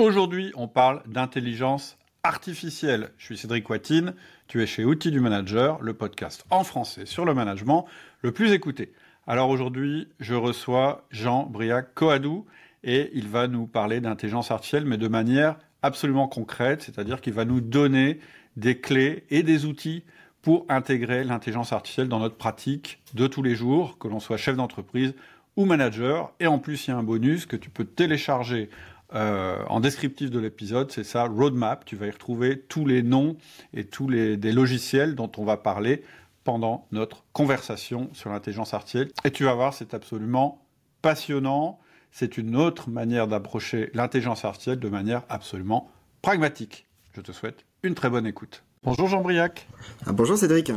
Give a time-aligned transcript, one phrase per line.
[0.00, 3.10] Aujourd'hui, on parle d'intelligence artificielle.
[3.18, 4.14] Je suis Cédric Watine,
[4.48, 7.84] tu es chez Outils du Manager, le podcast en français sur le management
[8.22, 8.94] le plus écouté.
[9.26, 12.46] Alors aujourd'hui, je reçois Jean Briac Coadou
[12.82, 17.44] et il va nous parler d'intelligence artificielle, mais de manière absolument concrète, c'est-à-dire qu'il va
[17.44, 18.20] nous donner
[18.56, 20.02] des clés et des outils
[20.40, 24.56] pour intégrer l'intelligence artificielle dans notre pratique de tous les jours, que l'on soit chef
[24.56, 25.14] d'entreprise
[25.56, 26.32] ou manager.
[26.40, 28.70] Et en plus, il y a un bonus que tu peux télécharger
[29.14, 31.84] euh, en descriptif de l'épisode, c'est ça, Roadmap.
[31.84, 33.36] Tu vas y retrouver tous les noms
[33.74, 36.04] et tous les des logiciels dont on va parler
[36.44, 39.10] pendant notre conversation sur l'intelligence artificielle.
[39.24, 40.64] Et tu vas voir, c'est absolument
[41.02, 41.78] passionnant.
[42.12, 45.90] C'est une autre manière d'approcher l'intelligence artificielle de manière absolument
[46.22, 46.86] pragmatique.
[47.14, 48.62] Je te souhaite une très bonne écoute.
[48.82, 49.66] Bonjour Jean Briac.
[50.06, 50.72] Ah, bonjour Cédric.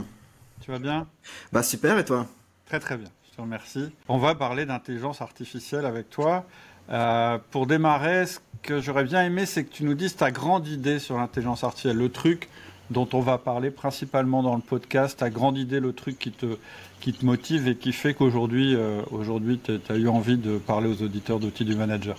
[0.61, 1.07] Tu vas bien?
[1.51, 2.27] Bah super et toi?
[2.65, 3.91] Très très bien, je te remercie.
[4.07, 6.45] On va parler d'intelligence artificielle avec toi.
[6.89, 10.67] Euh, pour démarrer, ce que j'aurais bien aimé, c'est que tu nous dises ta grande
[10.67, 12.49] idée sur l'intelligence artificielle, le truc
[12.89, 17.25] dont on va parler principalement dans le podcast, ta grande idée, le truc qui te,
[17.25, 19.01] motive et qui fait qu'aujourd'hui, euh,
[19.63, 22.17] tu as eu envie de parler aux auditeurs d'outils du manager.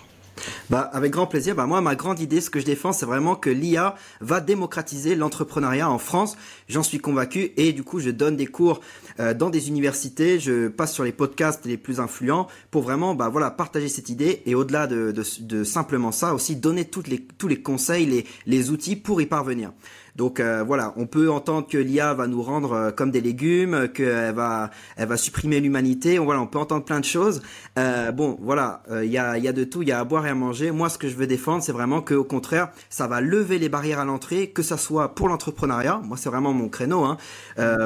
[0.70, 1.54] Bah, avec grand plaisir.
[1.54, 5.14] Bah, moi, ma grande idée, ce que je défends, c'est vraiment que l'IA va démocratiser
[5.14, 6.36] l'entrepreneuriat en France.
[6.68, 8.80] J'en suis convaincu et du coup, je donne des cours
[9.20, 10.38] euh, dans des universités.
[10.40, 14.42] Je passe sur les podcasts les plus influents pour vraiment, bah, voilà, partager cette idée
[14.46, 18.26] et au-delà de, de, de, simplement ça, aussi donner toutes les, tous les conseils, les,
[18.46, 19.72] les outils pour y parvenir.
[20.16, 23.88] Donc euh, voilà, on peut entendre que l'IA va nous rendre euh, comme des légumes,
[23.88, 26.18] qu'elle va, elle va supprimer l'humanité.
[26.18, 27.42] Voilà, on peut entendre plein de choses.
[27.78, 30.26] Euh, bon, voilà, il y a, y a de tout, il y a à boire
[30.26, 30.70] et à manger.
[30.70, 33.68] Moi, ce que je veux défendre, c'est vraiment que, au contraire, ça va lever les
[33.68, 36.00] barrières à l'entrée, que ça soit pour l'entrepreneuriat.
[36.04, 37.04] Moi, c'est vraiment mon créneau.
[37.04, 37.18] Hein.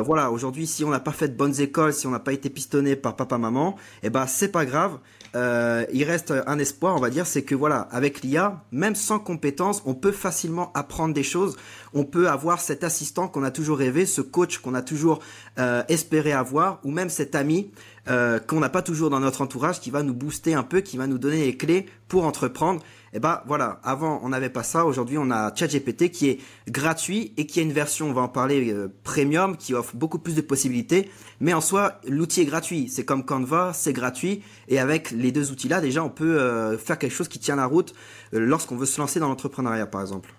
[0.04, 2.50] voilà, aujourd'hui, si on n'a pas fait de bonnes écoles, si on n'a pas été
[2.50, 4.98] pistonné par papa, maman, eh ben c'est pas grave.
[5.34, 9.18] Euh, il reste un espoir, on va dire, c'est que voilà, avec l'IA, même sans
[9.18, 11.56] compétences, on peut facilement apprendre des choses.
[11.94, 15.20] On peut avoir cet assistant qu'on a toujours rêvé, ce coach qu'on a toujours
[15.58, 17.70] euh, espéré avoir, ou même cet ami
[18.08, 20.96] euh, qu'on n'a pas toujours dans notre entourage, qui va nous booster un peu, qui
[20.96, 22.80] va nous donner les clés pour entreprendre.
[23.12, 26.40] Et eh ben voilà, avant on n'avait pas ça, aujourd'hui on a ChatGPT qui est
[26.68, 30.18] gratuit et qui a une version, on va en parler, euh, premium, qui offre beaucoup
[30.18, 31.10] plus de possibilités.
[31.40, 32.88] Mais en soi, l'outil est gratuit.
[32.88, 34.42] C'est comme Canva, c'est gratuit.
[34.68, 37.66] Et avec les deux outils-là, déjà on peut euh, faire quelque chose qui tient la
[37.66, 37.94] route
[38.32, 40.34] lorsqu'on veut se lancer dans l'entrepreneuriat par exemple.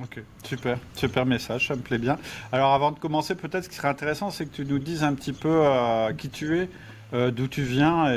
[0.00, 2.16] Ok, super, super message, ça me plaît bien.
[2.52, 5.14] Alors avant de commencer, peut-être ce qui serait intéressant, c'est que tu nous dises un
[5.14, 5.64] petit peu
[6.16, 6.68] qui tu es,
[7.12, 8.12] d'où tu viens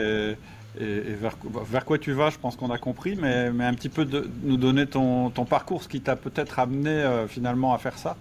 [0.80, 4.28] et, vers, quoi tu vas, je pense qu'on a compris, mais, un petit peu de
[4.44, 8.18] nous donner ton, ton parcours, ce qui t'a peut-être amené euh, finalement à faire ça.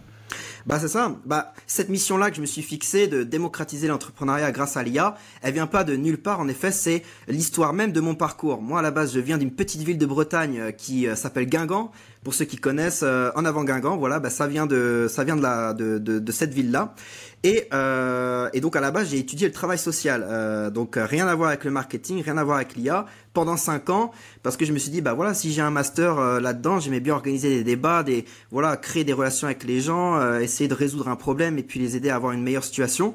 [0.66, 1.16] Bah c'est ça.
[1.24, 5.54] Bah cette mission-là que je me suis fixée de démocratiser l'entrepreneuriat grâce à l'IA, elle
[5.54, 6.40] vient pas de nulle part.
[6.40, 8.62] En effet, c'est l'histoire même de mon parcours.
[8.62, 11.46] Moi, à la base, je viens d'une petite ville de Bretagne euh, qui euh, s'appelle
[11.46, 11.90] Guingamp.
[12.22, 15.42] Pour ceux qui connaissent, en avant Guingamp, voilà, bah, ça vient de ça vient de
[15.42, 16.94] la de, de, de cette ville-là.
[17.44, 20.24] Et, euh, et donc à la base, j'ai étudié le travail social.
[20.28, 23.06] Euh, donc euh, rien à voir avec le marketing, rien à voir avec l'IA.
[23.34, 24.10] Pendant cinq ans,
[24.42, 27.00] parce que je me suis dit, bah voilà, si j'ai un master euh, là-dedans, j'aimais
[27.00, 30.74] bien organiser des débats, des voilà, créer des relations avec les gens, euh, essayer de
[30.74, 33.14] résoudre un problème et puis les aider à avoir une meilleure situation.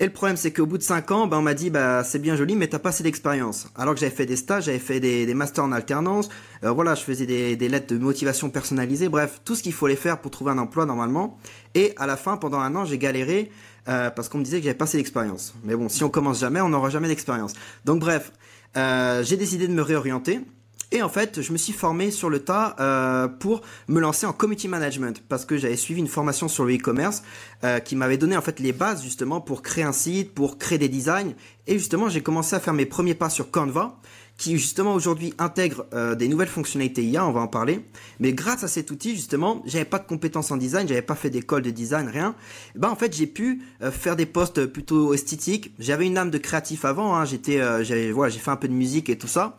[0.00, 2.20] Et le problème, c'est qu'au bout de 5 ans, ben, on m'a dit, bah, c'est
[2.20, 3.66] bien joli, mais t'as pas assez d'expérience.
[3.74, 6.28] Alors que j'avais fait des stages, j'avais fait des, des, masters en alternance,
[6.62, 9.88] euh, voilà, je faisais des, des, lettres de motivation personnalisées, bref, tout ce qu'il faut
[9.88, 11.36] les faire pour trouver un emploi normalement.
[11.74, 13.50] Et à la fin, pendant un an, j'ai galéré
[13.88, 15.54] euh, parce qu'on me disait que j'avais pas assez d'expérience.
[15.64, 17.54] Mais bon, si on commence jamais, on n'aura jamais d'expérience.
[17.84, 18.32] Donc bref,
[18.76, 20.40] euh, j'ai décidé de me réorienter.
[20.90, 24.32] Et en fait, je me suis formé sur le tas euh, pour me lancer en
[24.32, 27.22] community management parce que j'avais suivi une formation sur le e-commerce
[27.62, 30.78] euh, qui m'avait donné en fait les bases justement pour créer un site, pour créer
[30.78, 31.34] des designs.
[31.66, 33.98] Et justement, j'ai commencé à faire mes premiers pas sur Canva
[34.38, 37.84] qui justement aujourd'hui intègre euh, des nouvelles fonctionnalités IA, on va en parler.
[38.20, 41.28] Mais grâce à cet outil, justement, j'avais pas de compétences en design, j'avais pas fait
[41.28, 42.36] d'école de design, rien.
[42.74, 45.74] Et ben en fait, j'ai pu euh, faire des posts plutôt esthétiques.
[45.80, 47.24] J'avais une âme de créatif avant, hein.
[47.24, 49.58] j'étais, euh, j'avais, voilà, j'ai fait un peu de musique et tout ça.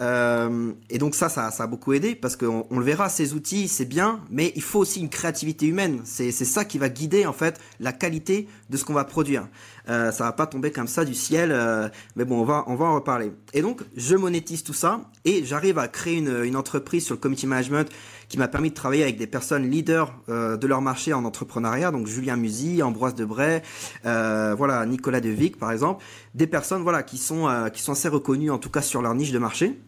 [0.00, 3.34] Euh, et donc ça, ça, ça a beaucoup aidé parce qu'on on le verra, ces
[3.34, 6.00] outils, c'est bien, mais il faut aussi une créativité humaine.
[6.04, 9.46] C'est ça qui va guider en fait la qualité de ce qu'on va produire.
[9.90, 12.76] Euh, ça va pas tomber comme ça du ciel, euh, mais bon, on va, on
[12.76, 13.32] va en reparler.
[13.52, 17.46] Et donc, je monétise tout ça et j'arrive à créer une, entreprise sur le community
[17.46, 17.90] management
[18.28, 21.90] qui m'a permis de travailler avec des personnes leaders euh, de leur marché en entrepreneuriat,
[21.90, 23.62] donc Julien Musy, Ambroise Debray,
[24.04, 26.04] voilà Nicolas Devic par exemple,
[26.34, 29.32] des personnes voilà qui sont qui sont assez reconnues en tout cas sur leur niche
[29.32, 29.80] de marché.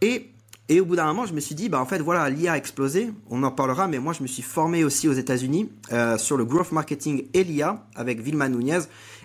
[0.00, 0.30] Et
[0.72, 2.56] Et au bout d'un moment, je me suis dit, bah en fait, voilà, l'IA a
[2.56, 3.10] explosé.
[3.28, 6.44] On en parlera, mais moi, je me suis formé aussi aux États-Unis euh, sur le
[6.44, 8.78] growth marketing et l'IA avec Vilma Nunez.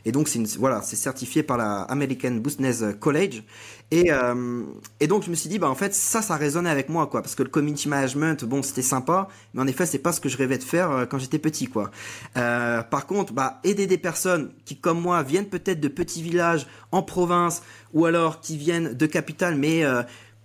[0.06, 3.44] Et donc, c'est voilà, certifié par la American Business College.
[3.92, 4.64] Et, euh,
[5.00, 7.22] et donc, je me suis dit, bah en fait, ça, ça résonnait avec moi, quoi,
[7.22, 10.30] parce que le community management, bon, c'était sympa, mais en effet, c'est pas ce que
[10.30, 11.92] je rêvais de faire euh, quand j'étais petit, quoi.
[12.34, 17.04] Par contre, bah aider des personnes qui, comme moi, viennent peut-être de petits villages en
[17.04, 17.62] province,
[17.94, 19.84] ou alors qui viennent de capitales, mais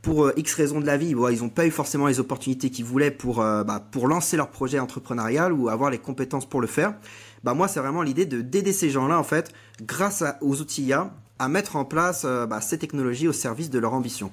[0.02, 2.84] pour euh, X raisons de la vie, ils n'ont pas eu forcément les opportunités qu'ils
[2.84, 6.66] voulaient pour, euh, bah, pour lancer leur projet entrepreneurial ou avoir les compétences pour le
[6.66, 6.94] faire.
[7.44, 9.52] Bah, moi, c'est vraiment l'idée de d'aider ces gens-là, en fait,
[9.82, 13.78] grâce aux outils IA, à mettre en place euh, bah, ces technologies au service de
[13.78, 14.30] leur ambition.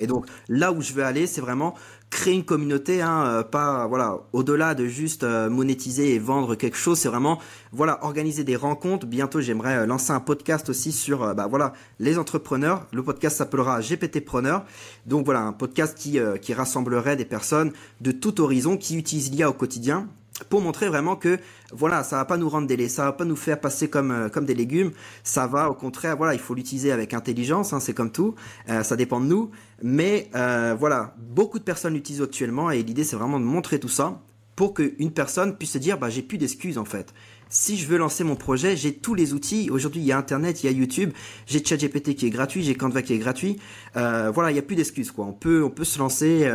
[0.00, 1.74] Et donc là où je veux aller, c'est vraiment
[2.10, 6.76] créer une communauté, hein, euh, pas voilà, au-delà de juste euh, monétiser et vendre quelque
[6.76, 7.38] chose, c'est vraiment
[7.72, 9.06] voilà organiser des rencontres.
[9.06, 12.86] Bientôt, j'aimerais euh, lancer un podcast aussi sur bah voilà les entrepreneurs.
[12.92, 14.64] Le podcast s'appellera GPTpreneur.
[15.06, 19.48] Donc voilà un podcast qui qui rassemblerait des personnes de tout horizon qui utilisent l'IA
[19.48, 20.08] au quotidien
[20.48, 21.38] pour montrer vraiment que
[21.72, 24.28] voilà, ça va pas nous rendre des ça va pas nous faire passer comme euh,
[24.28, 24.92] comme des légumes,
[25.24, 28.34] ça va au contraire, voilà, il faut l'utiliser avec intelligence, hein, c'est comme tout,
[28.68, 29.50] euh, ça dépend de nous,
[29.82, 33.88] mais euh, voilà, beaucoup de personnes l'utilisent actuellement et l'idée c'est vraiment de montrer tout
[33.88, 34.20] ça
[34.56, 37.14] pour qu'une personne puisse se dire bah j'ai plus d'excuses en fait.
[37.48, 39.68] Si je veux lancer mon projet, j'ai tous les outils.
[39.70, 41.12] Aujourd'hui, il y a Internet, il y a YouTube,
[41.44, 43.58] j'ai ChatGPT qui est gratuit, j'ai Canva qui est gratuit.
[43.94, 45.26] voilà, il n'y a plus d'excuses quoi.
[45.26, 46.50] On peut, on peut se lancer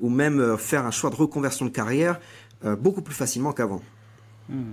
[0.00, 2.20] ou même faire un choix de reconversion de carrière
[2.64, 3.82] euh, beaucoup plus facilement qu'avant.
[4.48, 4.72] Hmm.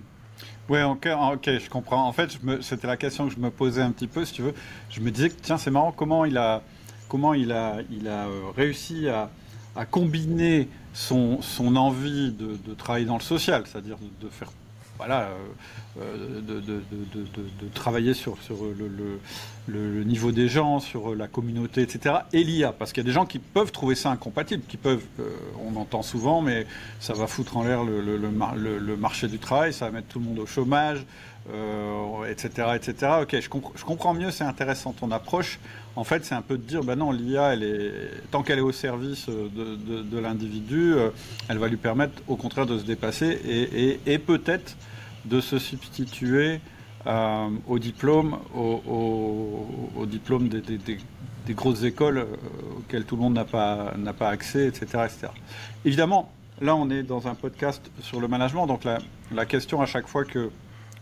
[0.69, 1.03] Oui, ok,
[1.45, 2.07] je comprends.
[2.07, 4.53] En fait, c'était la question que je me posais un petit peu, si tu veux.
[4.89, 6.61] Je me disais tiens, c'est marrant, comment il a,
[7.09, 9.29] comment il a, il a euh, réussi à,
[9.91, 11.39] combiner son,
[11.75, 14.51] envie de, travailler dans le social, c'est-à-dire de, faire
[15.05, 16.81] voilà, euh, euh, de, de,
[17.61, 19.19] de, travailler sur, sur le,
[19.67, 22.15] le, niveau des gens, sur la communauté, etc.
[22.31, 25.03] Et l'IA, parce qu'il y a des gens qui peuvent trouver ça incompatible, qui peuvent,
[25.19, 25.29] euh,
[25.61, 26.65] on entend souvent, mais
[27.01, 30.39] ça va foutre en l'air le, marché du travail, ça va mettre tout le monde
[30.39, 31.05] au chômage,
[32.29, 33.11] etc., etc.
[33.23, 35.59] Ok, je, je comprends mieux, c'est intéressant ton approche.
[35.95, 37.55] En fait, c'est un peu de dire, ben non, l'IA,
[38.31, 40.95] tant qu'elle est au service de, l'individu,
[41.49, 44.75] elle va lui permettre, au contraire, de se dépasser et, et peut-être
[45.25, 46.59] de se substituer
[47.05, 48.37] euh, au diplôme,
[50.47, 52.25] des, grosses écoles euh,
[52.77, 55.27] auxquelles tout le monde n'a pas, pas accès, etc., etc.
[55.83, 56.31] Évidemment,
[56.61, 58.99] là, on est dans un podcast sur le management, donc la,
[59.33, 60.49] la question à chaque fois que,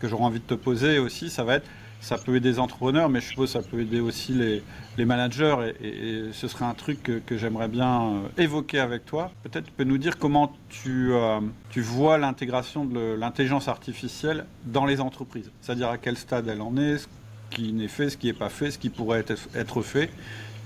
[0.00, 1.68] que j'aurai envie de te poser aussi, ça va être
[2.02, 4.62] ça peut aider les entrepreneurs, mais je suppose que ça peut aider aussi les,
[4.98, 5.72] les managers.
[5.80, 9.30] Et, ce serait un truc que, j'aimerais bien euh, évoquer avec toi.
[9.44, 11.40] Peut-être tu peux nous dire comment tu, euh,
[11.70, 15.50] tu vois l'intégration de l'intelligence artificielle dans les entreprises.
[15.60, 17.06] C'est-à-dire à quel stade elle en est, ce
[17.50, 20.10] qui n'est fait, ce qui n'est pas fait, ce qui pourrait être, être fait.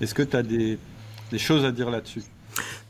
[0.01, 0.79] Est-ce que tu as des,
[1.29, 2.23] des choses à dire là-dessus?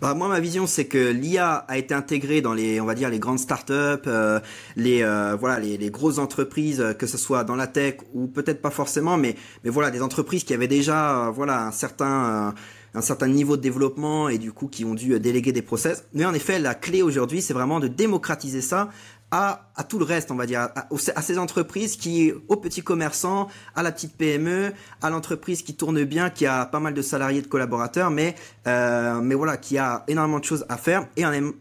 [0.01, 3.09] Bah, moi, ma vision, c'est que l'IA a été intégrée dans les, on va dire,
[3.09, 3.73] les grandes startups,
[4.07, 4.39] euh,
[4.75, 8.27] les, euh, voilà, les, les, grosses entreprises, euh, que ce soit dans la tech ou
[8.27, 12.53] peut-être pas forcément, mais, mais voilà, des entreprises qui avaient déjà, voilà, un certain,
[12.93, 16.05] un certain niveau de développement et du coup qui ont dû déléguer des process.
[16.13, 18.89] Mais en effet, la clé aujourd'hui, c'est vraiment de démocratiser ça
[19.31, 23.49] à, à, tout le reste, on va dire, à, ces entreprises qui, aux petits commerçants,
[23.75, 24.71] à la petite PME,
[25.01, 28.35] à l'entreprise qui tourne bien, qui a pas mal de salariés, de collaborateurs, mais
[28.67, 31.07] euh, mais voilà, qui a énormément de choses à faire.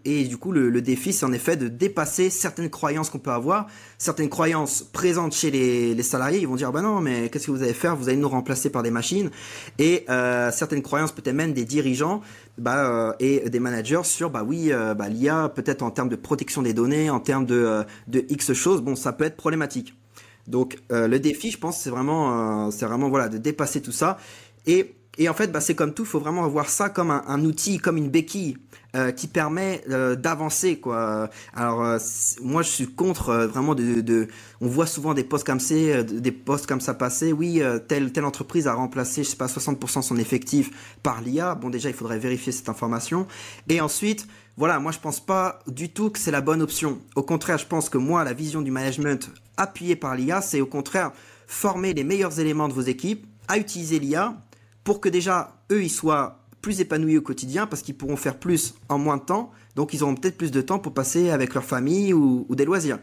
[0.05, 3.31] Et, du coup, le, le défi, c'est en effet de dépasser certaines croyances qu'on peut
[3.31, 3.67] avoir,
[3.99, 6.39] certaines croyances présentes chez les, les salariés.
[6.39, 7.97] Ils vont dire, bah non, mais qu'est-ce que vous allez faire?
[7.97, 9.31] Vous allez nous remplacer par des machines.
[9.79, 12.23] Et euh, certaines croyances, peut-être même des dirigeants,
[12.59, 16.17] bah, euh, et des managers sur bah oui euh, bah, l'IA peut-être en termes de
[16.17, 19.95] protection des données en termes de, euh, de X choses bon ça peut être problématique.
[20.47, 24.17] Donc le défi je pense c'est vraiment c'est vraiment voilà de dépasser tout ça.
[24.67, 27.25] Et et en fait, bah, c'est comme tout, il faut vraiment voir ça comme un,
[27.27, 28.59] un outil, comme une béquille
[28.97, 30.79] euh, qui permet euh, d'avancer.
[30.81, 31.29] quoi.
[31.55, 31.99] Alors, euh,
[32.41, 34.29] moi, je suis contre vraiment de,
[34.63, 37.31] On voit souvent des postes comme ça, des postes comme ça passer.
[37.31, 41.55] Oui, telle, telle entreprise a remplacé, je sais pas, 60% son effectif par l'IA.
[41.57, 43.27] Bon, déjà, il faudrait vérifier cette information.
[43.69, 44.27] Et ensuite,
[44.57, 46.99] voilà, moi, je pense pas du tout que c'est la bonne option.
[47.17, 50.67] Au contraire, je pense que moi, la vision du management appuyée par l'IA, c'est au
[50.67, 51.13] contraire
[51.47, 54.35] former les meilleurs éléments de vos équipes à utiliser l'IA
[54.85, 58.75] pour que déjà, eux, ils soient plus épanouis au quotidien parce qu'ils pourront faire plus
[58.89, 59.53] en moins de temps.
[59.77, 62.99] Donc, ils auront peut-être plus de temps pour passer avec leur famille ou, des loisirs.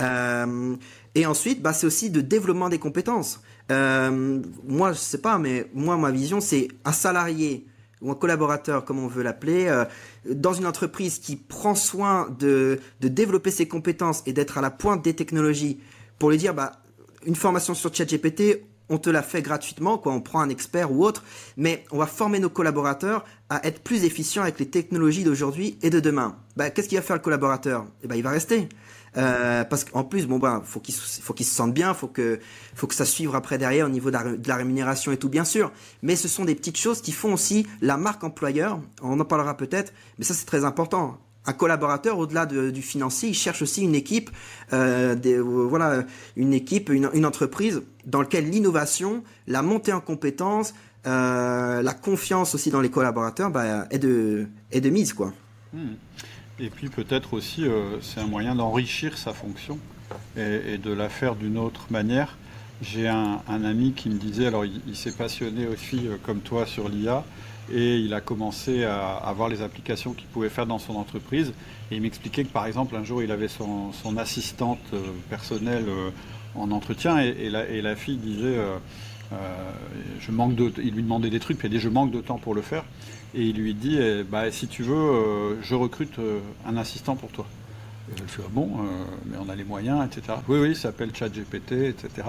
[0.00, 0.74] Euh,
[1.14, 3.42] et ensuite, bah, c'est aussi de développement des compétences.
[3.70, 7.66] Euh, moi, je sais pas, mais moi, ma vision, c'est un salarié
[8.00, 9.84] ou un collaborateur, comme on veut l'appeler, euh,
[10.24, 14.70] dans une entreprise qui prend soin de, de développer ses compétences et d'être à la
[14.70, 15.80] pointe des technologies
[16.18, 16.80] pour lui dire, bah,
[17.26, 20.12] une formation sur ChatGPT, on te la fait gratuitement, quoi.
[20.12, 21.24] On prend un expert ou autre,
[21.56, 25.90] mais on va former nos collaborateurs à être plus efficients avec les technologies d'aujourd'hui et
[25.90, 26.36] de demain.
[26.56, 27.86] Bah, qu'est-ce qu'il va faire le collaborateur?
[28.02, 28.68] Eh ben, il va rester.
[29.16, 32.40] Euh, parce qu'en plus, bon ben, faut qu'il faut qu'il se sente bien, faut que
[32.74, 35.70] faut que ça suive après derrière au niveau de la, rémunération et tout, bien sûr.
[36.02, 38.80] Mais ce sont des petites choses qui font aussi la marque employeur.
[39.02, 41.18] On en parlera peut-être, mais ça c'est très important.
[41.44, 44.30] Un collaborateur, au-delà du financier, il cherche aussi une équipe,
[44.72, 46.04] euh, euh, voilà,
[46.36, 50.72] une équipe, une, entreprise dans laquelle l'innovation, la montée en compétences,
[51.04, 54.48] euh, la confiance aussi dans les collaborateurs, bah, est de
[54.90, 55.32] mise quoi.
[55.72, 55.94] Hmm.
[56.60, 57.66] Et puis peut-être aussi,
[58.02, 59.80] c'est un moyen d'enrichir sa fonction
[60.36, 62.38] et, de la faire d'une autre manière.
[62.82, 67.24] J'ai un, ami qui me disait, alors il, s'est passionné aussi comme toi sur l'IA
[67.72, 71.52] et il a commencé à, à, voir les applications qu'il pouvait faire dans son entreprise.
[71.90, 75.86] Et il m'expliquait que par exemple un jour il avait son, assistante euh, personnelle
[76.54, 78.58] en entretien et, la, fille disait,
[80.20, 82.38] je manque de, il lui demandait des trucs, puis elle dit je manque de temps
[82.38, 82.84] pour le faire
[83.34, 87.16] et il lui dit eh, bah, si tu veux, euh, je recrute euh, un assistant
[87.16, 87.46] pour toi.
[88.10, 90.38] Et elle fait ah bon, euh, mais on a les moyens, etc.
[90.48, 92.28] Oui, oui, il s'appelle ChatGPT, etc.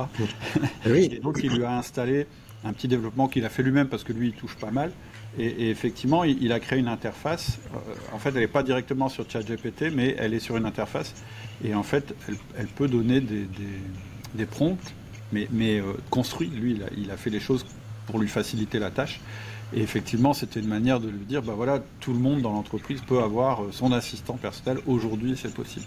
[0.86, 1.10] Oui.
[1.12, 2.28] Et donc il lui a installé
[2.64, 4.92] un petit développement qu'il a fait lui-même parce que lui il touche pas mal.
[5.40, 7.58] Et, effectivement, il, a créé une interface.
[8.14, 11.14] en fait, elle n'est pas directement sur ChatGPT, mais elle est sur une interface.
[11.64, 12.16] Et en fait,
[12.58, 14.78] elle, peut donner des, prompts,
[15.32, 16.48] mais, mais construit.
[16.50, 17.66] Lui, il a, il a fait les choses
[18.06, 19.20] pour lui faciliter la tâche.
[19.76, 23.02] Et effectivement, c'était une manière de lui dire, bah voilà, tout le monde dans l'entreprise
[23.02, 24.78] peut avoir euh, son assistant personnel.
[24.86, 25.86] Aujourd'hui, c'est possible.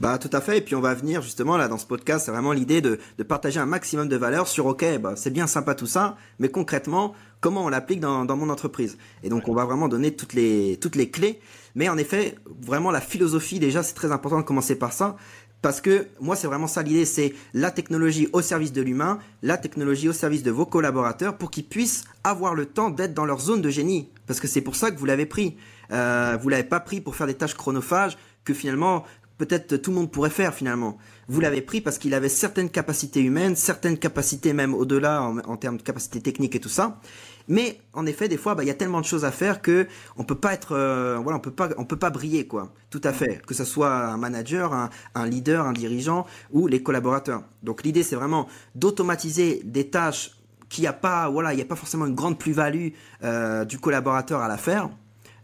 [0.00, 0.58] Bah tout à fait.
[0.58, 3.58] Et puis on va venir justement là dans ce podcast, c'est vraiment l'idée de, partager
[3.58, 7.64] un maximum de valeur sur ok, bah, c'est bien sympa tout ça, mais concrètement comment
[7.64, 8.98] on l'applique dans, mon entreprise.
[9.22, 11.40] Et donc on va vraiment donner toutes les toutes les clés.
[11.74, 15.16] Mais en effet, vraiment la philosophie déjà, c'est très important de commencer par ça.
[15.62, 19.56] Parce que moi, c'est vraiment ça l'idée, c'est la technologie au service de l'humain, la
[19.56, 23.40] technologie au service de vos collaborateurs pour qu'ils puissent avoir le temps d'être dans leur
[23.40, 24.10] zone de génie.
[24.26, 25.56] Parce que c'est pour ça que vous l'avez pris.
[25.90, 29.04] Euh, vous l'avez pas pris pour faire des tâches chronophages que finalement
[29.38, 30.98] peut-être tout le monde pourrait faire finalement.
[31.28, 35.76] Vous l'avez pris parce qu'il avait certaines capacités humaines, certaines capacités même au-delà en, termes
[35.76, 37.00] de capacités techniques et tout ça.
[37.48, 39.88] Mais en effet, des fois, bah, il y a tellement de choses à faire que
[40.16, 42.72] on peut pas être, euh, voilà, on peut pas, on peut pas briller quoi.
[42.90, 47.42] Tout à fait, que ce soit un manager, un, leader, un dirigeant ou les collaborateurs.
[47.64, 50.30] Donc l'idée, c'est vraiment d'automatiser des tâches
[50.68, 52.90] qui a pas, voilà, il n'y a pas forcément une grande plus-value
[53.24, 54.90] euh, du collaborateur à la faire.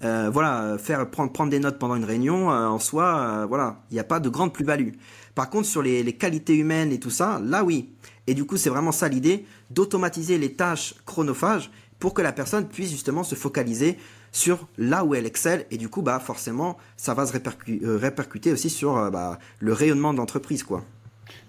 [0.05, 4.01] Euh, voilà, faire prendre prendre des notes pendant une réunion en soi, voilà, il n'y
[4.01, 4.95] a pas de grande plus-value.
[5.35, 7.91] Par contre, sur les, qualités humaines et tout ça, là oui.
[8.27, 12.69] Et du coup, c'est vraiment ça l'idée, d'automatiser les tâches chronophages pour que la personne
[12.69, 13.97] puisse justement se focaliser
[14.33, 18.51] sur là où elle excelle et du coup bah forcément ça va se euh, répercuter
[18.51, 20.83] aussi sur euh, bah, le rayonnement de l'entreprise quoi.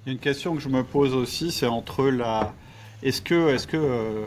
[0.05, 2.53] Il y a une question que je me pose aussi, c'est entre la
[3.01, 4.25] est-ce que est-ce que euh,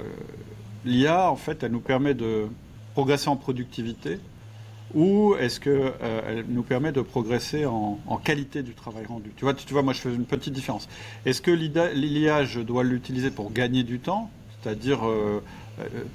[0.85, 2.47] l'IA en fait elle nous permet de
[2.95, 4.19] progresser en productivité?
[4.97, 9.31] Ou est-ce que elle nous permet de progresser en, qualité du travail rendu?
[9.37, 10.88] Tu vois, moi je fais une petite différence.
[11.26, 14.31] Est-ce que l'IA, je dois l'utiliser pour gagner du temps,
[14.62, 15.41] c'est-à-dire euh,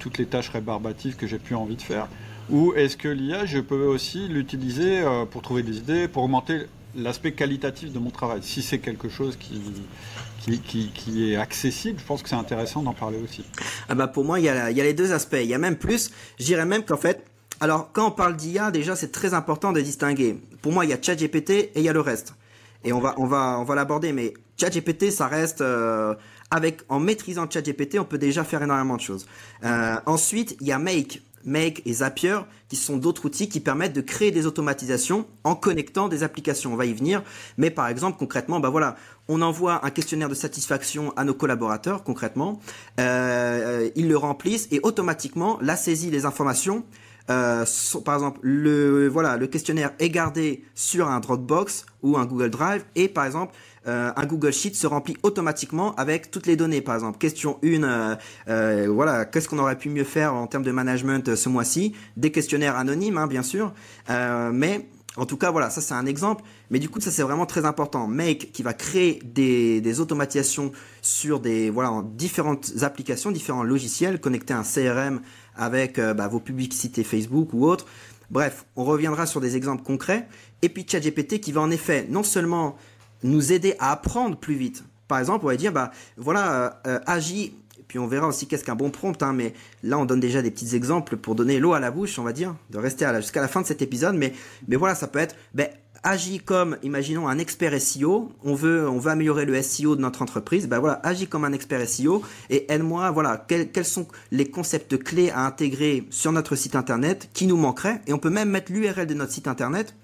[0.00, 2.08] toutes les tâches rébarbatives que j'ai plus envie de faire?
[2.50, 6.62] Ou est-ce que l'IA, je peux aussi l'utiliser euh, pour trouver des idées, pour augmenter
[6.96, 8.40] l'aspect qualitatif de mon travail?
[8.42, 13.18] Si c'est quelque chose qui, qui, est accessible, je pense que c'est intéressant d'en parler
[13.22, 13.44] aussi.
[13.88, 15.38] Ah bah pour moi, il y, a, il y a les deux aspects.
[15.40, 16.10] Il y a même plus,
[16.40, 17.24] je dirais même qu'en fait,
[17.62, 20.36] alors quand on parle d'IA, déjà c'est très important de distinguer.
[20.62, 22.34] Pour moi, il y a ChatGPT et il y a le reste.
[22.82, 26.16] Et on va, on va, on va l'aborder, mais ChatGPT, ça reste euh,
[26.50, 29.28] avec en maîtrisant ChatGPT, on peut déjà faire énormément de choses.
[29.62, 31.22] Euh, ensuite, il y a Make.
[31.44, 32.38] Make et Zapier,
[32.68, 36.72] qui sont d'autres outils qui permettent de créer des automatisations en connectant des applications.
[36.72, 37.22] On va y venir.
[37.58, 38.96] Mais par exemple, concrètement, bah voilà,
[39.28, 42.58] on envoie un questionnaire de satisfaction à nos collaborateurs, concrètement.
[42.98, 46.84] Euh, ils le remplissent et automatiquement, la saisie des informations
[47.32, 47.64] euh,
[48.04, 52.84] par exemple, le voilà, le questionnaire est gardé sur un Dropbox ou un Google Drive
[52.94, 53.54] et par exemple
[53.86, 56.80] euh, un Google Sheet se remplit automatiquement avec toutes les données.
[56.80, 60.72] Par exemple, question 1, euh, voilà, qu'est-ce qu'on aurait pu mieux faire en termes de
[60.72, 61.94] management ce mois-ci?
[62.16, 63.72] Des questionnaires anonymes, hein, bien sûr,
[64.08, 64.86] mais
[65.16, 66.42] en tout cas, voilà, ça c'est un exemple.
[66.70, 68.06] Mais du coup, ça c'est vraiment très important.
[68.06, 70.72] Make qui va créer des, des automatisations
[71.02, 75.20] sur des voilà différentes applications, différents logiciels connectés à un CRM
[75.56, 77.86] avec bah, vos publicités Facebook ou autres.
[78.30, 80.26] Bref, on reviendra sur des exemples concrets.
[80.62, 82.76] Et puis ChatGPT qui va en effet non seulement
[83.22, 84.84] nous aider à apprendre plus vite.
[85.06, 87.54] Par exemple, on va dire, bah voilà, euh, euh, agis.
[87.88, 90.50] Puis on verra aussi qu'est-ce qu'un bon prompt, hein, mais là on donne déjà des
[90.50, 93.48] petits exemples pour donner l'eau à la bouche, on va dire, de rester jusqu'à la
[93.48, 94.14] fin de cet épisode.
[94.14, 94.32] Mais,
[94.66, 95.68] mais voilà, ça peut être, ben,
[96.02, 98.32] agis comme, imaginons, un expert SEO.
[98.44, 100.68] On veut, on veut améliorer le SEO de notre entreprise.
[100.68, 103.10] Ben voilà, agis comme un expert SEO et aide-moi.
[103.10, 107.56] Voilà, quels, quels sont les concepts clés à intégrer sur notre site internet qui nous
[107.56, 108.00] manqueraient.
[108.06, 109.94] Et on peut même mettre l'URL de notre site internet.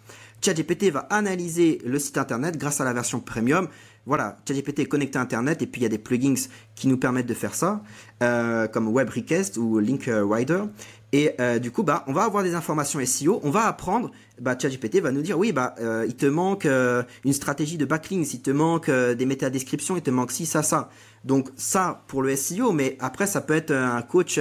[0.40, 3.68] ChatGPT va analyser le site internet grâce à la version premium.
[4.06, 6.96] Voilà, ChatGPT est connecté à Internet et puis il y a des plugins qui nous
[6.96, 7.82] permettent de faire ça,
[8.22, 10.62] euh, comme Web Request ou Link Rider.
[11.12, 14.10] Et euh, du coup, bah, on va avoir des informations SEO, on va apprendre.
[14.40, 17.86] Bah, ChatGPT va nous dire, oui, bah, euh, il te manque euh, une stratégie de
[17.86, 20.90] backlinks, il te manque des métadescriptions, il te manque ci, ça, ça.
[21.24, 24.38] Donc ça pour le SEO, mais après ça peut être un coach.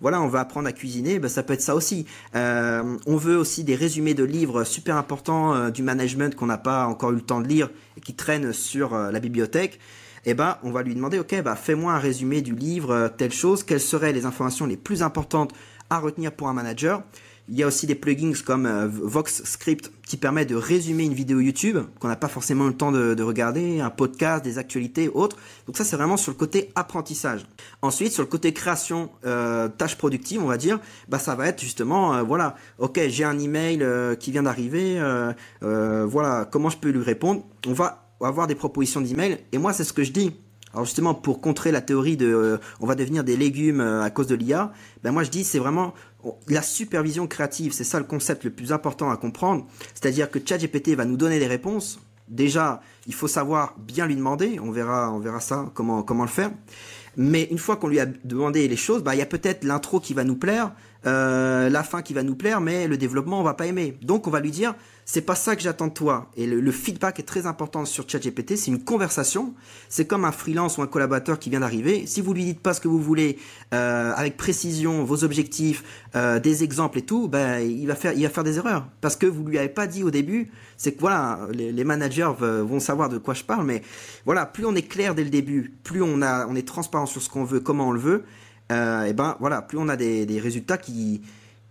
[0.00, 2.06] voilà, on va apprendre à cuisiner, bah, ça peut être ça aussi.
[2.34, 7.10] on veut aussi des résumés de livres super importants du management qu'on n'a pas encore
[7.10, 9.78] eu le temps de lire et qui traînent sur la bibliothèque
[10.28, 13.62] eh ben, on va lui demander, ok, bah, fais-moi un résumé du livre, telle chose,
[13.62, 15.52] quelles seraient les informations les plus importantes
[15.90, 17.02] à retenir pour un manager.
[17.48, 21.14] Il y a aussi des plugins comme euh, Vox Script qui permet de résumer une
[21.14, 25.36] vidéo YouTube qu'on n'a pas forcément le temps de, regarder, un podcast, des actualités, autres.
[25.66, 27.44] Donc ça c'est vraiment sur le côté apprentissage.
[27.82, 30.78] Ensuite sur le côté création, euh, tâches productives, on va dire,
[31.08, 35.00] bah ça va être justement, euh, voilà, ok j'ai un email euh, qui vient d'arriver,
[35.60, 37.44] voilà comment je peux lui répondre?
[37.66, 40.36] On va avoir des propositions d'email et moi c'est ce que je dis
[40.76, 44.10] alors justement, pour contrer la théorie de euh, on va devenir des légumes euh, à
[44.10, 45.94] cause de l'IA, ben moi je dis c'est vraiment
[46.48, 49.66] la supervision créative, c'est ça le concept le plus important à comprendre.
[49.94, 51.98] C'est-à-dire que ChatGPT va nous donner des réponses.
[52.28, 54.60] Déjà, il faut savoir bien lui demander.
[54.60, 56.50] On verra, on verra ça comment comment le faire.
[57.16, 59.98] Mais une fois qu'on lui a demandé les choses, bah il y a peut-être l'intro
[59.98, 60.72] qui va nous plaire,
[61.06, 63.96] euh, la fin qui va nous plaire, mais le développement on va pas aimer.
[64.02, 64.74] Donc on va lui dire
[65.08, 66.30] c'est pas ça que j'attends de toi.
[66.36, 68.56] Et le, feedback est très important sur ChatGPT.
[68.56, 69.54] C'est une conversation.
[69.88, 72.06] C'est comme un freelance ou un collaborateur qui vient d'arriver.
[72.06, 73.38] Si vous lui dites pas ce que vous voulez,
[73.72, 75.84] euh, avec précision, vos objectifs,
[76.16, 79.14] euh, des exemples et tout, ben il va faire, il va faire des erreurs parce
[79.14, 80.50] que vous lui avez pas dit au début.
[80.76, 83.82] C'est que voilà, les, managers vont savoir de quoi je parle, mais
[84.24, 87.22] voilà, plus on est clair dès le début, plus on a, on est transparent sur
[87.22, 88.24] ce qu'on veut, comment on le veut,
[88.70, 91.22] et ben voilà, plus on a des, des résultats qui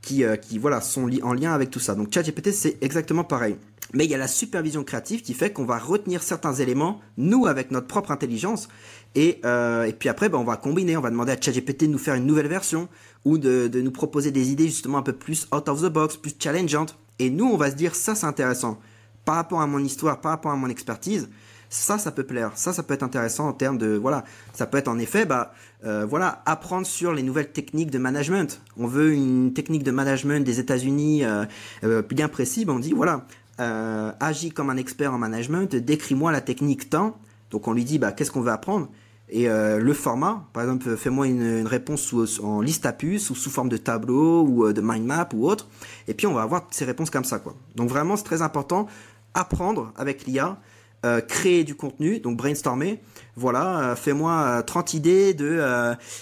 [0.05, 1.95] qui, euh, qui voilà, sont en lien avec tout ça.
[1.95, 3.57] Donc ChatGPT, c'est exactement pareil.
[3.93, 7.47] Mais il y a la supervision créative qui fait qu'on va retenir certains éléments, nous,
[7.47, 8.67] avec notre propre intelligence.
[9.15, 11.91] Et, euh, et puis après, ben, on va combiner, on va demander à ChatGPT de
[11.91, 12.87] nous faire une nouvelle version
[13.25, 16.17] ou de, de nous proposer des idées justement un peu plus out of the box,
[16.17, 16.97] plus challengeantes.
[17.19, 18.79] Et nous, on va se dire, ça c'est intéressant.
[19.23, 21.29] Par rapport à mon histoire, par rapport à mon expertise,
[21.69, 22.51] ça, ça peut plaire.
[22.55, 25.53] Ça, ça peut être intéressant en termes de, voilà, ça peut être en effet, bah,
[25.85, 28.61] euh, voilà, apprendre sur les nouvelles techniques de management.
[28.77, 31.45] On veut une technique de management des États-Unis euh,
[31.83, 32.65] euh, bien précis.
[32.67, 33.25] on dit, voilà,
[33.57, 37.17] agis comme un expert en management, décris-moi la technique tant.
[37.51, 38.89] Donc on lui dit, bah, qu'est-ce qu'on veut apprendre?
[39.27, 42.13] Et le format, par exemple, fais-moi une, réponse
[42.43, 45.67] en liste à puces ou sous forme de tableau ou de mind map ou autre.
[46.07, 47.55] Et puis on va avoir ces réponses comme ça, quoi.
[47.75, 48.87] Donc vraiment, c'est très important
[49.35, 50.57] apprendre avec l'IA
[51.05, 52.99] euh, créer du contenu, donc brainstormer.
[53.35, 55.61] Voilà, euh, fais-moi 30 euh, idées de,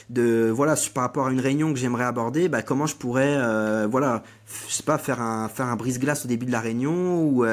[0.10, 3.38] de voilà par rapport à une réunion que j'aimerais aborder, bah, comment je pourrais,
[3.88, 4.24] voilà,
[4.68, 7.46] je sais pas, faire un faire un brise-glace au début de la réunion ou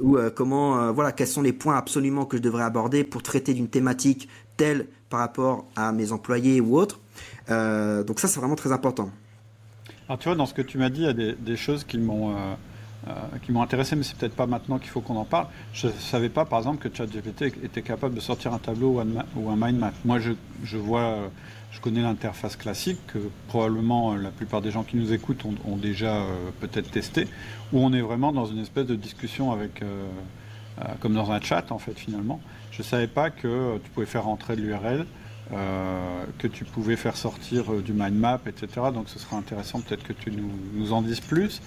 [0.00, 3.68] ou comment, voilà, quels sont les points absolument que je devrais aborder pour traiter d'une
[3.68, 6.98] thématique telle par rapport à mes employés ou autres.
[7.48, 9.10] donc ça, c'est vraiment très important.
[10.08, 11.98] Alors tu vois, dans ce que tu m'as dit, il y a des, choses qui
[11.98, 12.34] m'ont
[13.42, 15.46] qui m'ont intéressé, mais c'est peut-être pas maintenant qu'il faut qu'on en parle.
[15.72, 19.00] Je ne savais pas, par exemple, que ChatGPT était capable de sortir un tableau
[19.36, 19.92] ou un, mind map.
[20.04, 21.28] Moi, je, vois, euh,
[21.70, 25.76] je connais l'interface classique que probablement euh, la plupart des gens qui nous écoutent ont,
[25.76, 26.22] déjà
[26.60, 27.28] peut-être testé,
[27.72, 29.82] où on est vraiment dans une espèce de discussion avec,
[31.00, 32.40] comme dans un chat en fait finalement.
[32.72, 34.62] Je ne savais pas que tu pouvais faire rentrer de
[35.50, 35.58] l'URL.
[36.38, 38.88] que tu pouvais faire sortir du mind map, etc.
[38.92, 41.60] Donc ce sera intéressant peut-être que tu nous, nous, en dises plus.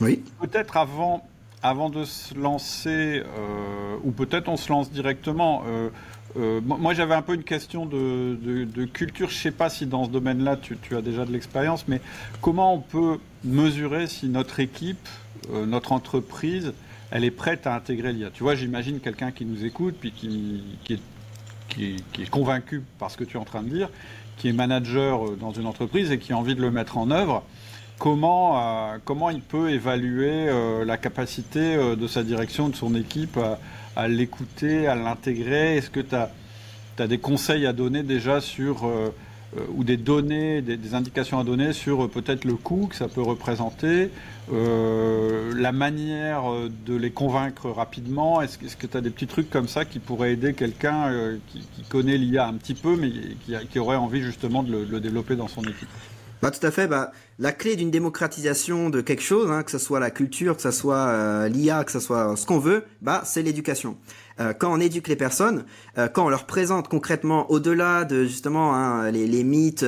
[0.00, 0.22] Oui.
[0.40, 1.26] Peut-être avant,
[1.62, 5.64] avant de se lancer, euh, ou peut-être on se lance directement.
[5.66, 5.90] Euh,
[6.36, 9.30] euh, moi, j'avais un peu une question de, culture.
[9.30, 12.00] Je ne sais pas si dans ce domaine-là, tu, as déjà de l'expérience, mais
[12.40, 15.08] comment on peut mesurer si notre équipe,
[15.50, 16.74] notre entreprise,
[17.10, 20.62] elle est prête à intégrer l'IA Tu vois, j'imagine quelqu'un qui nous écoute, puis qui,
[20.84, 21.00] qui, est,
[21.68, 23.88] qui, qui, est, convaincu par ce que tu es en train de dire,
[24.36, 27.44] qui est manager dans une entreprise et qui a envie de le mettre en œuvre
[27.98, 32.94] comment, euh, comment il peut évaluer euh, la capacité euh, de sa direction, de son
[32.94, 33.38] équipe
[33.96, 35.76] à, l'écouter, à l'intégrer?
[35.76, 38.90] Est-ce que tu as, des conseils à donner déjà sur,
[39.74, 44.10] ou des données, des, indications à donner sur peut-être le coût que ça peut représenter,
[44.50, 46.44] la manière
[46.86, 50.32] de les convaincre rapidement Est-ce que tu as des petits trucs comme ça qui pourraient
[50.32, 51.10] aider quelqu'un
[51.48, 53.10] qui, connaît l'IA un petit peu, mais
[53.70, 55.88] qui, aurait envie justement de le développer dans son équipe?
[56.40, 56.86] Bah, tout à fait.
[56.86, 60.62] Bah, la clé d'une démocratisation de quelque chose, hein, que ce soit la culture, que
[60.62, 63.96] ce soit euh, l'IA, que ce soit ce qu'on veut, bah c'est l'éducation.
[64.40, 65.64] Euh, quand on éduque les personnes,
[65.96, 69.84] euh, quand on leur présente concrètement, au-delà de justement hein, les, les, mythes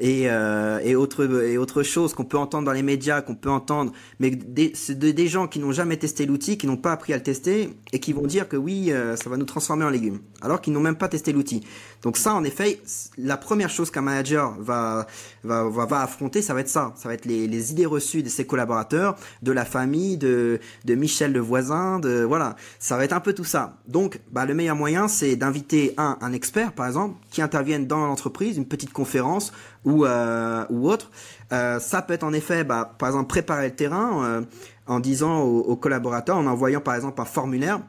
[0.00, 3.50] euh, et, et, autres et autres choses qu'on peut entendre dans les médias, qu'on peut
[3.50, 7.12] entendre, mais des, de, des gens qui n'ont jamais testé l'outil, qui n'ont pas appris
[7.12, 10.20] à le tester et qui vont dire que oui, ça va nous transformer en légumes,
[10.40, 11.62] alors qu'ils n'ont même pas testé l'outil.
[12.02, 12.80] Donc ça, en effet,
[13.16, 15.06] la première chose qu'un manager va,
[15.42, 16.92] va, va, va, affronter, ça va être ça.
[16.96, 20.94] Ça va être les, les, idées reçues de ses collaborateurs, de la famille, de, de
[20.94, 22.56] Michel le voisin, de voilà.
[22.78, 23.78] Ça va être un peu tout ça.
[23.86, 28.06] Donc, bah, le meilleur moyen, c'est d'inviter un, un expert, par exemple, qui intervienne dans
[28.06, 29.52] l'entreprise, une petite conférence
[29.88, 31.10] ou, euh, ou autre.
[31.52, 34.42] Euh, ça peut être en effet, bah, par exemple, préparer le terrain euh,
[34.86, 37.80] en disant aux, collaborateurs, en envoyant par exemple un formulaire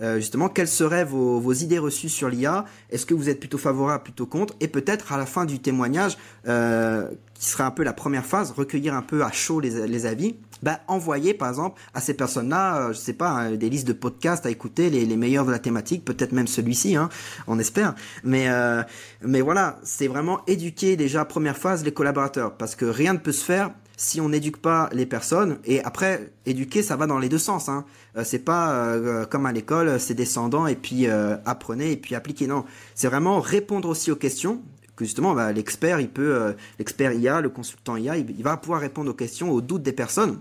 [0.00, 4.04] euh, justement, quelles seraient vos, idées reçues sur l'IA Est-ce que vous êtes plutôt favorable,
[4.04, 4.54] plutôt contre?
[4.60, 8.94] Et peut-être à la fin du témoignage, qui sera un peu la première phase, recueillir
[8.94, 12.98] un peu à chaud les avis, bah, envoyer par exemple à ces personnes-là, euh, je
[12.98, 16.04] sais pas, hein, des listes de podcasts à écouter, les, les meilleurs de la thématique,
[16.04, 17.08] peut-être même celui-ci, hein,
[17.46, 17.94] on espère.
[18.24, 18.82] Mais euh,
[19.22, 23.32] mais voilà, c'est vraiment éduquer déjà première phase les collaborateurs, parce que rien ne peut
[23.32, 27.28] se faire si on n'éduque pas les personnes, et après, éduquer, ça va dans les
[27.28, 27.68] deux sens.
[27.68, 27.84] Hein.
[28.16, 32.14] Euh, c'est pas euh, comme à l'école, c'est descendant et puis euh, apprenez et puis
[32.14, 32.46] appliquez.
[32.46, 34.62] Non, c'est vraiment répondre aussi aux questions.
[34.98, 38.56] Que justement, bah, l'expert, il peut, euh, l'expert IA, le consultant IA, il, il, va
[38.56, 40.40] pouvoir répondre aux questions, aux doutes des personnes.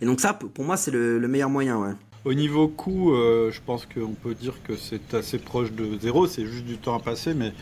[0.00, 1.96] Et donc ça, pour moi, c'est le, le, meilleur moyen.
[2.24, 6.28] Au niveau coût, euh, je pense qu'on peut dire que c'est assez proche de zéro.
[6.28, 7.52] C'est juste du temps à passer, mais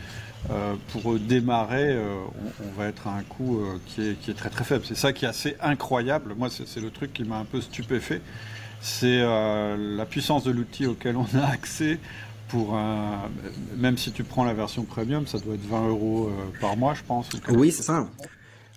[0.51, 2.17] euh, pour démarrer, euh,
[2.63, 4.83] on, va être à un coût qui, est, très très faible.
[4.87, 6.35] C'est ça qui est assez incroyable.
[6.37, 8.21] Moi, c'est le truc qui m'a un peu stupéfait.
[8.79, 11.97] C'est la puissance de l'outil auquel on a accès.
[12.49, 13.29] Pour un,
[13.75, 16.93] même si tu prends la version premium, ça doit être 20 euros euh, par mois,
[16.93, 17.29] je pense.
[17.49, 18.07] Oui, c'est ça.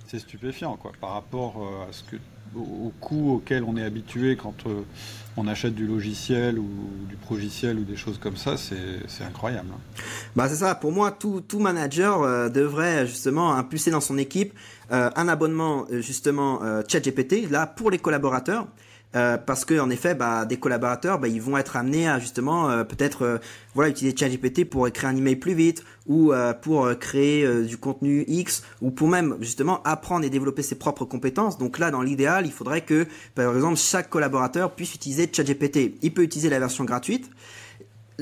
[0.09, 1.57] C'est stupéfiant, quoi, par rapport
[1.89, 2.17] à ce que
[2.57, 4.83] au coût auquel on est habitué quand euh,
[5.37, 6.69] on achète du logiciel ou
[7.09, 9.69] du progiciel ou des choses comme ça, c'est incroyable.
[9.73, 10.03] Hein.
[10.37, 14.53] Bah c'est ça, pour moi, tout, tout manager euh, devrait justement impulser dans son équipe
[14.93, 18.67] euh, un abonnement justement euh, ChatGPT, là pour les collaborateurs.
[19.17, 22.71] Euh, parce que en effet, bah, des collaborateurs, bah, ils vont être amenés à justement
[22.71, 23.39] euh, peut-être euh,
[23.75, 28.25] voilà utiliser ChatGPT pour écrire un email plus vite ou euh, pour créer du contenu
[28.29, 31.59] X ou pour même justement apprendre et développer ses propres compétences.
[31.59, 35.97] Donc là, dans l'idéal, il faudrait que par exemple chaque collaborateur puisse utiliser ChatGPT.
[36.03, 37.29] Il peut utiliser la version gratuite.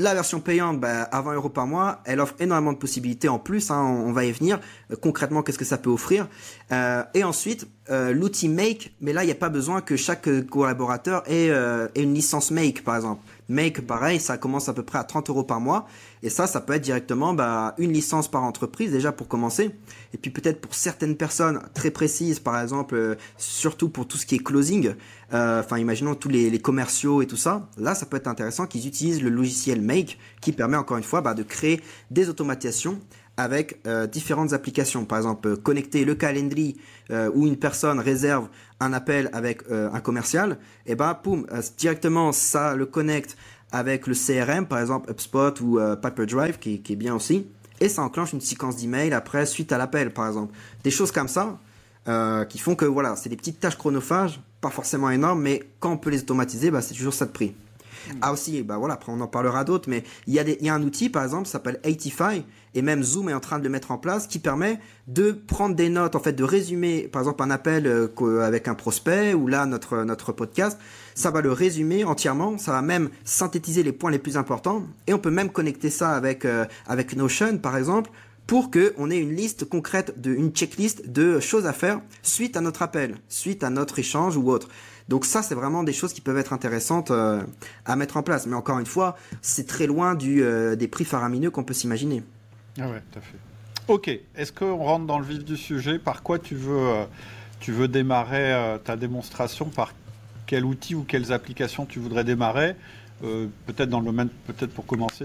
[0.00, 3.40] La version payante, bah, à 20 euros par mois, elle offre énormément de possibilités en
[3.40, 3.72] plus.
[3.72, 4.60] Hein, on, va y venir.
[4.92, 6.28] Euh, concrètement, qu'est-ce que ça peut offrir?
[6.70, 10.28] Euh, Et ensuite, euh, l'outil Make, mais là, il n'y a pas besoin que chaque
[10.46, 11.50] collaborateur ait,
[11.96, 13.22] une licence Make, par exemple.
[13.48, 15.88] Make, pareil, ça commence à peu près à 30 euros par mois.
[16.22, 19.72] Et ça, ça peut être directement bah, une licence par entreprise, déjà pour commencer.
[20.14, 24.36] Et puis peut-être pour certaines personnes très précises, par exemple, surtout pour tout ce qui
[24.36, 24.94] est closing,
[25.30, 28.86] enfin euh, imaginons tous les, commerciaux et tout ça, là, ça peut être intéressant qu'ils
[28.86, 32.98] utilisent le logiciel Make, qui permet encore une fois bah, de créer des automatisations
[33.38, 35.06] avec euh, différentes applications.
[35.06, 36.76] Par exemple, connecter le calendrier
[37.10, 38.48] euh, où une personne réserve
[38.80, 41.46] un appel avec euh, un commercial, et ben, poum,
[41.78, 43.36] directement ça le connecte
[43.70, 47.46] avec le CRM, par exemple HubSpot ou Paper Drive, qui, qui, est bien aussi,
[47.80, 50.54] et ça enclenche une séquence d'email après suite à l'appel, par exemple.
[50.84, 51.58] Des choses comme ça
[52.48, 55.96] qui font que voilà, c'est des petites tâches chronophages, pas forcément énormes, mais quand on
[55.96, 57.54] peut les automatiser, bah, c'est toujours ça de prix.
[58.22, 60.66] Ah aussi, bah voilà, après on en parlera d'autres, mais il y, a des, il
[60.66, 62.44] y a un outil par exemple, s'appelle 85,
[62.74, 65.74] et même Zoom est en train de le mettre en place, qui permet de prendre
[65.74, 69.46] des notes, en fait, de résumer, par exemple un appel euh, avec un prospect, ou
[69.46, 70.78] là notre notre podcast,
[71.14, 75.14] ça va le résumer entièrement, ça va même synthétiser les points les plus importants, et
[75.14, 78.10] on peut même connecter ça avec euh, avec Notion par exemple,
[78.48, 82.62] pour que on ait une liste concrète une checklist de choses à faire suite à
[82.62, 84.68] notre appel, suite à notre échange ou autre.
[85.08, 87.42] Donc ça, c'est vraiment des choses qui peuvent être intéressantes euh,
[87.84, 88.46] à mettre en place.
[88.46, 92.22] Mais encore une fois, c'est très loin du, euh, des prix faramineux qu'on peut s'imaginer.
[92.80, 93.38] Ah ouais, tout à fait.
[93.86, 95.98] Ok, est-ce qu'on rentre dans le vif du sujet?
[95.98, 97.04] Par quoi tu veux, euh,
[97.60, 99.66] tu veux démarrer ta démonstration?
[99.66, 99.92] Par
[100.46, 102.76] quel outil ou quelles applications tu voudrais démarrer?
[103.24, 105.24] Euh, peut-être dans le domaine, peut-être pour commencer,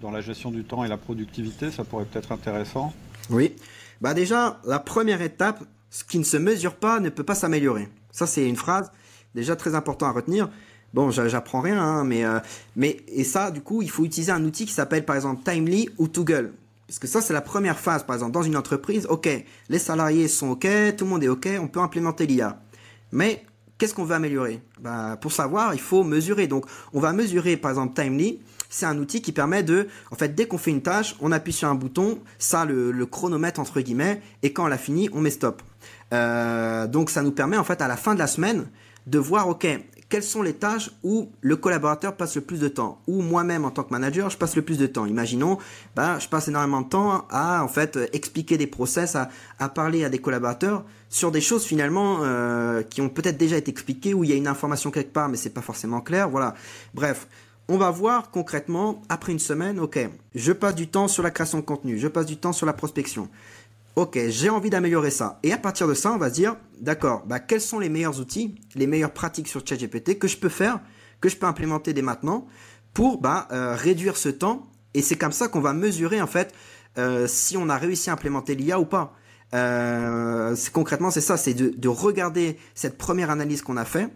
[0.00, 2.92] dans la gestion du temps et la productivité, ça pourrait peut-être intéressant.
[3.30, 3.54] Oui.
[4.00, 7.88] Bah déjà, la première étape, ce qui ne se mesure pas ne peut pas s'améliorer.
[8.10, 8.90] Ça, c'est une phrase
[9.34, 10.48] déjà très important à retenir.
[10.94, 12.38] Bon, j'apprends rien, hein, mais, euh,
[12.76, 15.88] mais et ça, du coup, il faut utiliser un outil qui s'appelle par exemple Timely
[15.98, 16.52] ou Toggle.
[16.86, 19.06] Parce que ça, c'est la première phase, par exemple, dans une entreprise.
[19.06, 19.28] OK,
[19.70, 22.60] les salariés sont OK, tout le monde est OK, on peut implémenter l'IA.
[23.12, 23.42] Mais
[23.82, 24.60] qu'est-ce qu'on veut améliorer?
[24.80, 26.46] Bah, Pour savoir, il faut mesurer.
[26.46, 28.38] Donc, on va mesurer, par exemple, Timely.
[28.70, 31.52] C'est un outil qui permet de, en fait, dès qu'on fait une tâche, on appuie
[31.52, 35.20] sur un bouton, ça, le, le chronomètre, entre guillemets, et quand on l'a fini, on
[35.20, 35.62] met stop.
[36.12, 38.66] donc ça nous permet en fait à la fin de la semaine
[39.08, 39.66] de voir, ok,
[40.12, 43.70] quelles sont les tâches où le collaborateur passe le plus de temps, ou moi-même en
[43.70, 45.06] tant que manager, je passe le plus de temps.
[45.06, 45.56] Imaginons,
[45.96, 50.10] bah, je passe énormément de temps à en fait expliquer des process, à, parler à
[50.10, 54.28] des collaborateurs sur des choses finalement euh, qui ont peut-être déjà été expliquées, où il
[54.28, 56.28] y a une information quelque part, mais c'est pas forcément clair.
[56.28, 56.52] Voilà.
[56.92, 57.26] Bref.
[57.68, 61.58] On va voir concrètement, après une semaine, ok, je passe du temps sur la création
[61.58, 63.28] de contenu, je passe du temps sur la prospection,
[63.94, 65.38] Ok, j'ai envie d'améliorer ça.
[65.42, 68.20] Et à partir de ça, on va se dire, d'accord, bah, quels sont les meilleurs
[68.20, 70.80] outils, les meilleures pratiques sur ChatGPT que je peux faire,
[71.20, 72.46] que je peux implémenter dès maintenant
[72.94, 74.70] pour bah, euh, réduire ce temps.
[74.94, 76.54] Et c'est comme ça qu'on va mesurer en fait
[76.96, 79.14] euh, si on a réussi à implémenter l'IA ou pas.
[79.54, 84.08] Euh, concrètement, c'est ça, c'est de, regarder cette première analyse qu'on a fait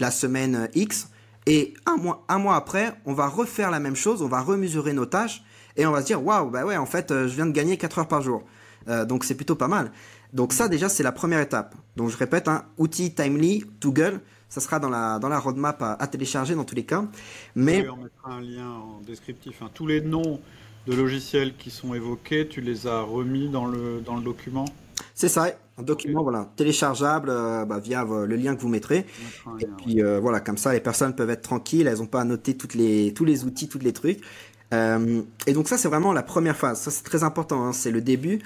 [0.00, 1.08] la semaine X
[1.46, 5.42] et un mois, après, on va refaire la même chose, on va remesurer nos tâches
[5.76, 8.00] et on va se dire waouh, bah ouais, en fait, je viens de gagner 4
[8.00, 8.42] heures par jour.
[8.88, 9.90] Euh, donc c'est plutôt pas mal.
[10.32, 11.74] Donc ça déjà c'est la première étape.
[11.96, 15.82] Donc je répète, un hein, outil Timely, Google, ça sera dans la, dans la roadmap
[15.82, 17.04] à, télécharger dans tous les cas.
[17.54, 17.88] Mais...
[17.88, 19.62] on mettra un lien en descriptif.
[19.62, 19.70] Hein.
[19.74, 20.40] Tous les noms
[20.86, 24.66] de logiciels qui sont évoqués, tu les as remis dans le, dans le document?
[25.14, 25.46] C'est ça,
[25.78, 29.06] un document voilà téléchargeable euh, bah, via euh, le lien que vous mettrez.
[29.60, 32.56] Et puis voilà, comme ça les personnes peuvent être tranquilles, elles n'ont pas à noter
[32.56, 34.20] toutes les, tous les outils, tous les trucs.
[34.72, 37.72] et donc ça c'est vraiment la première phase, ça c'est très important, hein.
[37.72, 38.40] c'est le début.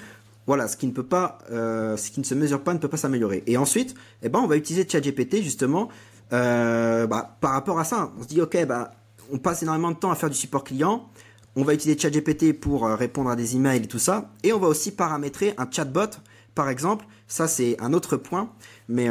[0.48, 2.88] Voilà, ce qui ne peut pas, euh, ce qui ne se mesure pas ne peut
[2.88, 3.44] pas s'améliorer.
[3.46, 5.90] Et ensuite, eh ben, on va utiliser ChatGPT justement
[6.32, 8.12] euh, bah, par rapport à ça.
[8.18, 8.92] On se dit, ok, bah,
[9.30, 11.06] on passe énormément de temps à faire du support client.
[11.54, 14.30] On va utiliser ChatGPT pour euh, répondre à des emails et tout ça.
[14.42, 16.16] Et on va aussi paramétrer un chatbot,
[16.54, 17.04] par exemple.
[17.26, 18.48] Ça, c'est un autre point,
[18.88, 19.11] mais,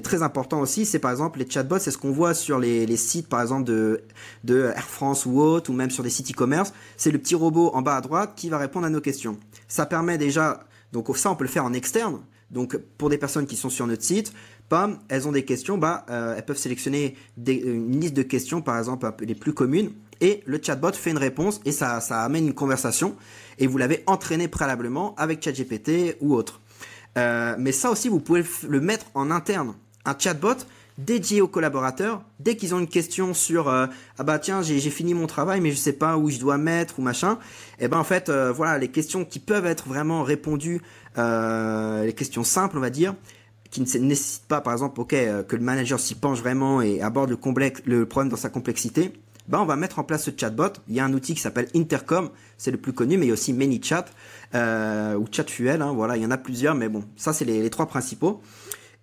[0.00, 0.84] très important aussi.
[0.84, 4.02] C'est par exemple les chatbots, c'est ce qu'on voit sur les, sites, par exemple, de,
[4.44, 6.74] de Air France ou autre, ou même sur des sites e-commerce.
[6.98, 9.38] C'est le petit robot en bas à droite qui va répondre à nos questions.
[9.66, 10.60] Ça permet déjà
[10.94, 12.20] donc ça, on peut le faire en externe.
[12.50, 14.32] Donc pour des personnes qui sont sur notre site,
[15.08, 19.12] elles ont des questions, bah, euh, elles peuvent sélectionner une liste de questions, par exemple
[19.20, 23.16] les plus communes, et le chatbot fait une réponse et ça, ça amène une conversation.
[23.58, 26.60] Et vous l'avez entraîné préalablement avec ChatGPT ou autre.
[27.18, 29.74] Euh, mais ça aussi, vous pouvez le mettre en interne.
[30.04, 30.56] Un chatbot,
[30.98, 32.22] dédié aux collaborateurs.
[32.40, 33.86] Dès qu'ils ont une question sur euh,
[34.18, 36.98] ah bah tiens j'ai fini mon travail mais je sais pas où je dois mettre
[36.98, 37.38] ou machin,
[37.78, 40.80] et eh ben en fait euh, voilà les questions qui peuvent être vraiment répondues,
[41.18, 43.14] euh, les questions simples on va dire,
[43.70, 45.16] qui ne nécessitent pas par exemple ok
[45.48, 47.38] que le manager s'y penche vraiment et aborde le,
[47.86, 49.12] le problème dans sa complexité.
[49.46, 50.72] Ben, on va mettre en place ce chatbot.
[50.88, 53.30] Il y a un outil qui s'appelle Intercom, c'est le plus connu, mais il y
[53.30, 54.06] a aussi ManyChat
[54.54, 55.82] ou ChatFuel.
[55.82, 58.40] Hein, voilà, il y en a plusieurs, mais bon, ça c'est les trois principaux.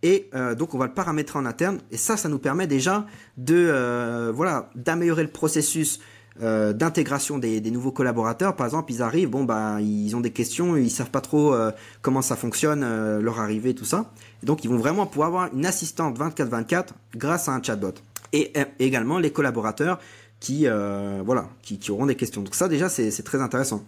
[0.03, 1.79] Et euh, donc on va le paramétrer en interne.
[1.91, 3.05] Et ça, ça nous permet déjà
[3.37, 5.99] de euh, voilà d'améliorer le processus
[6.41, 8.55] euh, d'intégration des, nouveaux collaborateurs.
[8.55, 11.53] Par exemple, ils arrivent, bon bah ils ont des questions, ils savent pas trop
[12.01, 12.81] comment ça fonctionne,
[13.19, 14.11] leur arrivée, tout ça.
[14.41, 17.93] Et donc ils vont vraiment pouvoir avoir une assistante 24/24 grâce à un chatbot.
[18.33, 19.99] Et également les collaborateurs
[20.39, 22.41] qui voilà qui, qui, auront des questions.
[22.41, 23.83] Donc ça déjà c'est très intéressant.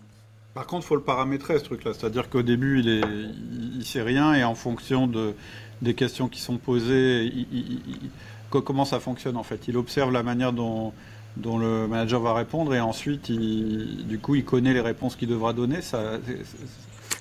[0.53, 3.01] Par contre, faut le paramétrer ce truc-là, c'est-à-dire qu'au début, il est,
[3.75, 5.33] il sait rien et en fonction de,
[5.83, 7.31] des questions qui sont posées,
[8.49, 10.93] comment ça fonctionne en fait Il observe la manière dont,
[11.37, 15.53] dont le manager va répondre et ensuite, du coup, il connaît les réponses qu'il devra
[15.53, 15.81] donner.
[15.81, 16.19] Ça,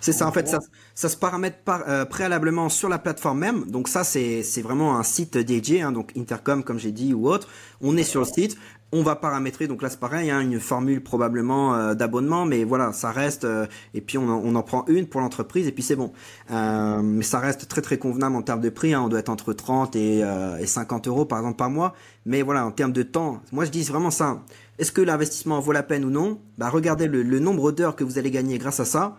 [0.03, 0.59] c'est ça, en fait, ça,
[0.97, 3.71] ça se paramètre par, euh, préalablement sur la plateforme même.
[3.71, 7.49] Donc ça, c'est vraiment un site dédié, hein, donc Intercom, comme j'ai dit, ou autre.
[7.81, 8.59] On est sur le site
[8.95, 12.93] on va paramétrer, donc là c'est pareil, hein, une formule probablement euh, d'abonnement, mais voilà,
[12.93, 16.13] ça reste, euh, et puis on en, prend une pour l'entreprise, et puis c'est bon.
[16.51, 19.31] Euh, mais ça reste très très convenable en termes de prix, hein, on doit être
[19.31, 20.23] entre 30 et,
[20.65, 21.95] 50 euros par exemple par mois,
[22.27, 24.43] mais voilà, en termes de temps, moi je dis vraiment ça,
[24.79, 26.39] est-ce que l'investissement vaut la peine ou non?
[26.59, 29.17] Bah, Regardez le, nombre d'heures que vous allez gagner grâce à ça,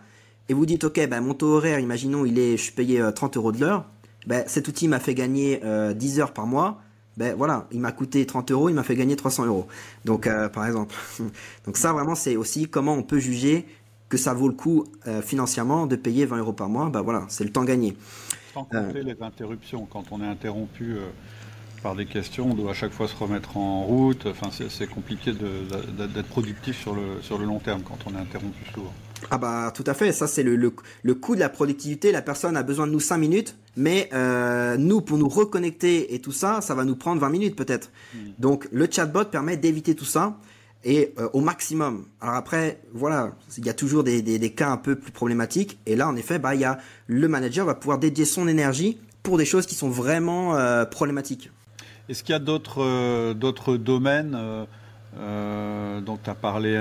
[0.48, 3.36] et vous dites, ok, bah, mon taux horaire, imaginons, il est, je suis payé 30
[3.38, 3.86] euros de l'heure,
[4.28, 5.60] bah, cet outil m'a fait gagner
[5.96, 6.80] 10 heures par mois,
[7.16, 9.68] ben voilà, il m'a coûté 30 euros, il m'a fait gagner 300 euros.
[10.04, 10.94] Donc, euh, par exemple.
[11.66, 13.66] Donc ça, vraiment, c'est aussi comment on peut juger
[14.08, 16.88] que ça vaut le coup euh, financièrement de payer 20 euros par mois.
[16.90, 17.96] Ben voilà, c'est le temps gagné.
[18.52, 19.86] Sans compter les interruptions.
[19.86, 21.06] Quand on est interrompu euh,
[21.82, 24.26] par des questions, on doit à chaque fois se remettre en route.
[24.26, 28.64] Enfin, c'est compliqué d'être productif sur le, sur le long terme quand on est interrompu
[28.72, 28.92] souvent.
[29.30, 32.56] Ah bah tout à fait, ça c'est le, le, coût de la productivité, la personne
[32.56, 36.60] a besoin de nous 5 minutes, mais euh, nous pour nous reconnecter et tout ça,
[36.60, 37.90] ça va nous prendre 20 minutes peut-être.
[38.14, 38.18] Hmm.
[38.38, 40.38] Donc le chatbot permet d'éviter tout ça
[40.84, 42.06] et euh, au maximum.
[42.20, 45.96] Alors après, voilà, il y a toujours des, des, cas un peu plus problématiques et
[45.96, 49.38] là en effet, bah il y a le manager va pouvoir dédier son énergie pour
[49.38, 51.50] des choses qui sont vraiment euh, problématiques.
[52.08, 54.38] Est-ce qu'il y a d'autres d'autres domaines
[55.16, 56.76] donc tu as parlé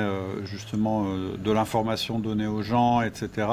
[0.45, 1.05] justement
[1.37, 3.47] de l'information donnée aux gens, etc.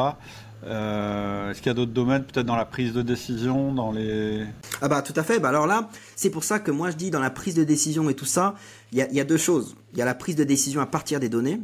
[0.62, 4.44] Est-ce qu'il y a d'autres domaines, peut-être dans la prise de décision, dans les...
[4.82, 5.38] Ah bah tout à fait.
[5.38, 8.08] Bah alors là, c'est pour ça que moi je dis dans la prise de décision
[8.10, 8.54] et tout ça,
[8.92, 9.76] il y, y a, deux choses.
[9.92, 11.60] Il y a la prise de décision à partir des données.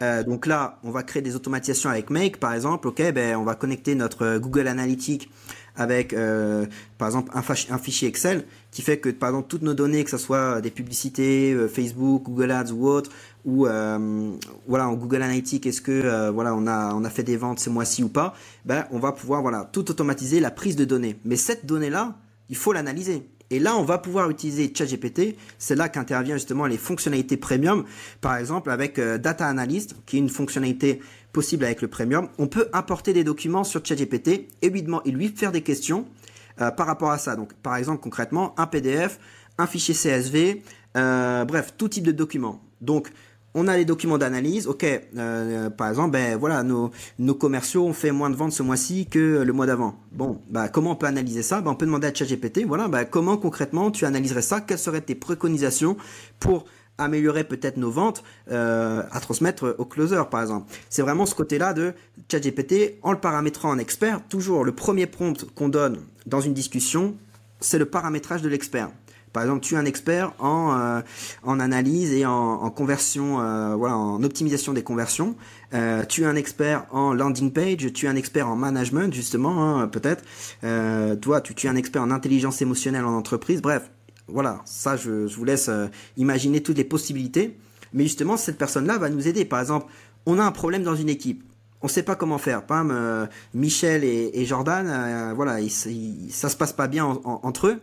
[0.00, 2.88] Euh, donc là, on va créer des automatisations avec Make, par exemple.
[2.88, 5.30] Ok, ben on va connecter notre Google Analytics
[5.76, 6.66] avec, euh,
[6.98, 10.18] par exemple, un, fichier Excel qui fait que, par exemple, toutes nos données, que ce
[10.18, 13.10] soit des publicités, euh, Facebook, Google Ads ou autre,
[13.44, 13.66] ou
[14.68, 17.70] voilà, en Google Analytics, est-ce que voilà, on a on a fait des ventes ce
[17.70, 21.18] mois-ci ou pas Ben, on va pouvoir voilà tout automatiser la prise de données.
[21.24, 22.16] Mais cette donnée là,
[22.50, 23.26] il faut l'analyser.
[23.52, 25.36] Et là, on va pouvoir utiliser ChatGPT.
[25.58, 27.84] C'est là qu'interviennent justement les fonctionnalités premium.
[28.22, 31.02] Par exemple, avec euh, Data Analyst, qui est une fonctionnalité
[31.32, 35.28] possible avec le premium, on peut importer des documents sur ChatGPT et lui, et lui
[35.28, 36.06] faire des questions
[36.60, 37.36] euh, par rapport à ça.
[37.36, 39.18] Donc, par exemple, concrètement, un PDF,
[39.58, 40.62] un fichier CSV,
[40.96, 42.60] euh, bref, tout type de documents.
[42.80, 43.10] Donc,
[43.54, 44.66] on a les documents d'analyse.
[44.66, 46.90] Ok, euh, par exemple, ben voilà, nos,
[47.34, 49.94] commerciaux ont fait moins de ventes ce mois-ci que le mois d'avant.
[50.12, 51.60] Bon, bah comment on peut analyser ça?
[51.60, 52.64] Ben, on peut demander à ChatGPT.
[52.66, 54.60] Voilà, bah, comment concrètement tu analyserais ça?
[54.60, 55.96] Quelles seraient tes préconisations
[56.38, 56.64] pour
[57.02, 60.72] améliorer peut-être nos ventes euh, à transmettre au closer, par exemple.
[60.88, 61.94] C'est vraiment ce côté-là de
[62.30, 64.20] ChatGPT en le paramétrant en expert.
[64.28, 67.14] Toujours le premier prompt qu'on donne dans une discussion,
[67.60, 68.90] c'est le paramétrage de l'expert.
[69.32, 71.00] Par exemple, tu es un expert en, euh,
[71.42, 75.36] en analyse et en, conversion, euh, voilà, en optimisation des conversions.
[76.08, 79.88] Tu es un expert en landing page, tu es un expert en management, justement, hein,
[79.88, 80.22] peut-être.
[81.20, 83.62] Toi, tu es un expert en intelligence émotionnelle en entreprise.
[83.62, 83.90] Bref,
[84.32, 87.56] voilà, ça, je, vous laisse euh, imaginer toutes les possibilités.
[87.92, 89.44] Mais justement, cette personne-là va nous aider.
[89.44, 89.86] Par exemple,
[90.26, 91.44] on a un problème dans une équipe
[91.82, 92.64] on sait pas comment faire.
[92.64, 97.80] Pam, euh, Michel et, Jordan, euh, voilà, ça se passe pas bien entre eux.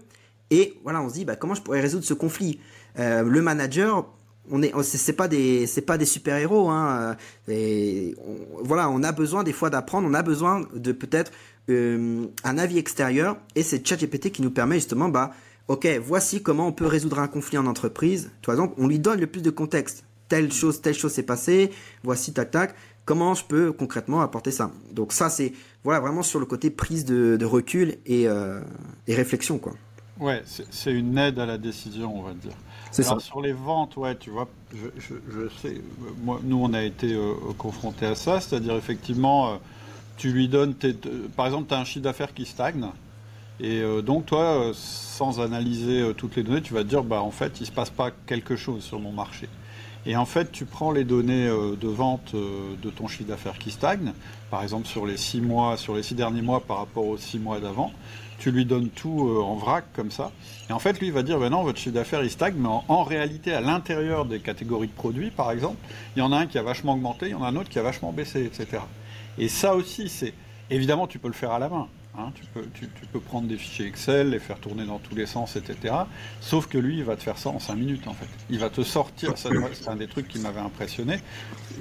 [0.52, 2.60] Et voilà, on se dit, bah, comment je pourrais résoudre ce conflit?
[2.98, 4.08] Euh, Le manager,
[4.50, 6.70] on est, c'est pas des, c'est pas des super héros.
[6.70, 7.16] Hein,
[7.48, 8.16] euh, et
[8.64, 11.32] voilà, on a besoin des fois d'apprendre, on a besoin de peut-être
[11.72, 13.38] un avis extérieur.
[13.56, 15.34] Et c'est ChatGPT qui nous permet justement, bah,
[15.70, 18.32] ok, voici comment on peut résoudre un conflit en entreprise.
[18.46, 20.04] Par exemple, on lui donne le plus de contexte.
[20.28, 21.72] Telle chose, telle chose s'est passée.
[22.04, 22.76] Voici tac tac.
[23.06, 24.72] Comment je peux concrètement apporter ça?
[24.92, 25.54] Donc ça, c'est
[25.84, 28.60] voilà vraiment sur le côté prise de, de recul et, euh,
[29.08, 29.74] et réflexion quoi.
[30.20, 32.52] Ouais, c'est une aide à la décision, on va dire.
[32.92, 33.18] C'est ça.
[33.20, 35.82] Sur les ventes, ouais, tu vois, je, je, sais,
[36.24, 39.58] moi, nous, on a été euh, confrontés à ça, c'est-à-dire effectivement, euh,
[40.18, 40.94] tu lui donnes, tes,
[41.38, 42.86] par exemple, tu as un chiffre d'affaires qui stagne,
[43.62, 47.04] et euh, donc toi, euh, sans analyser euh, toutes les données, tu vas te dire,
[47.04, 49.50] bah en fait, il se passe pas quelque chose sur mon marché.
[50.06, 54.14] Et en fait, tu prends les données de vente de ton chiffre d'affaires qui stagne,
[54.50, 57.38] par exemple sur les six mois, sur les six derniers mois par rapport aux six
[57.38, 57.92] mois d'avant,
[58.40, 60.32] tu lui donnes tout en vrac comme ça.
[60.70, 62.70] Et en fait, lui, il va dire, ben non, votre chiffre d'affaires, il stagne, mais
[62.88, 65.78] en, réalité, à l'intérieur des catégories de produits, par exemple,
[66.16, 67.70] il y en a un qui a vachement augmenté, il y en a un autre
[67.70, 68.82] qui a vachement baissé, etc.
[69.38, 70.34] Et ça aussi, c'est...
[70.70, 71.90] Évidemment, tu peux le faire à la main.
[72.18, 75.28] Hein, tu, peux, tu, peux prendre des fichiers Excel, les faire tourner dans tous les
[75.28, 75.94] sens, etc.
[76.42, 78.28] Sauf que lui, il va te faire ça en 5 minutes, en fait.
[78.50, 81.20] Il va te sortir, c'est un des trucs qui m'avait impressionné,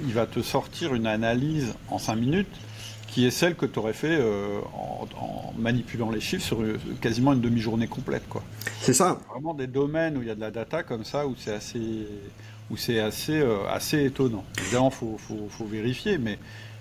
[0.03, 2.55] il va te sortir une analyse en 5 minutes
[3.07, 7.33] qui est celle que tu aurais fait euh, en, manipulant les chiffres sur euh, quasiment
[7.33, 8.27] une demi-journée complète.
[8.29, 8.43] quoi.
[8.81, 9.19] C'est ça.
[9.31, 12.07] Vraiment des domaines où il y a de la data comme ça, où c'est assez,
[12.69, 14.45] où c'est assez, euh, assez étonnant.
[14.61, 16.37] Évidemment, il faut, faut, faut, vérifier, mais,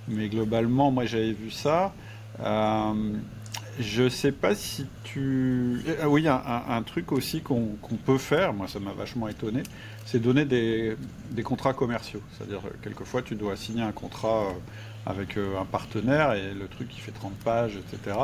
[0.06, 1.94] mais globalement, moi j'avais vu ça.
[3.78, 5.80] Euh, je sais pas si tu...
[6.00, 9.62] Ah oui, un, un, truc aussi qu'on peut faire, moi ça m'a vachement étonné,
[10.04, 10.96] c'est donner des,
[11.44, 12.22] contrats commerciaux.
[12.32, 14.46] C'est-à-dire, quelquefois, tu dois signer un contrat
[15.06, 18.16] avec euh, un partenaire et le truc qui fait 30 pages, etc.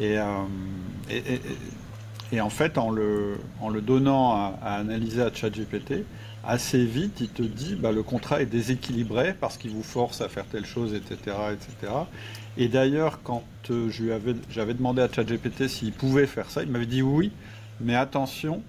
[0.00, 0.44] Euh,
[2.32, 3.38] et, en fait, en le,
[3.72, 6.04] le donnant à, à analyser à ChatGPT,
[6.46, 10.28] assez vite, il te dit bah, le contrat est déséquilibré parce qu'il vous force à
[10.28, 11.36] faire telle chose, etc.
[11.52, 11.92] etc.
[12.56, 13.90] Et d'ailleurs, quand euh,
[14.48, 17.32] j'avais demandé à ChatGPT s'il pouvait faire ça, il m'avait dit oui,
[17.80, 18.62] mais attention,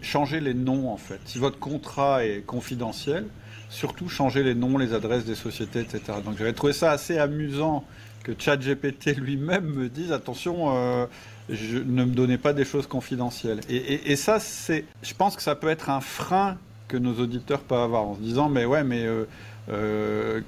[0.00, 1.20] changez les noms en fait.
[1.26, 3.26] Si votre contrat est confidentiel,
[3.68, 6.18] surtout changer les noms, les adresses des sociétés, etc.
[6.24, 7.84] Donc j'avais trouvé ça assez amusant
[8.22, 11.06] que ChatGPT lui-même me dise attention, euh,
[11.48, 13.60] ne me donnez pas des choses confidentielles.
[13.68, 16.56] Et ça, c'est, je pense que ça peut être un frein
[16.92, 19.24] que nos auditeurs peuvent avoir en se disant mais ouais, mais euh,
[19.70, 20.40] euh,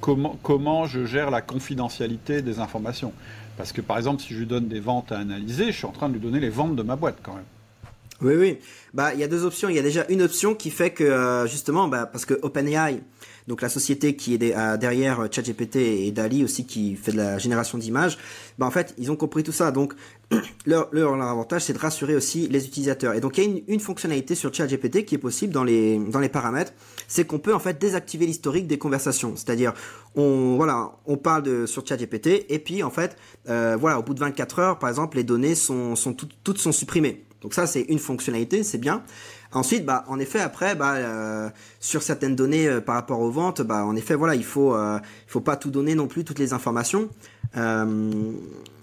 [0.00, 3.12] comment, comment je gère la confidentialité des informations?
[3.56, 5.92] Parce que par exemple, si je lui donne des ventes à analyser, je suis en
[5.92, 7.44] train de lui donner les ventes de ma boîte quand même.
[8.20, 8.58] Oui, oui.
[8.94, 9.68] Bah, il y a deux options.
[9.68, 13.00] Il y a déjà une option qui fait que euh, justement, bah, parce que OpenAI,
[13.46, 17.38] donc la société qui est derrière euh, ChatGPT et Dali aussi qui fait de la
[17.38, 18.18] génération d'images,
[18.58, 19.70] bah en fait ils ont compris tout ça.
[19.70, 19.94] Donc
[20.66, 23.14] leur, leur, avantage c'est de rassurer aussi les utilisateurs.
[23.14, 25.98] Et donc il y a une, une fonctionnalité sur ChatGPT qui est possible dans les
[25.98, 26.72] dans les paramètres,
[27.06, 29.34] c'est qu'on peut en fait désactiver l'historique des conversations.
[29.36, 29.74] C'est-à-dire
[30.16, 33.16] on voilà on parle de sur ChatGPT et puis en fait
[33.48, 36.72] euh, voilà au bout de 24 heures par exemple les données sont sont toutes sont
[36.72, 37.26] supprimées.
[37.42, 39.04] Donc ça c'est une fonctionnalité, c'est bien.
[39.52, 41.48] Ensuite, bah, en effet, après, bah, euh,
[41.80, 44.98] sur certaines données euh, par rapport aux ventes, bah, en effet, voilà, il faut, euh,
[45.26, 47.08] il faut pas tout donner non plus, toutes les informations.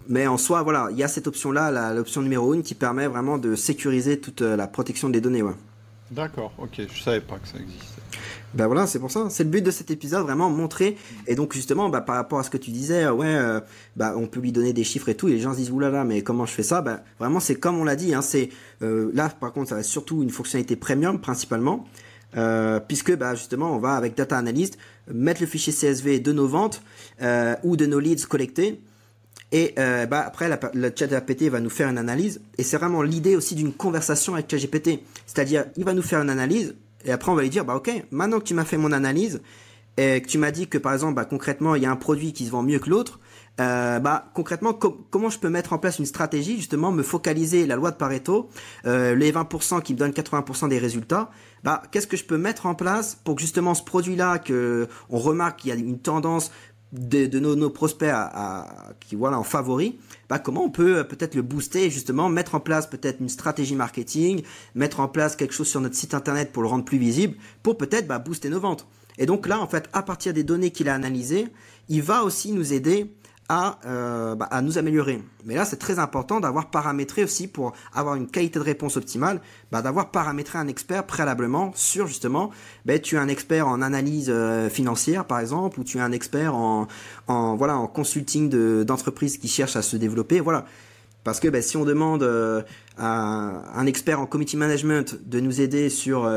[0.09, 3.37] mais en soi, voilà, il y a cette option-là, l'option numéro une, qui permet vraiment
[3.37, 5.43] de sécuriser toute la protection des données.
[6.11, 7.92] D'accord, ok, je savais pas que ça existait.
[8.53, 9.27] Ben voilà, c'est pour ça.
[9.29, 10.95] C'est le but de cet épisode, vraiment montrer.
[11.27, 13.59] Et donc justement, bah, par rapport à ce que tu disais, ouais, euh,
[13.95, 15.27] bah, on peut lui donner des chiffres et tout.
[15.27, 16.81] Et les gens se disent oulala, mais comment je fais ça?
[16.81, 18.13] Ben vraiment, c'est comme on l'a dit.
[18.13, 18.49] Hein, c'est
[18.81, 21.87] euh, là, par contre, ça va surtout une fonctionnalité premium principalement,
[22.37, 24.77] euh, puisque bah, justement, on va avec Data Analyst
[25.11, 26.81] mettre le fichier CSV de nos ventes
[27.63, 28.81] ou de nos leads collectés.
[29.51, 32.39] Et bah, après, la, le chat GPT va nous faire une analyse.
[32.59, 34.99] Et c'est vraiment l'idée aussi d'une conversation avec ChatGPT.
[35.25, 36.75] C'est-à-dire, il va nous faire une analyse
[37.05, 39.41] et après, on va lui dire, bah ok, maintenant que tu m'as fait mon analyse
[39.97, 42.33] et que tu m'as dit que par exemple, bah, concrètement, il y a un produit
[42.33, 43.19] qui se vend mieux que l'autre,
[43.59, 47.75] euh, bah concrètement, comment je peux mettre en place une stratégie justement, me focaliser la
[47.75, 48.49] loi de Pareto,
[48.87, 51.29] euh, les 20% qui me donnent 80% des résultats.
[51.63, 55.19] Bah qu'est-ce que je peux mettre en place pour que justement ce produit-là, que on
[55.19, 56.51] remarque qu'il y a une tendance
[56.93, 58.13] de, nos, prospects
[58.99, 59.97] qui voilà en favori,
[60.29, 63.75] bah comment on peut euh, peut-être le booster justement mettre en place peut-être une stratégie
[63.75, 64.43] marketing,
[64.75, 67.77] mettre en place quelque chose sur notre site internet pour le rendre plus visible, pour
[67.77, 68.87] peut-être bah, booster nos ventes.
[69.17, 71.47] Et donc là en fait à partir des données qu'il a analysées,
[71.89, 73.11] il va aussi nous aider
[73.49, 75.21] à, euh, bah, à nous améliorer.
[75.45, 79.41] Mais là, c'est très important d'avoir paramétré aussi pour avoir une qualité de réponse optimale,
[79.71, 82.51] bah, d'avoir paramétré un expert préalablement sur justement,
[82.85, 86.11] bah, tu es un expert en analyse euh, financière par exemple, ou tu es un
[86.11, 86.87] expert en,
[87.27, 88.49] voilà en consulting
[88.83, 90.65] d'entreprises qui cherchent à se développer, voilà.
[91.23, 92.61] Parce que si on demande euh,
[92.97, 96.29] à un expert en community management de nous aider sur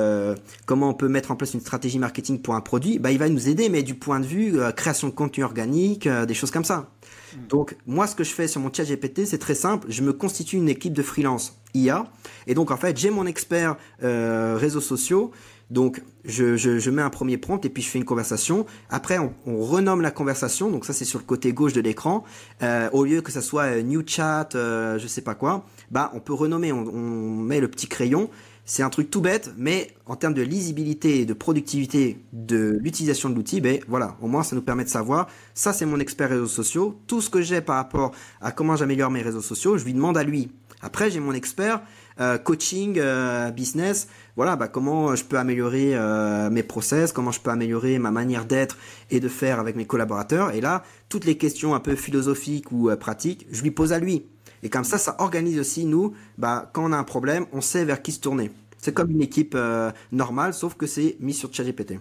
[0.65, 3.49] comment on peut mettre en place une stratégie marketing pour un produit, il va nous
[3.49, 6.89] aider, mais du point de vue création de contenu organique, des choses comme ça.
[7.37, 7.47] Mm.
[7.49, 9.87] Donc, moi, ce que je fais sur mon chat GPT, c'est très simple.
[9.91, 12.07] Je me constitue une équipe de freelance IA.
[12.47, 15.33] Et donc, en fait, j'ai mon expert euh, réseaux sociaux.
[15.71, 18.67] Donc, je, je, je, mets un premier prompt et puis je fais une conversation.
[18.89, 20.71] Après, on, on renomme la conversation.
[20.71, 22.25] Donc, ça, c'est sur le côté gauche de l'écran.
[22.63, 26.13] Euh, au lieu que ça soit euh, new chat, euh, je sais pas quoi, bah,
[26.15, 26.73] on peut renommer.
[26.73, 28.31] On, on met le petit crayon
[28.67, 33.31] c'est un truc tout bête, mais en termes de lisibilité et de productivité de l'utilisation
[33.31, 36.29] de l'outil, ben voilà, au moins ça nous permet de savoir, ça c'est mon expert
[36.29, 38.11] réseaux sociaux, tout ce que j'ai par rapport
[38.41, 40.51] à comment j'améliore mes réseaux sociaux, je lui demande à lui.
[40.83, 41.81] Après j'ai mon expert
[42.19, 47.41] euh, coaching, euh, business, voilà, bah, comment je peux améliorer euh, mes process, comment je
[47.41, 48.79] peux améliorer ma manière d'être
[49.11, 50.51] et de faire avec mes collaborateurs.
[50.51, 54.27] Et là, toutes les questions un peu philosophiques ou pratiques, je lui pose à lui.
[54.63, 57.85] Et comme ça, ça organise aussi, nous, bah, quand on a un problème, on sait
[57.85, 58.51] vers qui se tourner.
[58.79, 61.95] C'est comme une équipe euh, normale, sauf que c'est mis sur ChatGPT.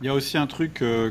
[0.00, 1.10] Il y a aussi un truc euh,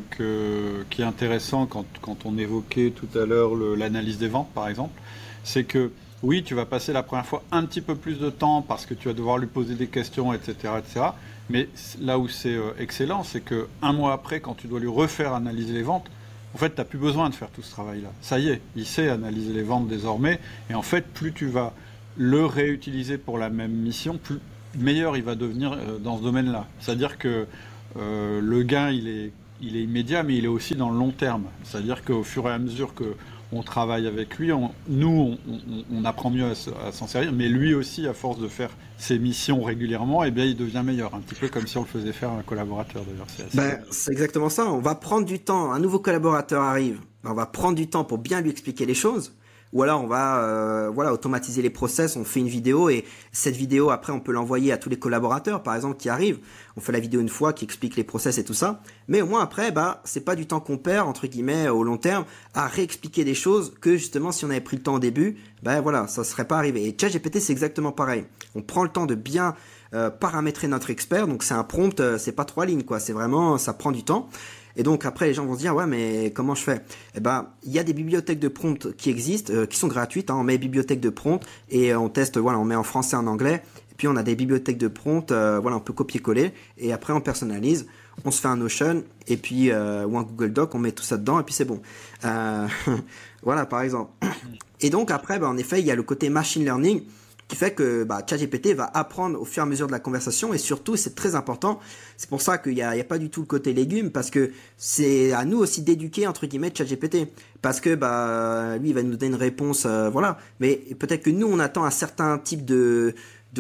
[0.89, 4.99] qui est intéressant quand, on évoquait tout à l'heure l'analyse des ventes, par exemple,
[5.43, 5.91] c'est que
[6.21, 8.93] oui, tu vas passer la première fois un petit peu plus de temps parce que
[8.93, 10.73] tu vas devoir lui poser des questions, etc.
[10.77, 11.05] etc.
[11.49, 11.67] mais
[11.99, 15.33] là où c'est euh, excellent, c'est que un mois après, quand tu dois lui refaire
[15.33, 16.09] analyser les ventes,
[16.53, 18.09] en fait, tu n'as plus besoin de faire tout ce travail-là.
[18.21, 20.39] Ça y est, il sait analyser les ventes désormais.
[20.69, 21.73] Et en fait, plus tu vas
[22.15, 24.39] le réutiliser pour la même mission, plus
[24.77, 26.67] meilleur il va devenir euh, dans ce domaine-là.
[26.79, 27.47] C'est-à-dire que
[27.97, 29.31] euh, le gain, est,
[29.61, 31.45] il est immédiat, mais il est aussi dans le long terme.
[31.63, 33.15] C'est-à-dire qu'au fur et à mesure que
[33.53, 34.51] on travaille avec lui,
[34.87, 35.37] nous,
[35.91, 39.61] on, apprend mieux à, s'en servir, mais lui aussi, à force de faire ses missions
[39.61, 41.13] régulièrement, eh bien, il devient meilleur.
[41.13, 43.27] Un petit peu comme si on le faisait faire à un collaborateur, d'ailleurs.
[43.53, 44.65] Ben, c'est exactement ça.
[44.65, 45.71] On va prendre du temps.
[45.71, 46.99] Un nouveau collaborateur arrive.
[47.23, 49.33] Ben, on va prendre du temps pour bien lui expliquer les choses
[49.73, 53.55] ou alors on va euh, voilà automatiser les process, on fait une vidéo et cette
[53.55, 56.39] vidéo après on peut l'envoyer à tous les collaborateurs par exemple qui arrivent.
[56.77, 59.27] On fait la vidéo une fois qui explique les process et tout ça, mais au
[59.27, 62.67] moins après bah c'est pas du temps qu'on perd entre guillemets au long terme à
[62.67, 66.07] réexpliquer des choses que justement si on avait pris le temps au début, bah voilà,
[66.07, 66.87] ça serait pas arrivé.
[66.87, 68.25] Et ChatGPT c'est exactement pareil.
[68.55, 69.55] On prend le temps de bien
[69.93, 73.13] euh, paramétrer notre expert, donc c'est un prompt, euh, c'est pas trois lignes quoi, c'est
[73.13, 74.29] vraiment ça prend du temps.
[74.75, 76.81] Et donc après les gens vont se dire ouais mais comment je fais?
[77.15, 80.29] Eh ben il y a des bibliothèques de prompt qui existent, euh, qui sont gratuites.
[80.29, 80.35] Hein.
[80.37, 83.63] on met bibliothèque de prompt et on teste voilà on met en français en anglais.
[83.91, 87.13] Et puis on a des bibliothèques de prompt, euh, voilà on peut copier-coller et après
[87.13, 87.87] on personnalise.
[88.25, 91.03] On se fait un Notion et puis euh, ou un Google Doc, on met tout
[91.03, 91.81] ça dedans et puis c'est bon.
[93.43, 94.11] voilà par exemple.
[94.81, 97.03] Et donc après ben, en effet il y a le côté machine learning
[97.53, 100.55] qui fait que bah, ChatGPT va apprendre au fur et à mesure de la conversation
[100.55, 101.79] et surtout c'est très important.
[102.17, 105.33] C'est pour ça qu'il n'y a, pas du tout le côté légume parce que c'est
[105.33, 107.27] à nous aussi d'éduquer entre guillemets ChatGPT
[107.61, 111.29] parce que bah lui il va nous donner une réponse euh, voilà mais peut-être que
[111.29, 113.13] nous on attend un certain type de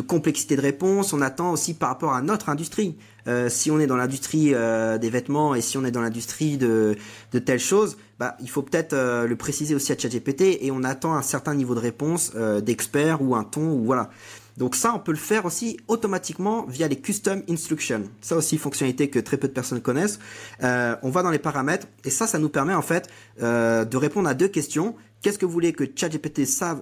[0.07, 2.97] complexité de réponse, on attend aussi par rapport à notre industrie.
[3.27, 6.57] Euh, si on est dans l'industrie euh, des vêtements et si on est dans l'industrie
[6.57, 6.95] de,
[7.31, 10.83] de telles choses, bah, il faut peut-être euh, le préciser aussi à ChatGPT et on
[10.83, 14.11] attend un certain niveau de réponse euh, d'expert ou un ton ou voilà.
[14.55, 18.03] Donc ça, on peut le faire aussi automatiquement via les custom instructions.
[18.21, 20.19] Ça aussi, fonctionnalité que très peu de personnes connaissent.
[20.61, 23.09] Euh, on va dans les paramètres et ça, ça nous permet en fait
[23.41, 24.95] de répondre à deux questions.
[25.21, 26.77] Qu'est-ce que vous voulez que ChatGPT sache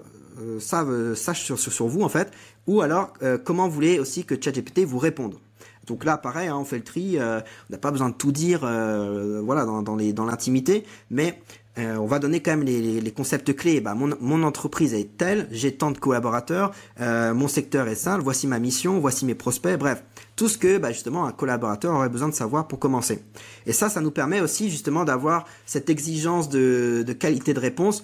[0.59, 2.31] sache sur, sur, vous en fait,
[2.67, 3.13] ou alors
[3.45, 5.35] comment vous voulez aussi que ChatGPT vous réponde?
[5.87, 7.17] Donc là, pareil, hein, on fait le tri.
[7.17, 11.41] Euh, on n'a pas besoin de tout dire, euh, voilà, dans, l'intimité, mais
[11.77, 13.81] euh, on va donner quand même les, concepts clés.
[13.81, 18.59] Bah, mon, entreprise est telle, j'ai tant de collaborateurs, mon secteur est simple, voici ma
[18.59, 20.03] mission, voici mes prospects, bref,
[20.35, 23.23] tout ce que bah, justement un collaborateur aurait besoin de savoir pour commencer.
[23.65, 28.03] Et ça, ça nous permet aussi justement d'avoir cette exigence de, qualité de réponse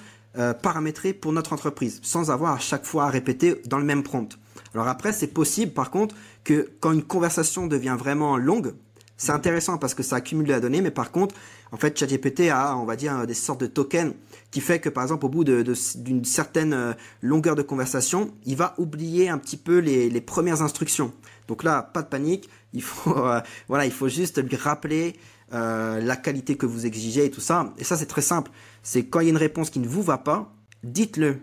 [0.61, 4.37] paramétrée pour notre entreprise, sans avoir à chaque fois à répéter dans le même prompt.
[4.73, 6.15] Alors après, c'est possible par contre
[6.47, 8.73] que quand une conversation devient vraiment longue,
[9.17, 11.35] c'est intéressant parce que ça accumule la donnée, mais par contre,
[11.73, 14.13] en fait, ChatGPT a, on va dire, des sortes de tokens
[14.49, 18.55] qui fait que, par exemple, au bout d'une de, certaine euh, longueur de conversation, il
[18.55, 21.11] va oublier un petit peu les, premières instructions.
[21.49, 22.49] Donc là, pas de panique.
[22.71, 25.17] Il faut, euh, juste lui rappeler
[25.53, 27.73] euh, la qualité que vous exigez et tout ça.
[27.77, 28.51] Et ça, c'est très simple.
[28.83, 31.39] C'est quand il y a une réponse qui ne vous va pas, dites-le.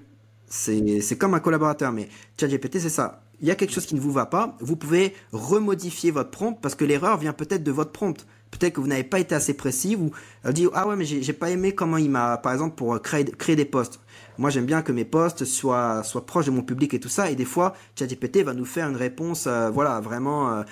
[0.48, 4.01] C'est comme un collaborateur, mais ChatGPT, c'est ça il y a quelque chose qui ne
[4.01, 7.93] vous va pas, vous pouvez remodifier votre prompt parce que l'erreur vient peut-être de votre
[7.93, 8.26] prompt.
[8.51, 10.12] Peut-être que vous n'avez pas été assez précis ou
[10.53, 13.57] dit ah ouais mais j'ai pas aimé comment il m'a par exemple pour créer créer
[13.57, 13.99] des posts.
[14.39, 17.30] Moi j'aime bien que mes posts soient soient proches de mon public et tout ça
[17.30, 20.62] et des fois ChatGPT va nous faire une réponse euh, voilà vraiment euh,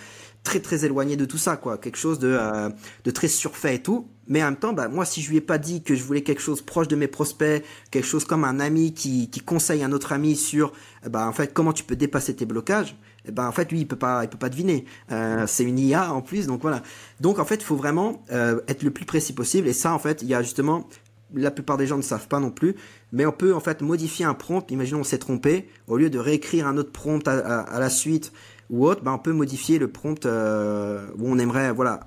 [0.45, 2.71] très très éloigné de tout ça quoi quelque chose de euh,
[3.03, 5.41] de très surfait et tout mais en même temps bah moi si je lui ai
[5.41, 8.61] pas dit que je voulais quelque chose proche de mes prospects quelque chose comme un
[8.61, 10.73] ami qui qui conseille un autre ami sur
[11.09, 12.97] bah en fait comment tu peux dépasser tes blocages
[13.27, 14.85] et ben en fait lui il peut pas il peut pas deviner.
[15.11, 16.83] Euh, c'est une IA en plus donc voilà.
[17.21, 19.69] Donc en fait il faut vraiment euh, être le plus précis possible.
[19.69, 20.89] Et ça en fait il y a justement
[21.35, 22.75] la plupart des gens ne savent pas non plus,
[23.11, 24.71] mais on peut en fait modifier un prompt.
[24.71, 28.33] Imaginons on s'est trompé, au lieu de réécrire un autre prompt à, à la suite
[28.73, 32.01] ou autre, ben, on peut modifier le prompt euh, où on aimerait voilà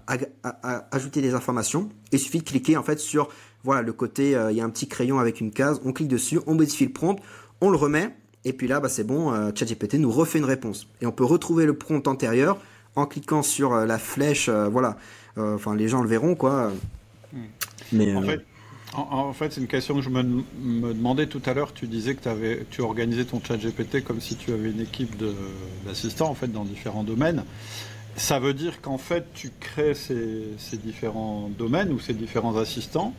[0.92, 1.90] ajouter des informations.
[2.12, 3.30] Il suffit de cliquer en fait sur
[3.64, 6.08] voilà le côté, euh, il y a un petit crayon avec une case, on clique
[6.08, 7.18] dessus, on modifie le prompt,
[7.62, 10.88] on le remet et puis là bah, c'est bon, euh, ChatGPT nous refait une réponse
[11.02, 12.60] et on peut retrouver le prompt antérieur
[12.96, 14.98] en cliquant sur euh, la flèche, euh, voilà.
[15.38, 16.72] Euh, enfin les gens le verront quoi.
[17.32, 17.44] Hmm.
[17.92, 18.44] Mais en fait
[18.98, 21.74] en, en, fait, c'est une question que je me, me, demandais tout à l'heure.
[21.74, 25.16] Tu disais que avais, tu organisais ton chat GPT comme si tu avais une équipe
[25.86, 27.44] d'assistants en fait, dans différents domaines.
[28.16, 33.14] Ça veut dire qu'en fait, tu crées ces, ces, différents domaines ou ces différents assistants.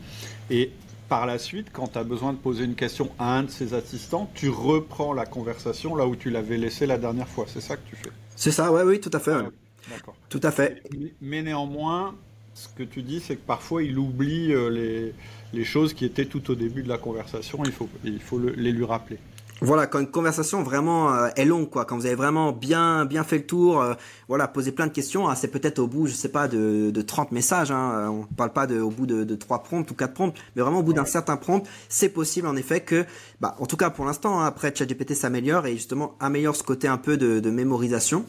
[0.49, 0.71] Et
[1.07, 3.73] par la suite, quand tu as besoin de poser une question à un de ces
[3.73, 7.45] assistants, tu reprends la conversation là où tu l'avais laissé la dernière fois.
[7.47, 8.09] C'est ça que tu fais?
[8.35, 9.35] C'est ça, ouais, oui, tout à fait.
[9.35, 9.49] Ouais.
[9.89, 10.15] D'accord.
[10.29, 10.81] Tout à fait.
[10.97, 12.15] Mais, mais néanmoins,
[12.53, 15.13] ce que tu dis, c'est que parfois il oublie euh, les,
[15.53, 17.63] les, choses qui étaient tout au début de la conversation.
[18.03, 19.17] Il faut, les lui rappeler.
[19.61, 23.23] Voilà, quand une conversation vraiment euh, est longue, quoi, quand vous avez vraiment bien bien
[23.23, 23.95] fait le tour, euh,
[24.27, 27.01] voilà, poser plein de questions, hein, c'est peut-être au bout, je sais pas, de, de
[27.01, 30.13] 30 messages, hein, on parle pas de, au bout de, de 3 prompts ou 4
[30.13, 30.97] prompts, mais vraiment au bout ouais.
[30.97, 33.05] d'un certain prompt, c'est possible en effet que,
[33.41, 36.87] bah, en tout cas pour l'instant, hein, après ChatGPT s'améliore et justement améliore ce côté
[36.87, 38.25] un peu de, de mémorisation.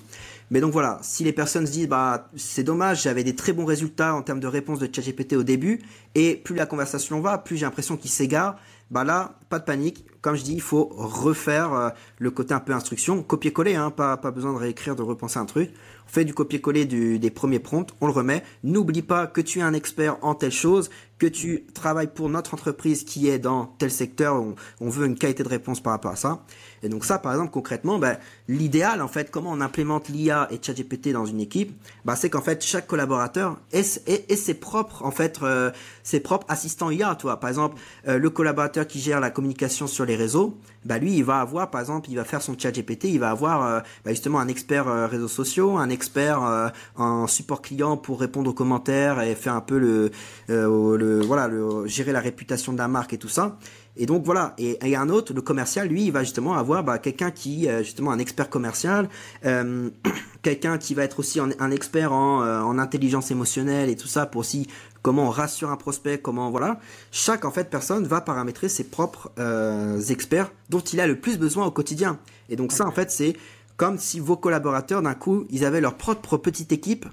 [0.51, 3.66] Mais donc voilà, si les personnes se disent bah c'est dommage, j'avais des très bons
[3.66, 5.83] résultats en termes de réponse de ChatGPT au début,
[6.14, 8.57] et plus la conversation va, plus j'ai l'impression qu'il s'égare,
[8.91, 10.07] bah là, pas de panique.
[10.20, 14.16] Comme je dis, il faut refaire euh, le côté un peu instruction, copier-coller, hein, pas,
[14.16, 15.70] pas besoin de réécrire, de repenser un truc.
[16.09, 18.43] On fait du copier-coller des premiers prompts, on le remet.
[18.65, 20.89] N'oublie pas que tu es un expert en telle chose,
[21.19, 25.19] que tu travailles pour notre entreprise qui est dans tel secteur, on, on veut une
[25.19, 26.45] qualité de réponse par rapport à ça.
[26.83, 30.61] Et donc ça, par exemple, concrètement, ben, l'idéal, en fait, comment on implémente l'IA et
[30.63, 31.73] ChatGPT dans une équipe,
[32.05, 35.73] ben, c'est qu'en fait, chaque collaborateur ait, ait, ait, ses propres, en fait, euh,
[36.05, 37.41] ses propres assistants IA, toi.
[37.41, 41.24] Par exemple, euh, le collaborateur qui gère la communication sur les réseaux, ben, lui, il
[41.24, 44.41] va avoir, par exemple, il va faire son ChatGPT, il va avoir, euh, ben, justement,
[44.41, 49.35] un expert réseaux sociaux, un expert euh, en support client pour répondre aux commentaires et
[49.35, 50.11] faire un peu le,
[50.51, 53.59] euh, le voilà, le, gérer la réputation de la marque et tout ça.
[53.99, 56.99] Et donc voilà, et, et un autre, le commercial, lui, il va justement avoir bah,
[56.99, 59.09] quelqu'un qui, justement, un expert commercial,
[59.45, 59.91] euh,
[60.43, 64.27] quelqu'un qui va être aussi un, un expert en, en, intelligence émotionnelle et tout ça
[64.27, 64.69] pour aussi
[65.03, 66.79] comment on rassure un prospect, comment voilà.
[67.11, 71.39] Chaque en fait personne va paramétrer ses propres euh, experts dont il a le plus
[71.39, 72.19] besoin au quotidien.
[72.49, 73.37] Et donc ça en fait c'est
[73.77, 77.07] comme si vos collaborateurs d'un coup ils avaient leur propre petite équipe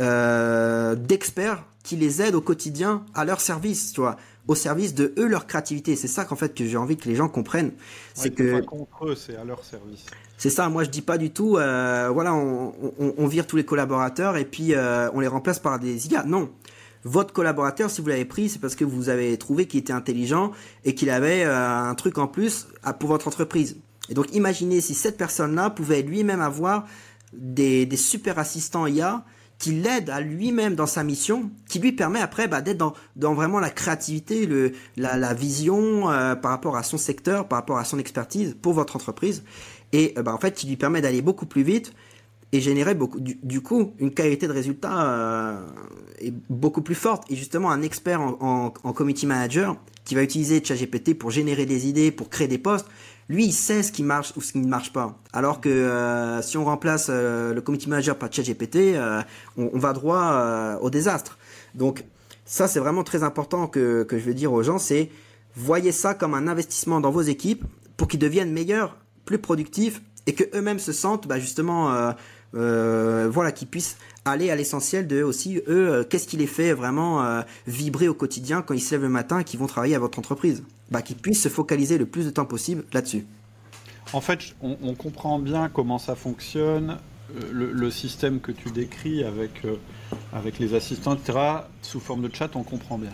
[0.00, 4.16] euh, d'experts qui les aident au quotidien à leur service, tu vois,
[4.48, 5.96] au service de eux leur créativité.
[5.96, 7.72] C'est ça qu'en fait que j'ai envie que les gens comprennent.
[8.14, 10.06] c'est que pas contre eux, c'est à leur service.
[10.36, 10.68] C'est ça.
[10.68, 11.56] Moi je dis pas du tout.
[11.56, 15.58] Euh, voilà, on, on, on, vire tous les collaborateurs et puis euh, on les remplace
[15.58, 16.24] par des IA.
[16.24, 16.50] Non
[17.04, 20.52] votre collaborateur, si vous l'avez pris, c'est parce que vous avez trouvé qu'il était intelligent
[20.84, 22.68] et qu'il avait euh, un truc en plus
[23.00, 23.76] pour votre entreprise.
[24.08, 26.86] Et donc imaginez si cette personne-là pouvait lui-même avoir
[27.32, 29.24] des, super assistants IA
[29.62, 33.60] qui l'aident à lui-même dans sa mission, qui lui permet après bah, d'être dans, vraiment
[33.60, 34.48] la créativité,
[34.96, 38.96] la, vision euh, par rapport à son secteur, par rapport à son expertise pour votre
[38.96, 39.44] entreprise.
[39.92, 41.92] Et euh, bah, en fait, qui lui permet d'aller beaucoup plus vite
[42.50, 45.64] et générer du, coup une qualité de résultat euh,
[46.50, 47.30] beaucoup plus forte.
[47.30, 52.10] Et justement, un expert en, community manager qui va utiliser ChatGPT pour générer des idées,
[52.10, 52.88] pour créer des posts,
[53.28, 55.18] lui, il sait ce qui marche ou ce qui ne marche pas.
[55.32, 58.96] Alors que euh, si on remplace euh, le community manager par ChatGPT,
[59.56, 61.38] on, on, va droit au désastre.
[61.74, 62.04] Donc
[62.44, 65.10] ça, c'est vraiment très important que, que je veux dire aux gens, c'est
[65.54, 67.64] voyez ça comme un investissement dans vos équipes
[67.96, 72.14] pour qu'ils deviennent meilleurs, plus productifs et que eux-mêmes se sentent bah, justement
[72.54, 76.74] euh, voilà, qui puissent aller à l'essentiel de aussi eux, euh, qu'est-ce qui les fait
[76.74, 79.94] vraiment euh, vibrer au quotidien quand ils se lèvent le matin et qu'ils vont travailler
[79.94, 80.62] à votre entreprise.
[80.92, 83.26] Bah, qu'ils puissent se focaliser le plus de temps possible là-dessus.
[84.12, 86.98] En fait, on, comprend bien comment ça fonctionne,
[87.50, 89.62] le, système que tu décris avec,
[90.34, 91.38] avec les assistants, etc.,
[91.80, 93.12] sous forme de chat, on comprend bien.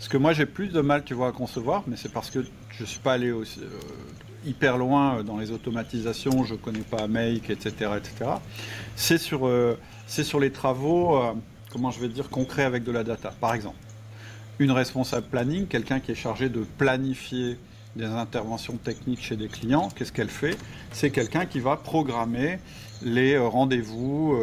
[0.00, 2.44] Ce que moi j'ai plus de mal, tu vois, à concevoir, mais c'est parce que
[2.76, 3.60] je ne suis pas allé aussi,
[4.46, 7.90] hyper loin euh, dans les automatisations, je ne connais pas Make, etc.
[7.96, 8.30] etc.
[8.96, 11.32] C'est sur, euh, sur les travaux, euh,
[11.70, 13.32] comment je vais dire, concrets avec de la data.
[13.40, 13.76] Par exemple,
[14.58, 17.58] une responsable planning, quelqu'un qui est chargé de planifier
[17.96, 20.56] des interventions techniques chez des clients, qu'est-ce qu'elle fait?
[20.92, 22.58] C'est quelqu'un qui va programmer
[23.02, 24.36] les rendez-vous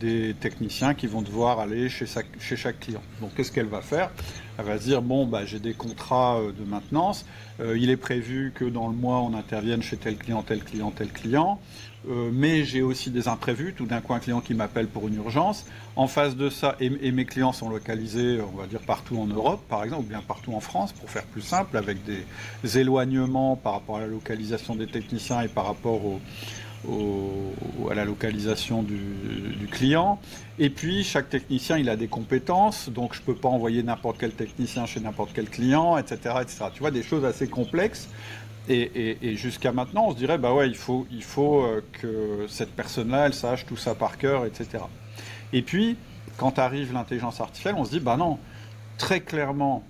[0.00, 3.02] des, techniciens qui vont devoir aller chez, chaque client.
[3.20, 4.10] Donc qu'est-ce qu'elle va faire?
[4.58, 7.24] Elle va se dire, bon, bah, j'ai des contrats de maintenance,
[7.60, 10.90] euh, il est prévu que dans le mois, on intervienne chez tel client, tel client,
[10.90, 11.60] tel client.
[12.08, 15.16] Euh, mais j'ai aussi des imprévus, tout d'un coup un client qui m'appelle pour une
[15.16, 15.64] urgence.
[15.96, 19.62] En face de ça, et, mes clients sont localisés, on va dire, partout en Europe,
[19.68, 23.74] par exemple, ou bien partout en France, pour faire plus simple, avec des éloignements par
[23.74, 26.00] rapport à la localisation des techniciens et par rapport
[27.90, 30.20] à la localisation du, client.
[30.58, 34.18] Et puis, chaque technicien, il a des compétences, donc je ne peux pas envoyer n'importe
[34.20, 36.66] quel technicien chez n'importe quel client, etc., etc.
[36.72, 38.08] Tu vois, des choses assez complexes.
[38.68, 42.74] Et, jusqu'à maintenant, on se dirait, bah ouais, il faut, il faut euh, que cette
[42.74, 44.84] personne-là, elle sache tout ça par cœur, etc.
[45.52, 45.96] Et puis,
[46.38, 48.38] quand arrive l'intelligence artificielle, on se dit, bah non,
[48.96, 49.84] très clairement,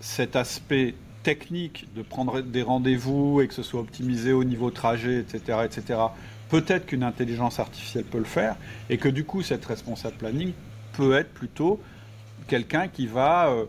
[0.00, 5.18] cet aspect technique de prendre des rendez-vous et que ce soit optimisé au niveau trajet,
[5.20, 6.00] etc., etc.,
[6.48, 8.56] peut-être qu'une intelligence artificielle peut le faire,
[8.90, 10.52] et que du coup, cette responsable planning
[10.92, 11.80] peut être plutôt
[12.46, 13.64] quelqu'un qui va euh,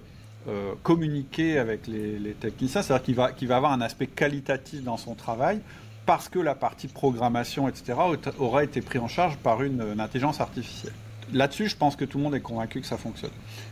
[0.48, 5.60] euh, communiquer avec les, techniciens, c'est-à-dire qu'il va, avoir un aspect qualitatif dans son travail,
[6.06, 8.00] parce que la partie programmation, etc.,
[8.40, 10.94] aura été prise en charge par une intelligence artificielle.
[11.34, 13.32] Là-dessus, je pense que tout le monde est convaincu que ça fonctionne.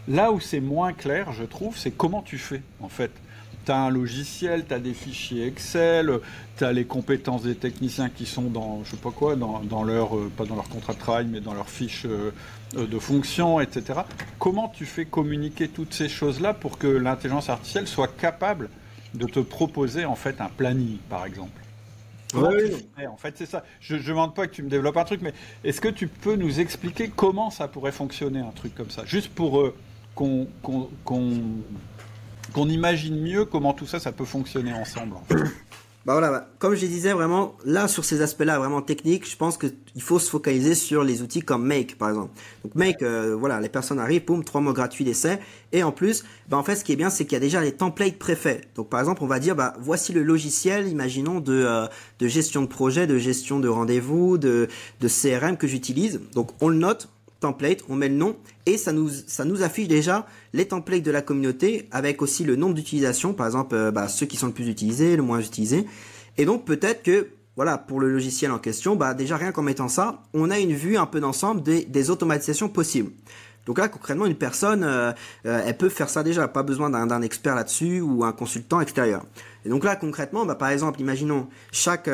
[0.09, 3.11] Là où c'est moins clair, je trouve, c'est comment tu fais, en fait
[3.65, 6.19] tu as un logiciel, tu as des fichiers Excel,
[6.57, 10.15] tu as les compétences des techniciens qui sont dans, je sais pas quoi, dans, leur,
[10.15, 12.31] euh, pas dans leur contrat de travail, mais dans leur fiche euh,
[12.77, 14.01] euh, de fonction, etc.
[14.39, 18.69] Comment tu fais communiquer toutes ces choses-là pour que l'intelligence artificielle soit capable
[19.13, 21.61] de te proposer en fait un planning, par exemple?
[22.33, 22.87] Oui.
[23.07, 23.63] En fait, c'est ça.
[23.79, 26.35] Je ne demande pas que tu me développes un truc, mais est-ce que tu peux
[26.35, 29.05] nous expliquer comment ça pourrait fonctionner, un truc comme ça?
[29.05, 29.71] Juste pour
[30.15, 30.47] qu'on
[32.55, 35.17] qu'on imagine mieux comment tout ça, ça peut fonctionner ensemble.
[36.05, 39.57] Bah voilà, bah, comme je disais vraiment, là sur ces aspects-là vraiment techniques, je pense
[39.57, 42.29] qu'il faut se focaliser sur les outils comme Make par exemple.
[42.63, 45.39] Donc Make, euh, voilà, les personnes arrivent, boum, trois mois gratuits d'essai,
[45.71, 47.59] et en plus, bah en fait, ce qui est bien, c'est qu'il y a déjà
[47.59, 48.69] les templates préfaits.
[48.75, 51.87] Donc par exemple, on va dire, bah voici le logiciel, imaginons de euh,
[52.19, 54.67] de gestion de projet, de gestion de rendez-vous, de
[55.01, 56.21] de CRM que j'utilise.
[56.35, 57.09] Donc on le note,
[57.89, 58.35] on met le nom
[58.65, 62.55] et ça nous, ça nous affiche déjà les templates de la communauté avec aussi le
[62.55, 65.85] nombre d'utilisations, par exemple euh, bah, ceux qui sont le plus utilisés, le moins utilisés.
[66.37, 69.87] Et donc peut-être que voilà, pour le logiciel en question, bah déjà rien qu'en mettant
[69.87, 73.11] ça, on a une vue un peu d'ensemble des, automatisations possibles.
[73.65, 75.11] Donc là, concrètement, une personne, euh,
[75.45, 79.23] euh, elle peut faire ça déjà, pas besoin d'un expert là-dessus ou un consultant extérieur.
[79.65, 82.09] Et donc là, concrètement, bah, par exemple, imaginons chaque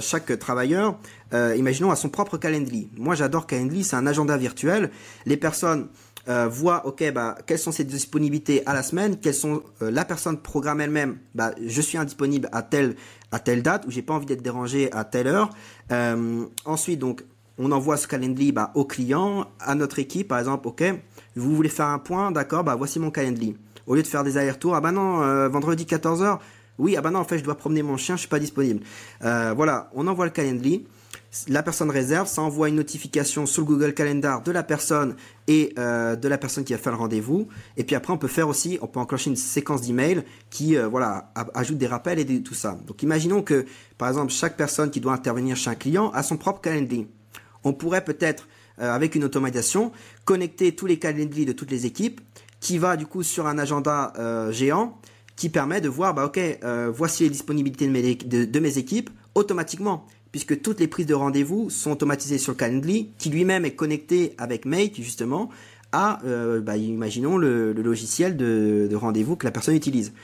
[0.00, 0.98] chaque travailleur,
[1.32, 2.90] imaginons a son propre calendrier.
[2.96, 4.90] Moi, j'adore Calendly, c'est un agenda virtuel.
[5.26, 5.88] Les personnes
[6.26, 10.80] voient, ok, bah, quelles sont ses disponibilités à la semaine, quelles sont la personne programme
[10.80, 11.18] elle-même.
[11.34, 12.96] Bah, je suis indisponible à telle
[13.32, 15.50] à telle date ou j'ai pas envie d'être dérangé à telle heure.
[16.64, 17.24] ensuite, donc
[17.58, 20.82] on envoie ce calendrier bah, au client, à notre équipe, par exemple, ok,
[21.36, 23.56] vous voulez faire un point, d'accord, bah voici mon calendrier.
[23.86, 26.38] Au lieu de faire des allers-retours, ah bah non, euh, vendredi 14h,
[26.78, 28.80] oui, ah bah non, en fait, je dois promener mon chien, je suis pas disponible.
[29.24, 30.86] Euh, voilà, on envoie le calendrier,
[31.48, 35.16] la personne réserve, ça envoie une notification sur le Google Calendar de la personne
[35.48, 37.48] et euh, de la personne qui a fait le rendez-vous.
[37.76, 41.32] Et puis après, on peut faire aussi, on peut enclencher une séquence d'emails qui, voilà,
[41.54, 42.78] ajoute des rappels et tout ça.
[42.86, 43.64] Donc, imaginons que,
[43.98, 47.08] par exemple, chaque personne qui doit intervenir chez un client a son propre calendrier
[47.64, 48.48] on pourrait peut-être,
[48.80, 49.92] euh, avec une automatisation,
[50.24, 52.20] connecter tous les calendriers de toutes les équipes,
[52.60, 54.98] qui va du coup sur un agenda euh, géant,
[55.36, 59.10] qui permet de voir, bah ok, euh, voici les disponibilités de mes, de, mes, équipes
[59.34, 63.74] automatiquement, puisque toutes les prises de rendez-vous sont automatisées sur le calendrier, qui lui-même est
[63.74, 65.50] connecté avec Make justement
[65.94, 66.20] à,
[66.62, 70.14] bah, imaginons le, logiciel de, rendez-vous que la personne utilise,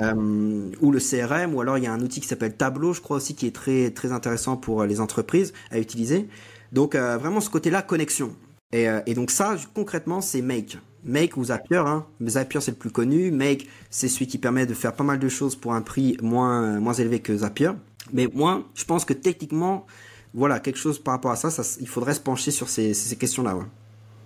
[0.00, 3.16] ou le CRM, ou alors il y a un outil qui s'appelle Tableau, je crois
[3.16, 6.28] aussi, qui est très très intéressant pour les entreprises à utiliser.
[6.72, 8.34] Donc euh, vraiment ce côté-là, connexion.
[8.74, 10.78] Euh, et, donc ça, concrètement, c'est Make.
[11.04, 11.78] Make ou Zapier.
[11.78, 12.04] Hein.
[12.26, 13.30] Zapier, c'est le plus connu.
[13.30, 16.80] Make, c'est celui qui permet de faire pas mal de choses pour un prix moins,
[16.80, 17.70] moins élevé que Zapier.
[18.12, 19.86] Mais moi, je pense que techniquement,
[20.34, 21.48] voilà, quelque chose par rapport à ça,
[21.80, 23.56] il faudrait se pencher sur ces, questions-là.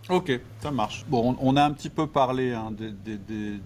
[0.08, 1.04] Ok, ça marche.
[1.08, 3.60] Bon, on, a un petit peu parlé hein, des,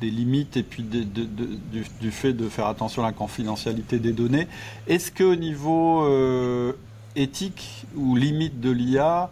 [0.00, 4.48] limites et puis du, fait de faire attention à la confidentialité des données.
[4.86, 6.72] Est-ce qu'au niveau euh,
[7.16, 9.30] éthique ou limite de l'IA,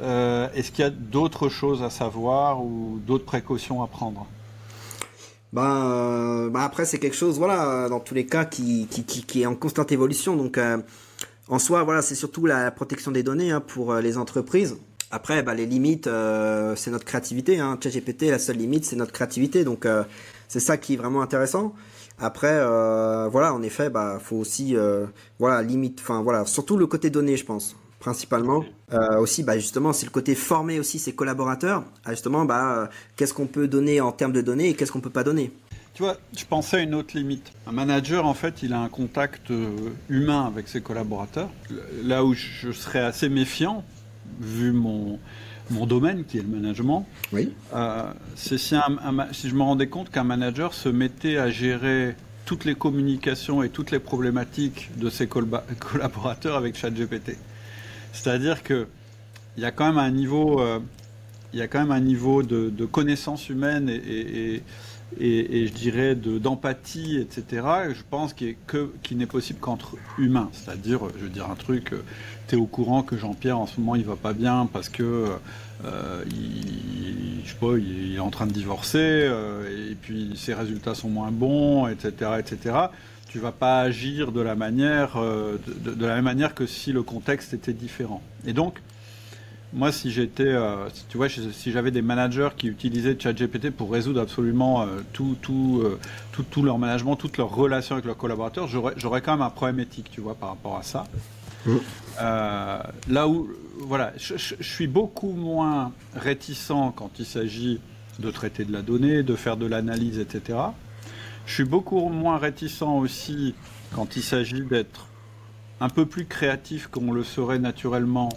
[0.00, 4.26] euh, est-ce qu'il y a d'autres choses à savoir ou d'autres précautions à prendre?
[5.52, 9.54] Ben, ben, après c'est quelque chose voilà dans tous les cas qui, qui, est en
[9.54, 10.36] constante évolution.
[10.36, 10.78] Donc euh,
[11.48, 14.76] en soi voilà c'est surtout la protection des données hein, pour les entreprises.
[15.10, 16.08] Après ben, les limites
[16.76, 17.78] c'est notre créativité hein.
[17.82, 19.64] ChatGPT la seule limite c'est notre créativité.
[19.64, 19.86] Donc
[20.48, 21.74] c'est ça qui est vraiment intéressant.
[22.22, 25.06] Après, euh, voilà, en effet, bah, faut aussi, euh,
[25.40, 28.64] voilà, limite, enfin, voilà, surtout le côté donné, je pense, principalement.
[28.92, 31.84] Euh, aussi, bah, justement, c'est le côté former aussi ses collaborateurs.
[32.08, 35.22] justement, bah, qu'est-ce qu'on peut donner en termes de données et qu'est-ce qu'on peut pas
[35.22, 35.52] donner?
[35.94, 37.52] Tu vois, je pensais à une autre limite.
[37.66, 39.52] Un manager, en fait, il a un contact
[40.08, 41.50] humain avec ses collaborateurs.
[42.02, 43.84] Là où je serais assez méfiant,
[44.40, 45.20] vu mon,
[45.70, 47.52] mon domaine, qui est le management, oui.
[47.74, 48.02] Euh,
[48.34, 48.74] c'est si,
[49.32, 53.68] si, je me rendais compte qu'un manager se mettait à gérer toutes les communications et
[53.68, 55.26] toutes les problématiques de ses
[55.78, 57.36] collaborateurs avec ChatGPT.
[58.12, 58.86] C'est-à-dire que
[59.56, 60.80] il y a quand même un niveau, euh,
[61.52, 64.62] y a quand même un niveau de, connaissance humaine et,
[65.20, 67.66] je dirais d'empathie, etc.
[67.90, 68.56] je pense qu'il
[69.12, 70.48] n'est possible qu'entre humains.
[70.52, 72.02] C'est-à-dire, je veux dire un truc, euh,
[72.48, 75.26] tu es au courant que Jean-Pierre en ce moment il va pas bien parce que
[75.84, 79.30] euh, il, je sais pas, il est en train de divorcer
[79.90, 82.74] et puis ses résultats sont moins bons, etc., etc.
[83.32, 87.54] Tu vas pas agir de la manière, de, la même manière que si le contexte
[87.54, 88.22] était différent.
[88.46, 88.78] Et donc,
[89.72, 94.20] moi, si j'étais, euh, tu vois, si j'avais des managers qui utilisaient ChatGPT pour résoudre
[94.20, 95.98] absolument euh, tout, tout, euh,
[96.30, 99.80] tout, tout, leur management, toutes leurs relations avec leurs collaborateurs, j'aurais quand même un problème
[99.80, 101.06] éthique, tu vois, par rapport à ça.
[101.64, 101.76] Mmh.
[102.18, 107.80] là où, voilà, je, suis beaucoup moins réticent quand il s'agit
[108.18, 110.58] de traiter de la donnée, de faire de l'analyse, etc.
[111.46, 113.54] Je suis beaucoup moins réticent aussi
[113.94, 115.08] quand il s'agit d'être
[115.80, 118.28] un peu plus créatif qu'on le serait naturellement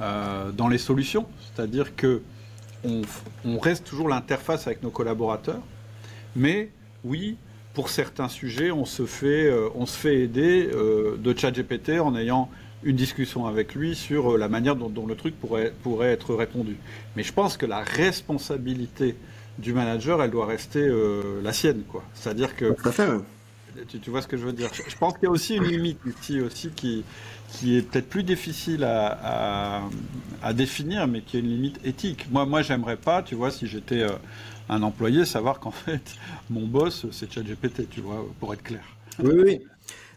[0.00, 2.22] euh, dans les solutions, c'est-à-dire que
[2.84, 5.60] on, reste toujours l'interface avec nos collaborateurs,
[6.34, 6.70] mais
[7.04, 7.36] oui,
[7.74, 12.16] pour certains sujets, on se fait, euh, on se fait aider euh, de ChatGPT en
[12.16, 12.50] ayant
[12.82, 16.76] une discussion avec lui sur la manière dont, le truc pourrait, pourrait être répondu.
[17.14, 19.14] Mais je pense que la responsabilité
[19.58, 20.90] du manager, elle doit rester
[21.42, 22.02] la sienne, quoi.
[22.14, 22.74] C'est-à-dire que
[24.02, 25.98] tu, vois ce que je veux dire je, pense qu'il y a aussi une limite
[26.06, 27.04] ici aussi qui,
[27.52, 29.82] qui est peut-être plus difficile à,
[30.42, 32.26] à, définir, mais qui est une limite éthique.
[32.30, 34.10] Moi, moi, j'aimerais pas, tu vois, si j'étais euh,
[34.68, 36.02] un employé, savoir qu'en fait,
[36.50, 38.84] mon boss, c'est ChatGPT, tu vois, pour être clair.
[39.22, 39.60] Oui, oui.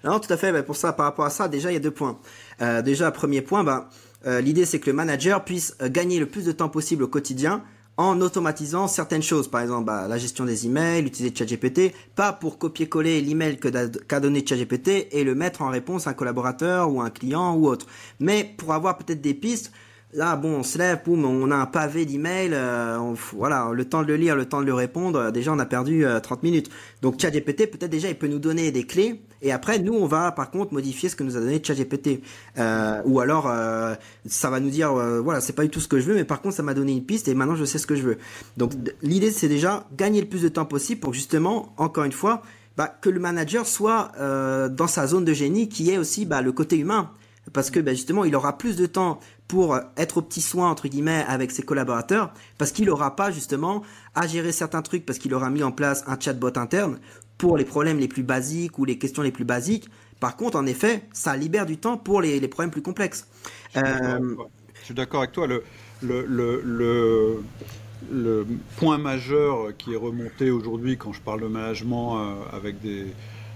[0.04, 0.52] Non, tout à fait.
[0.52, 2.20] Ben, pour ça, par rapport à ça, déjà, il y a deux points.
[2.62, 3.88] Euh, déjà, premier point, ben,
[4.26, 7.64] euh, l'idée, c'est que le manager puisse gagner le plus de temps possible au quotidien
[7.98, 9.50] en automatisant certaines choses.
[9.50, 14.46] Par exemple, bah, la gestion des emails, utiliser ChatGPT, pas pour copier-coller l'email qu'a donné
[14.46, 17.88] ChatGPT et le mettre en réponse à un collaborateur ou un client ou autre.
[18.20, 19.72] Mais pour avoir peut-être des pistes
[20.16, 24.02] Là, bon, on se lève, boum, on a un pavé d'emails, euh, voilà, le temps
[24.02, 26.42] de le lire, le temps de le répondre, euh, déjà on a perdu 30 euh,
[26.42, 26.70] minutes.
[27.02, 30.32] Donc ChatGPT, peut-être déjà, il peut nous donner des clés, et après, nous, on va
[30.32, 32.22] par contre modifier ce que nous a donné ChatGPT.
[32.58, 33.52] Euh, ou alors,
[34.26, 36.42] ça va nous dire, voilà, c'est pas du tout ce que je veux, mais par
[36.42, 38.18] contre, ça m'a donné une piste, et maintenant je sais ce que je veux.
[38.56, 42.42] Donc l'idée, c'est déjà gagner le plus de temps possible pour justement, encore une fois,
[42.78, 46.54] bah, que le manager soit dans sa zone de génie, qui est aussi bah, le
[46.54, 47.12] côté humain
[47.54, 50.88] parce que bah, justement il aura plus de temps pour être au petit soin entre
[50.88, 53.84] guillemets avec ses collaborateurs parce qu'il n'aura pas justement
[54.16, 57.00] à gérer certains trucs parce qu'il aura mis en place un chatbot interne
[57.38, 59.90] pour les problèmes les plus basiques ou les questions les plus basiques.
[60.20, 63.28] Par contre, en effet, ça libère du temps pour les, problèmes plus complexes.
[63.76, 65.46] Je suis d'accord avec toi.
[65.46, 65.64] Le,
[66.02, 66.26] le,
[66.64, 67.44] le,
[68.12, 73.08] le, point majeur qui est remonté aujourd'hui quand je parle de management euh, avec des,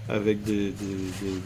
[0.08, 0.72] avec des,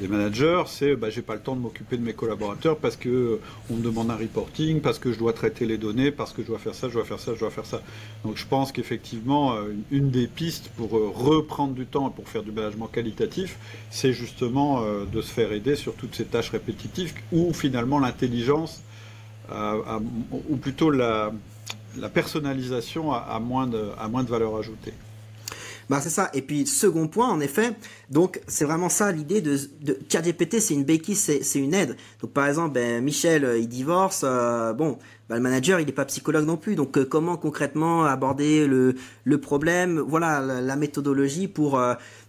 [0.08, 3.40] managers, c'est bah, j'ai pas le temps de m'occuper de mes collaborateurs parce que euh,
[3.70, 6.46] on me demande un reporting, parce que je dois traiter les données, parce que je
[6.46, 7.82] dois faire ça, je dois faire ça, je dois faire ça.
[8.24, 12.28] Donc je pense qu'effectivement, euh, une des pistes pour euh, reprendre du temps et pour
[12.28, 13.58] faire du management qualitatif,
[13.90, 14.82] c'est justement
[15.12, 18.82] de se faire aider sur toutes ces tâches répétitives où finalement l'intelligence,
[19.50, 21.32] ou plutôt la,
[22.12, 24.94] personnalisation a, moins de, a moins de valeur ajoutée.
[25.90, 26.30] Bah c'est ça.
[26.34, 27.74] Et puis second point, en effet,
[28.10, 31.96] donc c'est vraiment ça l'idée de, de ChatGPT, c'est une béquille, c'est une aide.
[32.22, 35.92] Donc par exemple, ben, Michel, euh, il divorce, euh, bon, bah, le manager, il n'est
[35.92, 36.74] pas psychologue non plus.
[36.74, 41.80] Donc euh, comment concrètement aborder le, le problème, voilà la, méthodologie pour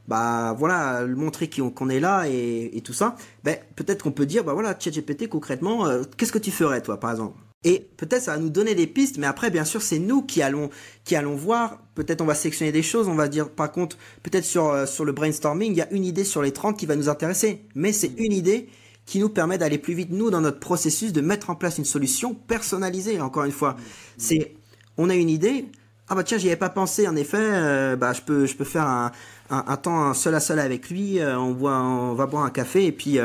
[0.08, 3.16] bah voilà montrer qu'on est là et, et, tout ça.
[3.44, 5.88] Ben peut-être qu'on peut dire bah voilà ChatGPT concrètement,
[6.18, 7.45] qu'est-ce que tu ferais toi par exemple?
[7.66, 10.44] Et peut-être ça va nous donner des pistes, mais après, bien sûr, c'est nous qui
[10.44, 10.70] allons,
[11.04, 11.80] qui allons voir.
[11.96, 15.04] Peut-être on va sélectionner des choses, on va dire, par contre, peut-être sur, euh, sur
[15.04, 17.66] le brainstorming, il y a une idée sur les 30 qui va nous intéresser.
[17.74, 18.70] Mais c'est une idée
[19.08, 21.86] qui nous permet d'aller plus vite, nous, dans notre processus, de mettre en place une
[21.86, 23.78] solution personnalisée, encore une fois.
[24.20, 24.54] C'est,
[24.98, 25.66] on a une idée,
[26.08, 28.64] ah bah tiens, j'y avais pas pensé, en effet, euh, bah je peux, je peux
[28.64, 29.12] faire un,
[29.50, 32.86] un, temps seul à seul avec lui, euh, on, boit, on va boire un café,
[32.86, 33.18] et puis,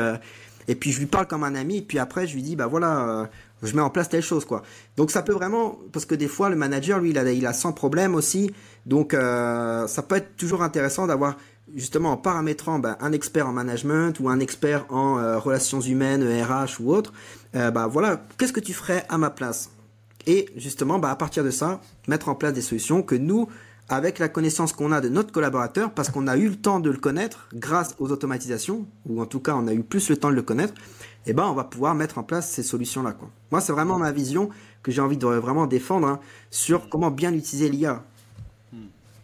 [0.67, 2.67] et puis je lui parle comme un ami, et puis après je lui dis, bah
[2.67, 3.29] voilà,
[3.63, 4.63] je mets en place telle chose quoi.
[4.97, 7.53] Donc ça peut vraiment parce que des fois le manager lui il a il a
[7.53, 8.51] 100 problèmes aussi.
[8.85, 11.37] Donc euh, ça peut être toujours intéressant d'avoir
[11.75, 16.23] justement en paramétrant ben, un expert en management ou un expert en euh, relations humaines,
[16.23, 17.13] RH ou autre.
[17.55, 19.71] Euh, bah voilà, qu'est-ce que tu ferais à ma place?
[20.27, 23.47] Et justement bah à partir de ça, mettre en place des solutions que nous
[23.91, 26.89] avec la connaissance qu'on a de notre collaborateur, parce qu'on a eu le temps de
[26.89, 30.29] le connaître grâce aux automatisations, ou en tout cas on a eu plus le temps
[30.29, 30.73] de le connaître,
[31.25, 33.15] eh ben on va pouvoir mettre en place ces solutions-là.
[33.51, 34.49] Moi, c'est vraiment ma vision
[34.81, 36.19] que j'ai envie de vraiment défendre hein,
[36.49, 38.03] sur comment bien utiliser l'IA.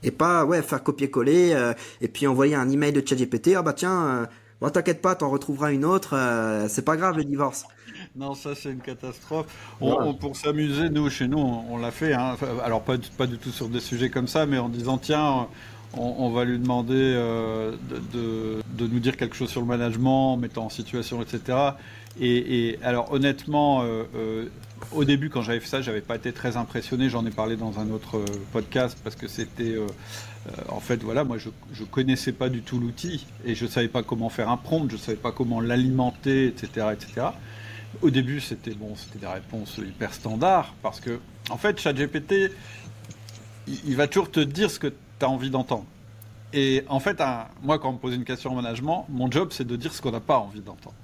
[0.03, 3.55] Et pas ouais faire copier-coller euh, et puis envoyer un email de ChatGPT.
[3.55, 4.25] Ah bah tiens, euh,
[4.61, 6.11] bon t'inquiète pas, t'en retrouveras une autre.
[6.13, 7.65] Euh, c'est pas grave le divorce.
[8.17, 9.45] Non, ça c'est une catastrophe.
[9.79, 12.13] pour s'amuser, nous, chez nous, on, l'a fait.
[12.13, 12.35] Hein.
[12.63, 15.47] alors pas, pas du tout sur des sujets comme ça, mais en disant tiens,
[15.93, 17.75] on, va lui demander euh,
[18.13, 21.57] de, nous dire quelque chose sur le management, en mettant en situation, etc.
[22.19, 24.45] Et, alors honnêtement, euh, euh,
[24.91, 27.09] au début quand j'avais fait ça, j'avais pas été très impressionné.
[27.09, 28.19] J'en ai parlé dans un autre
[28.51, 29.75] podcast parce que c'était,
[30.69, 34.01] en fait, voilà, moi je, je connaissais pas du tout l'outil et je savais pas
[34.01, 37.27] comment faire un prompt, je savais pas comment l'alimenter, etc., etc.
[38.01, 41.19] Au début, c'était bon, c'était des réponses hyper standards parce que,
[41.49, 42.51] en fait, ChatGPT,
[43.67, 45.85] il, il va toujours te dire ce que tu as envie d'entendre.
[46.53, 47.21] Et en fait,
[47.61, 50.01] moi, quand on me pose une question en management, mon job, c'est de dire ce
[50.01, 50.95] qu'on n'a pas envie d'entendre.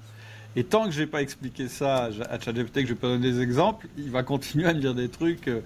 [0.56, 3.32] Et tant que je n'ai pas expliqué ça à ChatGPT, que je vais pas donner
[3.32, 5.60] des exemples, il va continuer à me dire des trucs, euh,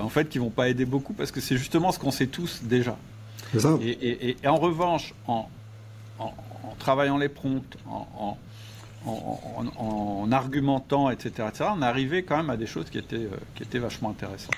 [0.00, 2.62] en fait, qui vont pas aider beaucoup parce que c'est justement ce qu'on sait tous
[2.62, 2.96] déjà.
[3.82, 5.48] Et, en revanche, en,
[6.78, 8.36] travaillant les prompts, en,
[10.32, 13.78] argumentant, etc., etc., on arrivait quand même à des choses qui étaient, euh, qui étaient
[13.78, 14.54] vachement intéressantes.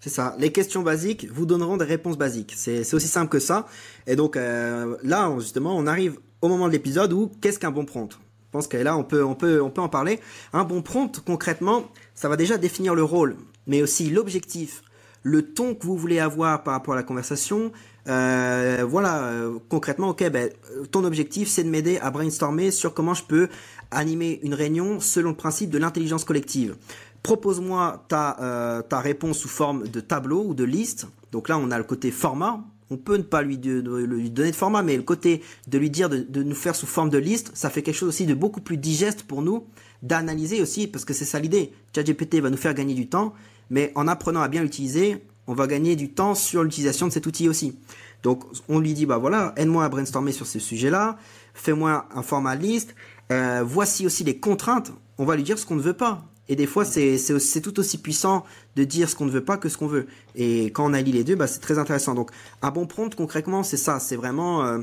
[0.00, 0.36] C'est ça.
[0.38, 2.52] Les questions basiques vous donneront des réponses basiques.
[2.54, 3.66] C'est aussi simple que ça.
[4.06, 7.84] Et donc euh, là, justement, on arrive au moment de l'épisode où qu'est-ce qu'un bon
[7.84, 8.12] prompt?
[8.12, 10.20] Je pense que là, on peut, on peut, on peut en parler.
[10.52, 13.36] Un bon prompt, concrètement, ça va déjà définir le rôle,
[13.66, 14.82] mais aussi l'objectif,
[15.26, 17.72] le ton que vous voulez avoir par rapport à la conversation.
[18.06, 20.50] Euh, voilà, euh, concrètement, ok, ben,
[20.92, 23.48] ton objectif, c'est de m'aider à brainstormer sur comment je peux
[23.90, 26.76] animer une réunion selon le principe de l'intelligence collective
[27.26, 31.08] propose-moi ta, euh, ta réponse sous forme de tableau ou de liste.
[31.32, 32.62] Donc là, on a le côté format.
[32.88, 36.42] On peut ne pas lui, donner de format, mais le côté de lui dire de,
[36.44, 39.24] nous faire sous forme de liste, ça fait quelque chose aussi de beaucoup plus digeste
[39.24, 39.64] pour nous,
[40.02, 41.72] d'analyser aussi, parce que c'est ça l'idée.
[41.96, 43.34] ChatGPT va nous faire gagner du temps,
[43.70, 47.26] mais en apprenant à bien l'utiliser, on va gagner du temps sur l'utilisation de cet
[47.26, 47.78] outil aussi.
[48.22, 51.16] Donc on lui dit bah voilà, aide-moi à brainstormer sur ces sujets-là,
[51.54, 52.94] fais-moi un format liste,
[53.32, 54.92] euh, voici aussi les contraintes.
[55.18, 56.24] On va lui dire ce qu'on ne veut pas.
[56.48, 58.44] Et des fois, c'est tout aussi puissant
[58.76, 60.06] de dire ce qu'on ne veut pas que ce qu'on veut.
[60.36, 62.14] Et quand on allie les deux, bah, c'est très intéressant.
[62.14, 62.30] Donc,
[62.62, 63.98] un bon prompt, concrètement, c'est ça.
[63.98, 64.78] C'est vraiment euh,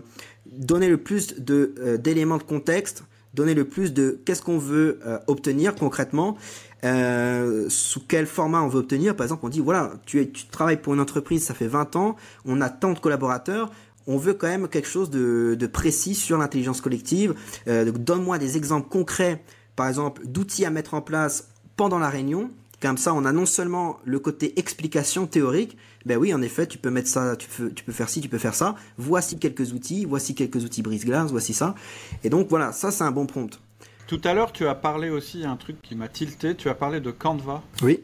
[0.45, 3.03] donner le plus euh, d'éléments de, contexte,
[3.33, 6.37] donner le plus de qu'est-ce qu'on veut obtenir concrètement,
[6.83, 9.15] sous quel format on veut obtenir.
[9.15, 12.15] Par exemple, on dit, voilà, tu, tu travailles pour une entreprise, ça fait 20 ans,
[12.45, 13.71] on a tant de collaborateurs,
[14.07, 17.35] on veut quand même quelque chose de, précis sur l'intelligence collective.
[17.67, 19.43] Euh, donne-moi des exemples concrets,
[19.75, 22.49] par exemple, d'outils à mettre en place pendant la réunion.
[22.81, 26.77] Comme ça, on a non seulement le côté explication théorique, ben oui, en effet, tu
[26.77, 28.75] peux mettre ça, tu peux, tu peux faire ci, tu peux faire ça.
[28.97, 31.75] Voici quelques outils, voici quelques outils brise-glace, voici ça.
[32.23, 33.59] Et donc voilà, ça c'est un bon prompt.
[34.07, 36.55] Tout à l'heure, tu as parlé aussi un truc qui m'a tilté.
[36.55, 37.63] Tu as parlé de Canva.
[37.81, 38.01] Oui.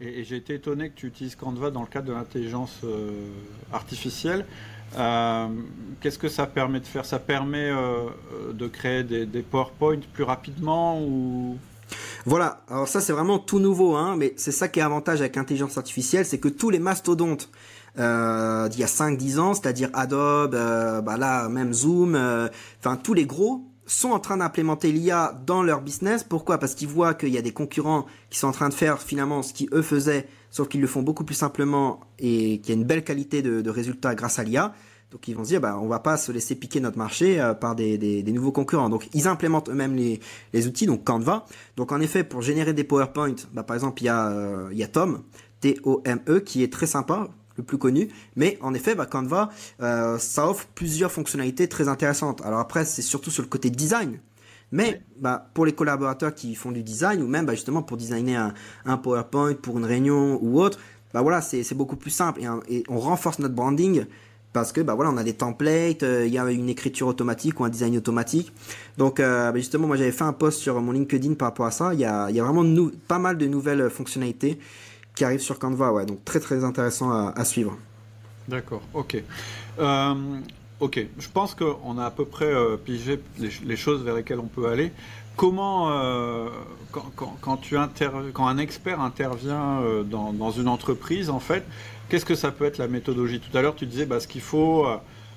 [0.00, 3.30] Et, j'ai été étonné que tu utilises Canva dans le cadre de l'intelligence euh,
[3.72, 4.44] artificielle.
[4.98, 5.48] Euh,
[6.00, 7.04] qu'est-ce que ça permet de faire?
[7.04, 8.08] Ça permet euh,
[8.52, 11.56] de créer des, des, PowerPoint plus rapidement ou?
[12.26, 15.36] Voilà, alors ça c'est vraiment tout nouveau, hein, mais c'est ça qui est avantage avec
[15.36, 17.50] l'intelligence artificielle, c'est que tous les mastodontes
[17.98, 22.16] euh, d'il y a 5-10 ans, c'est-à-dire Adobe, bah là même Zoom,
[22.80, 26.24] enfin tous les gros, sont en train d'implémenter l'IA dans leur business.
[26.24, 26.58] Pourquoi?
[26.58, 29.42] Parce qu'ils voient qu'il y a des concurrents qui sont en train de faire finalement
[29.42, 32.80] ce qu'ils eux faisaient, sauf qu'ils le font beaucoup plus simplement et qu'il y a
[32.80, 34.74] une belle qualité de, résultats grâce à l'IA.
[35.10, 37.54] Donc ils vont se dire, bah, on va pas se laisser piquer notre marché euh,
[37.54, 38.88] par des, nouveaux concurrents.
[38.88, 41.46] Donc ils implémentent eux-mêmes les, outils, donc Canva.
[41.76, 44.78] Donc en effet, pour générer des PowerPoint, bah, par exemple, il y a, euh, il
[44.78, 45.22] y a Tom,
[45.60, 48.08] T-O-M-E, qui est très sympa le plus connu.
[48.34, 49.50] Mais en effet, bah, Canva,
[49.80, 52.42] euh, ça offre plusieurs fonctionnalités très intéressantes.
[52.44, 54.18] Alors après, c'est surtout sur le côté design.
[54.72, 58.52] Mais bah, pour les collaborateurs qui font du design, ou même bah, justement pour designer
[58.84, 60.78] un, PowerPoint pour une réunion ou autre,
[61.14, 64.04] bah voilà, c'est beaucoup plus simple et, on renforce notre branding
[64.56, 67.60] parce que bah voilà, on a des templates, euh, il y a une écriture automatique
[67.60, 68.54] ou un design automatique.
[68.96, 71.70] Donc euh, bah, justement, moi j'avais fait un post sur mon LinkedIn par rapport à
[71.70, 71.92] ça.
[71.92, 72.64] Il y a, vraiment
[73.06, 74.58] pas mal de nouvelles fonctionnalités
[75.14, 75.92] qui arrive sur Canva.
[75.92, 77.76] Ouais, donc très très intéressant à, suivre.
[78.48, 79.22] D'accord, ok.
[79.78, 80.14] Euh,
[80.80, 84.46] ok, je pense qu'on a à peu près euh, pigé les, choses vers lesquelles on
[84.46, 84.90] peut aller.
[85.36, 86.48] Comment, euh,
[86.92, 87.76] quand, tu
[88.32, 91.62] quand un expert intervient dans, une entreprise, en fait,
[92.08, 93.40] qu'est-ce que ça peut être la méthodologie?
[93.40, 94.86] Tout à l'heure, tu disais bah, ce qu'il faut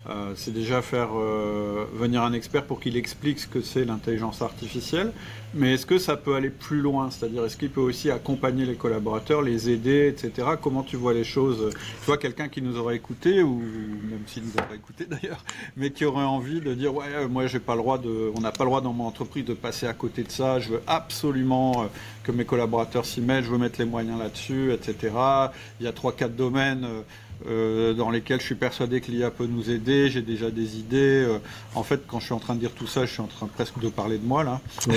[0.07, 4.41] euh, c'est déjà faire euh, venir un expert pour qu'il explique ce que c'est l'intelligence
[4.41, 5.11] artificielle.
[5.53, 7.09] Mais est-ce que ça peut aller plus loin?
[7.11, 10.49] C'est-à-dire, est-ce qu'il peut aussi accompagner les collaborateurs, les aider, etc.
[10.61, 11.71] Comment tu vois les choses?
[11.73, 15.43] Tu vois quelqu'un qui nous aurait écouté, ou même s'il nous aurait écouté d'ailleurs,
[15.75, 18.41] mais qui aurait envie de dire, ouais, euh, moi j'ai pas le droit de, on
[18.41, 20.59] n'a pas le droit dans mon entreprise de passer à côté de ça.
[20.59, 21.89] Je veux absolument
[22.23, 23.45] que mes collaborateurs s'y mettent.
[23.45, 25.13] Je veux mettre les moyens là-dessus, etc.
[25.79, 26.85] Il y a trois, quatre domaines.
[26.85, 27.01] Euh,
[27.45, 31.25] dans lesquels je suis persuadé que l'IA peut nous aider, j'ai déjà des idées.
[31.25, 31.39] Euh,
[31.75, 33.47] en fait, quand je suis en train de dire tout ça, je suis en train
[33.47, 34.61] presque de parler de moi là.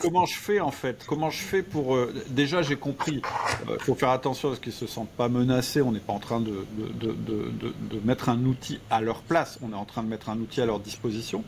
[0.00, 1.04] comment je fais en fait?
[1.06, 3.22] Comment je fais pour euh, déjà j'ai compris.
[3.68, 5.82] Il faut faire attention à ce qu'ils se sentent pas menacés.
[5.82, 9.58] On n'est pas en train de de, de, de, mettre un outil à leur place.
[9.62, 11.44] On est en train de mettre un outil à leur disposition.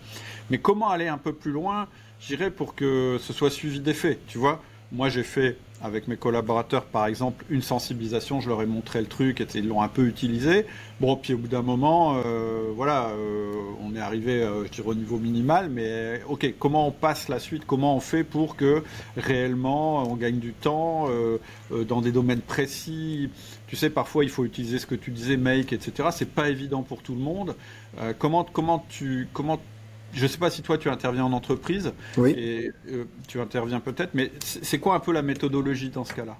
[0.51, 1.89] Mais comment aller un peu plus loin?
[2.21, 4.21] J'irais pour que ce soit suivi des faits.
[4.27, 8.67] Tu vois, moi j'ai fait avec mes collaborateurs, par exemple, une sensibilisation, je leur ai
[8.67, 10.65] montré le truc, et ils l'ont un peu utilisé.
[11.01, 14.89] Bon, puis au bout d'un moment, euh, voilà, euh, on est arrivé, euh, je dirais,
[14.89, 17.65] au niveau minimal, mais ok, comment on passe la suite?
[17.67, 18.85] Comment on fait pour que
[19.17, 21.09] réellement on gagne du temps
[21.71, 23.29] dans des domaines précis?
[23.67, 26.11] Tu sais, parfois il faut utiliser ce que tu disais, make, etc.
[26.13, 27.57] C'est pas évident pour tout le monde.
[28.19, 29.59] comment, comment tu, comment
[30.13, 32.35] je ne sais pas si toi tu interviens en entreprise, oui.
[32.37, 36.37] et euh, tu interviens peut-être, mais c'est quoi un peu la méthodologie dans ce cas-là?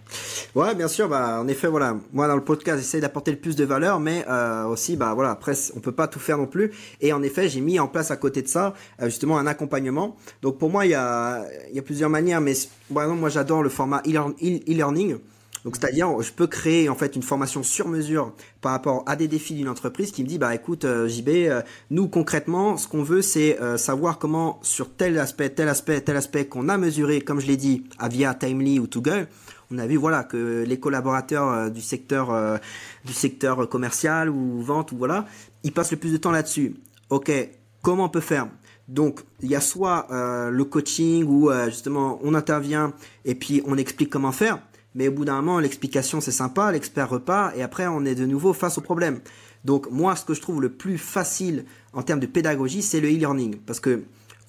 [0.55, 1.09] Ouais, bien sûr.
[1.09, 4.25] Bah, en effet, voilà, moi dans le podcast, j'essaie d'apporter le plus de valeur, mais
[4.29, 6.73] euh, aussi, bah voilà, après, on peut pas tout faire non plus.
[7.01, 10.17] Et en effet, j'ai mis en place à côté de ça, euh, justement, un accompagnement.
[10.43, 12.55] Donc pour moi, il y a, il y a plusieurs manières, mais
[12.93, 15.17] par exemple, moi j'adore le format e-learning.
[15.65, 19.29] Donc c'est-à-dire, je peux créer en fait une formation sur mesure par rapport à des
[19.29, 23.03] défis d'une entreprise qui me dit, bah écoute euh, JB, euh, nous concrètement, ce qu'on
[23.03, 27.21] veut, c'est euh, savoir comment sur tel aspect, tel aspect, tel aspect qu'on a mesuré,
[27.21, 29.29] comme je l'ai dit, à via Timely ou Google,
[29.71, 32.61] on a vu voilà que les collaborateurs du secteur
[33.07, 35.25] du secteur commercial ou vente ou voilà,
[35.63, 36.75] ils passent le plus de temps là-dessus.
[37.09, 37.33] Ok,
[37.81, 38.49] comment on peut faire?
[38.89, 42.93] Donc, il y a soit le coaching où justement on intervient
[43.25, 44.59] et puis on explique comment faire,
[44.95, 48.27] mais au bout d'un moment, l'explication c'est sympa, l'expert repart et après on est de
[48.27, 49.21] nouveau face au problème.
[49.65, 53.09] Donc moi, ce que je trouve le plus facile en termes de pédagogie, c'est le
[53.09, 54.03] e-learning parce que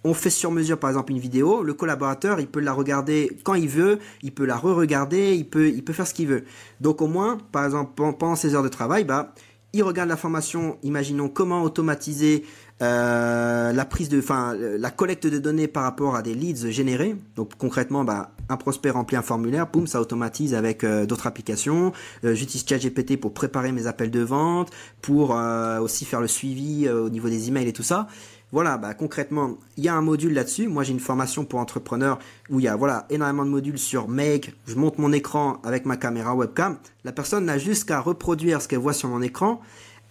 [0.06, 3.54] on fait sur mesure par exemple une vidéo, le collaborateur il peut la regarder quand
[3.54, 6.44] il veut, il peut la re-regarder, il peut, il peut faire ce qu'il veut.
[6.82, 9.34] Donc au moins, par exemple pendant ses heures de travail, bah,
[9.74, 12.46] il regarde la formation, imaginons comment automatiser
[12.84, 17.16] euh, la prise de, enfin, la collecte de données par rapport à des leads générés.
[17.36, 21.94] Donc concrètement, bah, un prospect remplit un formulaire, boum, ça automatise avec euh, d'autres applications.
[22.26, 24.70] Euh, J'utilise ChatGPT pour préparer mes appels de vente,
[25.02, 28.08] pour euh, aussi faire le suivi au niveau des emails et tout ça.
[28.52, 30.68] Voilà, bah, concrètement, il y a un module là-dessus.
[30.68, 32.20] Moi, j'ai une formation pour entrepreneurs
[32.52, 34.54] où il y a voilà énormément de modules sur Make.
[34.68, 36.78] Je monte mon écran avec ma caméra webcam.
[37.04, 39.60] La personne n'a juste qu'à reproduire ce qu'elle voit sur mon écran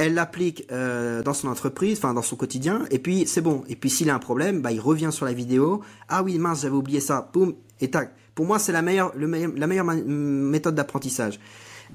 [0.02, 3.62] elle l'applique euh, dans son entreprise, enfin dans son quotidien, et puis c'est bon.
[3.68, 5.80] Et puis s'il a un problème, bah, il revient sur la vidéo.
[6.08, 7.30] Ah oui, mince, j'avais oublié ça.
[7.32, 8.12] Boum, et tac.
[8.34, 11.38] Pour moi, c'est la meilleure, le la meilleure méthode d'apprentissage.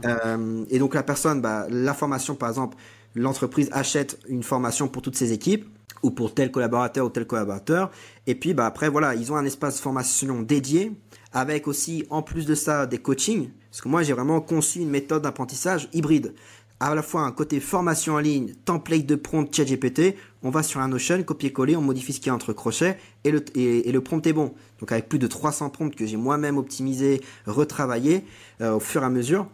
[0.06, 2.78] Euh, et donc la personne, bah, la formation, par exemple,
[3.14, 5.66] l'entreprise achète une formation pour toutes ses équipes
[6.04, 7.92] ou pour tel collaborateur ou tel collaborateur.
[8.26, 10.94] Et puis bah, après, voilà, ils ont un espace formation dédié
[11.34, 13.50] avec aussi, en plus de ça, des coachings.
[13.70, 16.34] Parce que moi, j'ai vraiment conçu une méthode d'apprentissage hybride
[16.80, 20.80] à la fois un côté formation en ligne, template de prompt ChatGPT, on va sur
[20.80, 24.02] un Notion, copier-coller, on modifie ce qu'il y a entre crochets et le, et, le
[24.02, 24.54] prompt est bon.
[24.80, 28.24] Donc avec plus de 300 prompts que j'ai moi-même optimisé, retravaillé
[28.62, 29.48] euh, au fur et à mesure.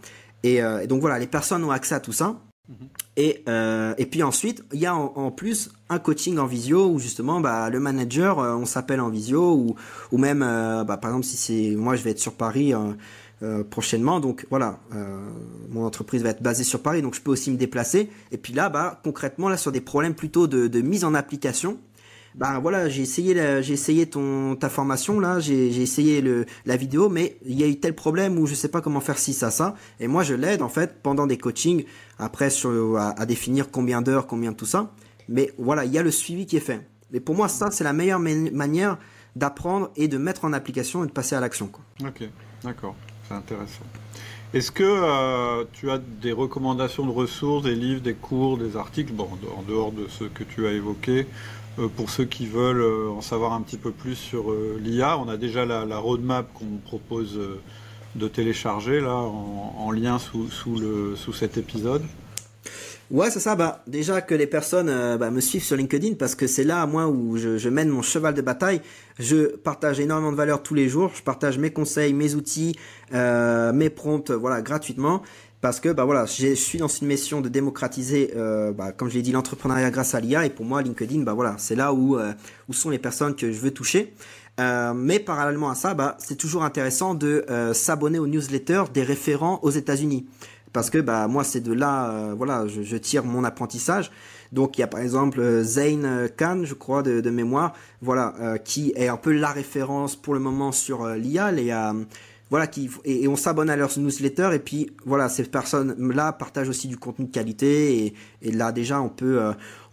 [0.45, 2.36] Euh, et, donc voilà, les personnes ont accès à tout ça.
[2.67, 2.76] Mhm.
[3.15, 6.99] Et, euh, et puis ensuite, il y a en, plus un coaching en visio où
[6.99, 9.76] justement bah, le manager, on s'appelle en visio ou,
[10.11, 12.74] ou même, bah, par exemple, si c'est moi je vais être sur Paris
[13.43, 14.21] euh, prochainement.
[14.21, 15.19] Donc voilà, euh,
[15.69, 18.09] mon entreprise va être basée sur Paris, donc je peux aussi me déplacer.
[18.31, 21.77] Et puis là, bah, concrètement, là, sur des problèmes plutôt de, mise en application,
[22.35, 27.09] bah voilà, j'ai essayé, j'ai essayé ton ta formation là, j'ai essayé le la vidéo,
[27.09, 29.51] mais il y a eu tel problème où je sais pas comment faire ci ça
[29.51, 31.83] ça, et moi je l'aide en fait pendant des coachings,
[32.17, 34.93] après sur à, définir combien d'heures, combien de tout ça,
[35.27, 36.87] mais voilà, il y a le suivi qui est fait.
[37.11, 38.97] Mais pour moi ça c'est la meilleure manière
[39.35, 41.69] d'apprendre et de mettre en application et de passer à l'action.
[42.03, 42.23] Ok,
[42.63, 42.95] d'accord
[43.28, 43.86] c'est intéressant.
[44.53, 49.11] Est-ce que euh, tu as des recommandations de ressources, des livres, des cours, des articles,
[49.11, 51.26] bon, en dehors de ce que tu as évoqué,
[51.80, 55.28] euh, pour ceux qui veulent euh, en savoir un petit peu plus sur l'IA On
[55.28, 57.39] a déjà la, roadmap qu'on propose
[58.15, 60.47] de télécharger là en, lien sous,
[60.80, 62.03] le, sous cet épisode.
[63.14, 63.55] Ouais, c'est ça.
[63.55, 66.88] Bah, déjà que les personnes euh, bah, me suivent sur LinkedIn parce que c'est là,
[66.88, 68.82] moi, où je, mène mon cheval de bataille.
[69.20, 71.11] Je partage énormément de valeur tous les jours.
[71.14, 72.76] Je partage mes conseils, mes outils,
[73.14, 75.22] euh, mes prompts, voilà, gratuitement.
[75.61, 79.14] Parce que bah voilà, je suis dans une mission de démocratiser, euh, bah, comme je
[79.14, 80.47] l'ai dit, l'entrepreneuriat grâce à l'IA.
[80.47, 82.18] Et pour moi, LinkedIn, bah voilà, c'est là où
[82.68, 84.11] où sont les personnes que je veux toucher.
[84.57, 89.70] mais parallèlement à ça, bah, c'est toujours intéressant de s'abonner aux newsletters des référents aux
[89.72, 90.26] États-Unis
[90.74, 94.11] parce que bah moi c'est de là euh, voilà je, tire mon apprentissage.
[94.51, 98.57] Donc il y a par exemple euh, Zayn Khan je crois de, mémoire voilà euh,
[98.57, 101.71] qui est un peu la référence pour le moment sur l'IA et
[102.49, 106.69] voilà qui et, on s'abonne à leur newsletter et puis voilà ces personnes là partagent
[106.69, 109.39] aussi du contenu de qualité et, là déjà on peut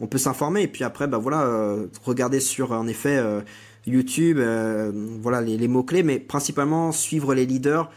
[0.01, 0.62] on peut s'informer.
[0.62, 3.22] Et puis après bah voilà regarder sur en effet
[3.87, 4.39] YouTube
[5.22, 7.91] voilà les mots clés mais principalement suivre les leaders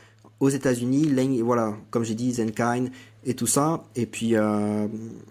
[0.44, 2.90] aux États-Unis, voilà, comme j'ai dit, Zenkind
[3.26, 3.86] et tout ça.
[3.96, 4.88] Et puis, euh,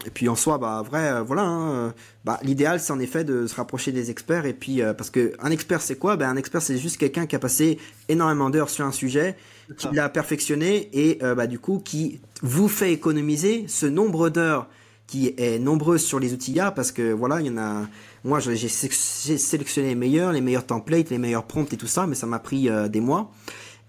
[0.07, 1.43] et puis en soi, bah vrai, euh, voilà.
[1.43, 1.91] Hein, euh,
[2.25, 4.47] bah, l'idéal, c'est en effet de se rapprocher des experts.
[4.47, 6.17] Et puis, parce que un expert, c'est quoi?
[6.17, 7.77] Ben un expert, c'est juste quelqu'un qui a passé
[8.09, 9.35] énormément d'heures sur un sujet,
[9.77, 14.67] qui l'a perfectionné et bah du coup, qui vous fait économiser ce nombre d'heures
[15.05, 17.87] qui est nombreux sur les outils IA parce que voilà, il y en a.
[18.23, 22.15] Moi, j'ai sélectionné les meilleurs, les meilleurs templates, les meilleurs prompts et tout ça, mais
[22.15, 23.31] ça m'a pris des mois.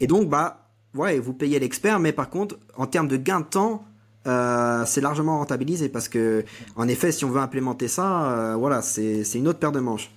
[0.00, 0.63] Et donc, bah,
[0.94, 3.84] ouais, vous payez l'expert, mais par contre, en termes de gain de temps,
[4.26, 6.44] euh, c'est largement rentabilisé parce que,
[6.76, 10.10] en effet, si on veut implémenter ça, euh, voilà, c'est une autre paire de manches.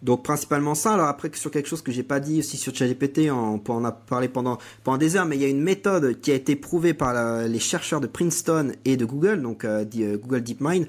[0.00, 0.94] Donc principalement ça.
[0.94, 3.84] Alors après sur quelque chose que j'ai pas dit aussi sur ChatGPT, on peut en
[3.84, 6.54] a parlé pendant pendant des heures, mais il y a une méthode qui a été
[6.54, 10.86] prouvée par les chercheurs de Princeton et de Google, donc euh, Google DeepMind,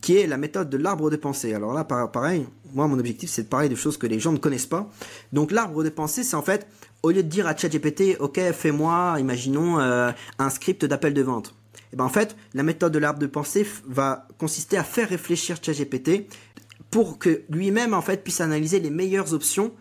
[0.00, 1.52] qui est la méthode de l'arbre de pensée.
[1.52, 4.38] Alors là, pareil, moi mon objectif c'est de parler de choses que les gens ne
[4.38, 4.88] connaissent pas.
[5.32, 6.68] Donc l'arbre de pensée, c'est en fait
[7.02, 11.48] au lieu de dire à ChatGPT, ok, fais-moi, imaginons, euh, un script d'appel de vente.
[11.48, 15.08] Et eh ben en fait, la méthode de l'arbre de pensée va consister à faire
[15.08, 16.26] réfléchir ChatGPT
[16.90, 19.72] pour que lui-même en fait puisse analyser les meilleures options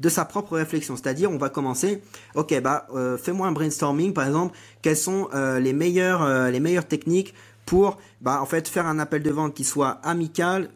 [0.00, 0.96] de sa propre réflexion.
[0.96, 2.02] C'est-à-dire, on va commencer,
[2.36, 6.86] ok, bah, euh, fais-moi un brainstorming, par exemple, quelles sont euh, les meilleures les meilleures
[6.86, 7.34] techniques
[7.66, 10.70] pour bah, en fait faire un appel de vente qui soit amical,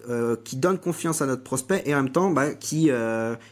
[0.44, 2.90] qui donne confiance à notre prospect et en même temps bah, qui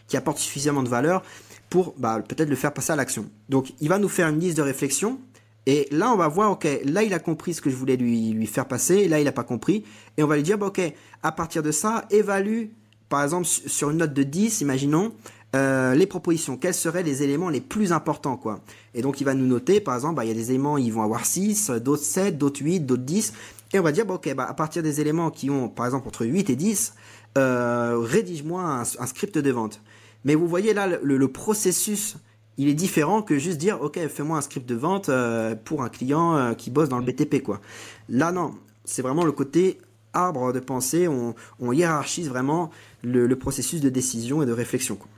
[0.09, 1.23] qui apporte suffisamment de valeur
[1.71, 3.31] pour bah, peut-être le faire passer à l'action.
[3.49, 5.19] Donc il va nous faire une liste de réflexion
[5.67, 8.33] et là on va voir, ok, là il a compris ce que je voulais lui,
[8.33, 9.85] lui faire passer, là il n'a pas compris,
[10.17, 10.81] et on va lui dire, bah, ok,
[11.23, 12.67] à partir de ça, évalue
[13.11, 15.13] par exemple, sur une note de 10, imaginons,
[15.57, 18.61] euh, les propositions, quels seraient les éléments les plus importants, quoi?
[18.95, 20.93] Et donc, il va nous noter, par exemple, bah, il y a des éléments, ils
[20.93, 23.33] vont avoir 6, d'autres 7, d'autres 8, d'autres 10.
[23.73, 26.07] Et on va dire, bah, ok, bah, à partir des éléments qui ont, par exemple,
[26.07, 26.95] entre 8 et 10,
[27.37, 29.83] euh, rédige-moi un, un, script de vente.
[30.25, 32.17] Mais vous voyez là, le, le, processus,
[32.59, 35.89] il est différent que juste dire, ok, fais-moi un script de vente euh, pour un
[35.89, 37.61] client euh, qui bosse dans le BTP, quoi.
[38.09, 39.79] Là, non, c'est vraiment le côté
[40.13, 42.71] arbre de pensée, on, on hiérarchise vraiment
[43.03, 44.97] le, le, processus de décision et de réflexion.
[44.97, 45.09] Quoi.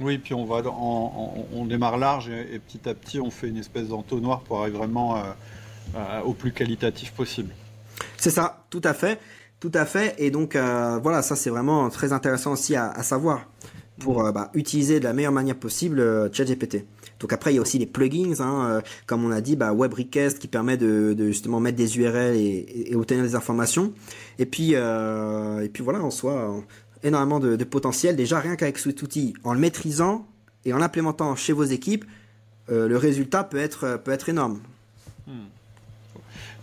[0.00, 3.48] Oui, puis on va, on, on, démarre large et, et, petit à petit, on fait
[3.48, 5.22] une espèce d'entonnoir pour arriver vraiment euh,
[5.96, 7.52] euh, au plus qualitatif possible.
[8.16, 9.18] C'est ça, tout à fait,
[9.58, 10.14] tout à fait.
[10.18, 13.46] Et donc euh, voilà, ça c'est vraiment très intéressant aussi à, à savoir
[13.98, 16.84] pour euh, bah, utiliser de la meilleure manière possible euh, ChatGPT.
[17.20, 19.72] Donc après il y a aussi les plugins, hein, euh, comme on a dit, bah,
[19.72, 23.92] Web Request qui permet de, justement mettre des URL et, obtenir des informations.
[24.38, 26.62] Et puis et puis voilà, en soi
[27.02, 28.16] énormément de, potentiel.
[28.16, 30.26] Déjà, rien qu'avec cet outil, en le maîtrisant
[30.64, 32.04] et en l'implémentant chez vos équipes,
[32.68, 34.60] le résultat peut être, peut être énorme.
[35.26, 35.46] Hmm.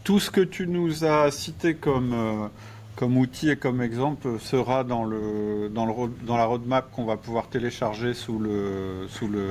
[0.04, 2.50] Tout ce que tu nous as cité comme,
[2.96, 5.94] comme outil et comme exemple sera dans, le, dans, le,
[6.26, 9.44] dans la roadmap qu'on va pouvoir télécharger sous le, sous le,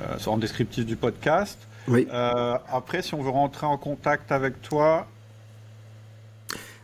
[0.00, 1.58] euh, en descriptif du podcast.
[1.86, 2.06] Oui.
[2.10, 5.06] après, si on veut rentrer en contact avec toi,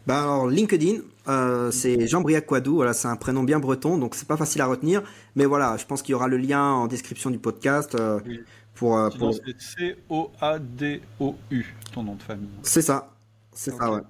[0.06, 4.26] bah alors LinkedIn, euh, c'est Jean-Briac Quadou, voilà, c'est un prénom bien breton, donc c'est
[4.26, 5.02] pas facile à retenir,
[5.36, 8.40] mais voilà, je pense qu'il y aura le lien en description du podcast euh, oui.
[8.74, 8.98] pour.
[8.98, 9.34] Euh, pour...
[9.34, 9.60] C'est
[10.08, 12.48] C-O-A-D-O-U, ton nom de famille.
[12.62, 13.12] C'est ça,
[13.52, 13.78] c'est okay.
[13.78, 14.00] ça, ouais.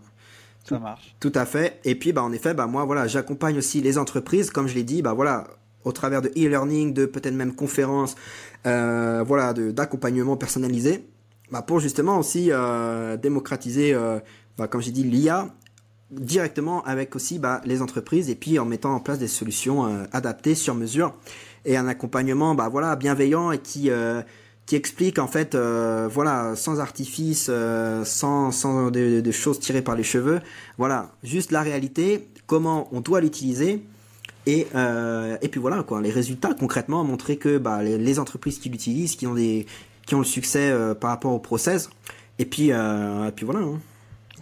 [0.65, 1.15] Ça marche.
[1.21, 1.81] Tout à fait.
[1.85, 4.83] Et puis, bah, en effet, bah, moi, voilà, j'accompagne aussi les entreprises, comme je l'ai
[4.85, 5.47] dit, bah, voilà,
[5.85, 8.15] au travers de e-learning, de peut-être même conférences,
[8.67, 11.07] euh, voilà, d'accompagnement personnalisé,
[11.51, 14.21] bah, pour justement aussi euh, démocratiser, euh,
[14.57, 15.49] bah, comme j'ai dit, l'IA
[16.11, 20.05] directement avec aussi bah, les entreprises et puis en mettant en place des solutions euh,
[20.13, 21.15] adaptées sur mesure
[21.65, 23.91] et un accompagnement bah voilà bienveillant et qui
[24.77, 30.03] explique en fait euh, voilà sans artifice euh, sans sans de choses tirées par les
[30.03, 30.41] cheveux
[30.79, 33.83] voilà juste la réalité comment on doit l'utiliser
[34.47, 39.17] et euh, puis voilà quoi les résultats concrètement montrer que bah les, entreprises qui l'utilisent
[39.17, 41.91] qui ont qui ont le succès par rapport au process
[42.39, 43.81] et puis et puis voilà hein.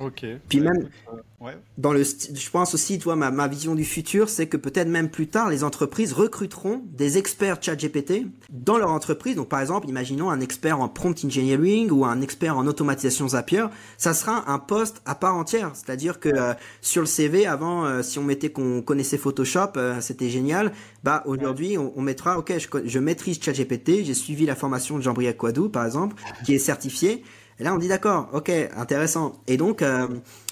[0.01, 0.25] Ok.
[0.49, 1.57] Puis même euh, ouais.
[1.77, 5.11] dans le, je pense aussi, toi, ma, ma vision du futur, c'est que peut-être même
[5.11, 9.37] plus tard, les entreprises recruteront des experts ChatGPT dans leur entreprise.
[9.37, 13.67] Donc, par exemple, imaginons un expert en prompt engineering ou un expert en automatisation Zapier.
[13.97, 15.71] Ça sera un poste à part entière.
[15.75, 20.01] C'est-à-dire que euh, sur le CV, avant, euh, si on mettait qu'on connaissait Photoshop, euh,
[20.01, 20.73] c'était génial.
[21.05, 25.03] Bah, aujourd'hui, on, on, mettra, ok, je, je maîtrise ChatGPT, j'ai suivi la formation de
[25.03, 27.23] Jean-Briac Quadou, par exemple, qui est certifié.
[27.61, 29.41] Et là, on dit d'accord, ok, intéressant.
[29.47, 30.07] Et donc, euh,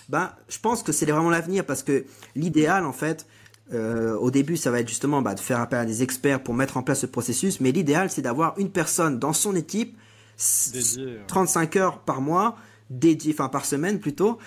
[0.08, 2.04] bah, je pense que c'est vraiment l'avenir parce que
[2.34, 3.26] l'idéal, en fait,
[3.72, 6.54] euh, au début, ça va être justement bah, de faire appel à des experts pour
[6.54, 7.60] mettre en place ce processus.
[7.60, 9.96] Mais l'idéal, c'est d'avoir une personne dans son équipe,
[10.72, 12.56] Dédié, 35 heures par mois,
[12.90, 14.38] dédié, enfin par semaine plutôt,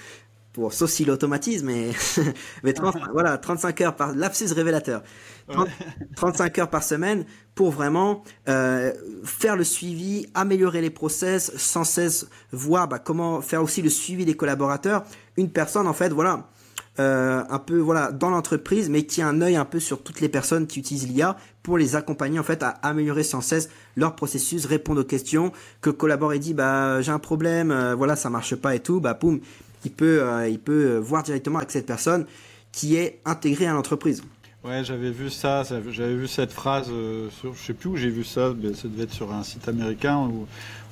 [0.60, 1.92] pour sauf si l'automatisme, mais,
[2.64, 5.04] mais 30, voilà, 35 heures par lapsus révélateur.
[5.48, 5.70] 30,
[6.18, 7.24] 35 heures par semaine
[7.56, 8.92] pour vraiment euh,
[9.24, 14.26] faire le suivi, améliorer les process, sans cesse voir bah, comment faire aussi le suivi
[14.26, 15.06] des collaborateurs.
[15.38, 16.50] Une personne en fait, voilà,
[17.00, 20.20] euh, un peu voilà dans l'entreprise, mais qui a un œil un peu sur toutes
[20.20, 24.18] les personnes qui utilisent l'IA pour les accompagner en fait à améliorer sans cesse leur
[24.18, 28.30] processus, répondre aux questions, que le collaborateur dit bah j'ai un problème, euh, voilà ça
[28.30, 29.40] marche pas et tout, bah poum,
[29.86, 32.26] il peut euh, il peut voir directement avec cette personne
[32.72, 34.22] qui est intégrée à l'entreprise.
[34.64, 38.10] Ouais, j'avais vu ça, j'avais vu cette phrase, euh, sur, je sais plus où j'ai
[38.10, 40.48] vu ça, mais ça devait être sur un site américain où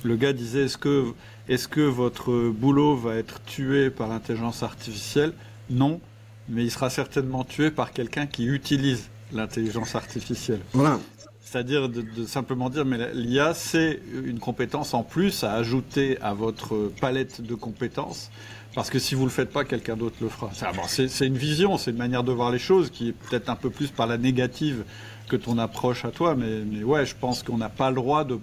[0.06, 1.08] le gars disait est-ce que,
[1.50, 5.34] est-ce que votre boulot va être tué par l'intelligence artificielle?
[5.70, 6.00] Non,
[6.48, 10.62] mais il sera certainement tué par quelqu'un qui utilise l'intelligence artificielle.
[10.72, 10.98] Voilà.
[11.42, 16.34] C'est-à-dire de, de, simplement dire, mais l'IA, c'est une compétence en plus à ajouter à
[16.34, 18.32] votre palette de compétences.
[18.78, 20.52] Parce que si vous ne le faites pas, quelqu'un d'autre le fera.
[20.86, 23.72] C'est une vision, c'est une manière de voir les choses qui est peut-être un peu
[23.72, 24.84] plus par la négative
[25.28, 26.36] que ton approche à toi.
[26.36, 28.40] Mais, ouais, je pense qu'on n'a pas le droit de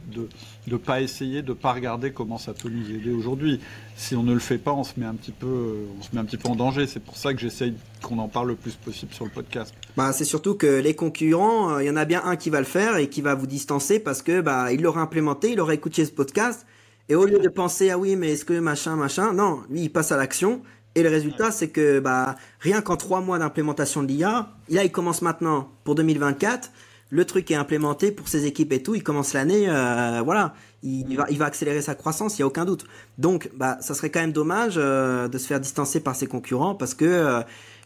[0.67, 3.61] ne pas essayer, de ne pas regarder comment ça peut nous aider aujourd'hui.
[3.95, 6.21] Si on ne le fait pas, on se met un petit peu, on se met
[6.21, 6.89] un petit peu en danger.
[6.89, 9.73] C'est pour ça que j'essaye qu'on en parle le plus possible sur le podcast.
[9.97, 12.59] Bah, c'est surtout que les concurrents, il euh, y en a bien un qui va
[12.59, 15.75] le faire et qui va vous distancer parce que bah, il l'aura implémenté, il aura
[15.75, 16.67] écouté ce podcast
[17.09, 19.89] et au lieu de penser ah oui mais est-ce que machin machin, non, lui il
[19.91, 20.63] passe à l'action.
[20.97, 24.93] Et le résultat, c'est que bah, rien qu'en trois mois d'implémentation de l'IA, là il
[24.93, 26.71] commence maintenant pour 2024.
[27.11, 28.95] Le truc est implémenté pour ses équipes et tout.
[28.95, 32.47] Il commence l'année, euh, voilà, il, va, il va accélérer sa croissance, il y a
[32.47, 32.87] aucun doute.
[33.19, 36.75] Donc, bah, ça serait quand même dommage euh, de se faire distancer par ses concurrents
[36.75, 37.43] parce que euh,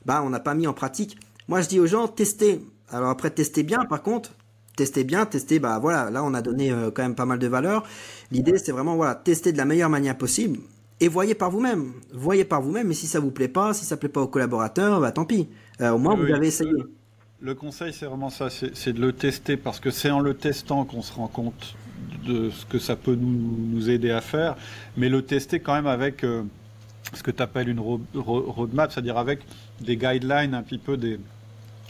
[0.07, 1.19] bah, on n'a pas mis en pratique
[1.49, 2.61] Moi, je dis aux gens, testez.
[2.91, 4.33] Alors après, testez bien, par contre,
[4.79, 7.49] testez bien, testez, bah voilà, là, on a donné euh, quand même pas mal de
[7.49, 7.85] valeur.
[8.31, 10.61] L'idée, c'est vraiment, voilà, tester de la meilleure manière possible
[11.01, 11.93] et voyez par vous-même.
[12.13, 15.01] Voyez par vous-même, et si ça vous plaît pas, si ça plaît pas aux collaborateurs,
[15.01, 15.49] bah tant pis.
[15.81, 16.73] Euh, au moins, vous avez essayé.
[17.41, 20.85] Le conseil, c'est vraiment ça, c'est de le tester, parce que c'est en le testant
[20.85, 21.77] qu'on se rend compte
[22.27, 24.57] de ce que ça peut nous, aider à faire,
[24.97, 26.43] mais le tester quand même avec euh,
[27.15, 29.41] ce que tu appelles une roadmap, c'est-à-dire avec
[29.81, 31.19] des guidelines, un petit peu des,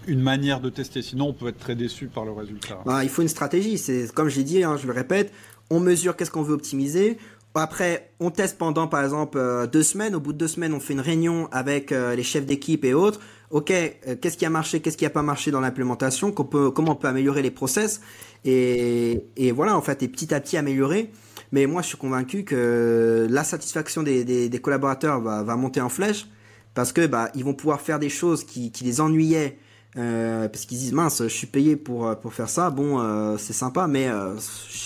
[0.06, 1.02] une manière de tester.
[1.02, 2.80] Sinon, on peut être très déçu par le résultat.
[2.86, 3.78] Bah, il faut une stratégie.
[3.78, 5.32] C'est comme j'ai dit, hein, je le répète,
[5.70, 7.18] on mesure qu'est-ce qu'on veut optimiser.
[7.54, 10.14] Après, on teste pendant, par exemple, euh, deux semaines.
[10.14, 12.94] Au bout de deux semaines, on fait une réunion avec euh, les chefs d'équipe et
[12.94, 13.18] autres.
[13.50, 13.72] Ok,
[14.20, 17.40] qu'est-ce qui a marché, qu'est-ce qui n'a pas marché dans l'implémentation, comment on peut améliorer
[17.40, 18.02] les process
[18.44, 21.10] et, et voilà, en fait, et petit à petit améliorer.
[21.52, 26.26] Mais moi, je suis convaincu que la satisfaction des, collaborateurs va, monter en flèche
[26.74, 29.58] parce que bah, ils vont pouvoir faire des choses qui, les ennuyaient.
[29.96, 32.70] Euh, parce qu'ils disent mince, je suis payé pour pour faire ça.
[32.70, 34.34] Bon, euh, c'est sympa, mais euh,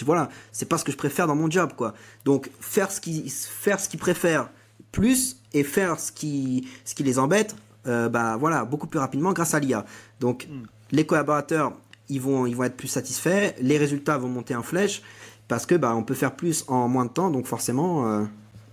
[0.04, 1.94] voilà, c'est pas ce que je préfère dans mon job, quoi.
[2.24, 4.48] Donc faire ce qui faire ce qu'ils préfèrent
[4.92, 9.54] plus et faire ce qui ce qui les embête, bah voilà, beaucoup plus rapidement grâce
[9.54, 9.84] à l'IA.
[10.20, 10.62] Donc hmm.
[10.92, 11.72] les collaborateurs,
[12.08, 15.02] ils vont ils vont être plus satisfaits, les résultats vont monter en flèche
[15.52, 18.24] parce que bah, on peut faire plus en moins de temps, donc forcément, euh,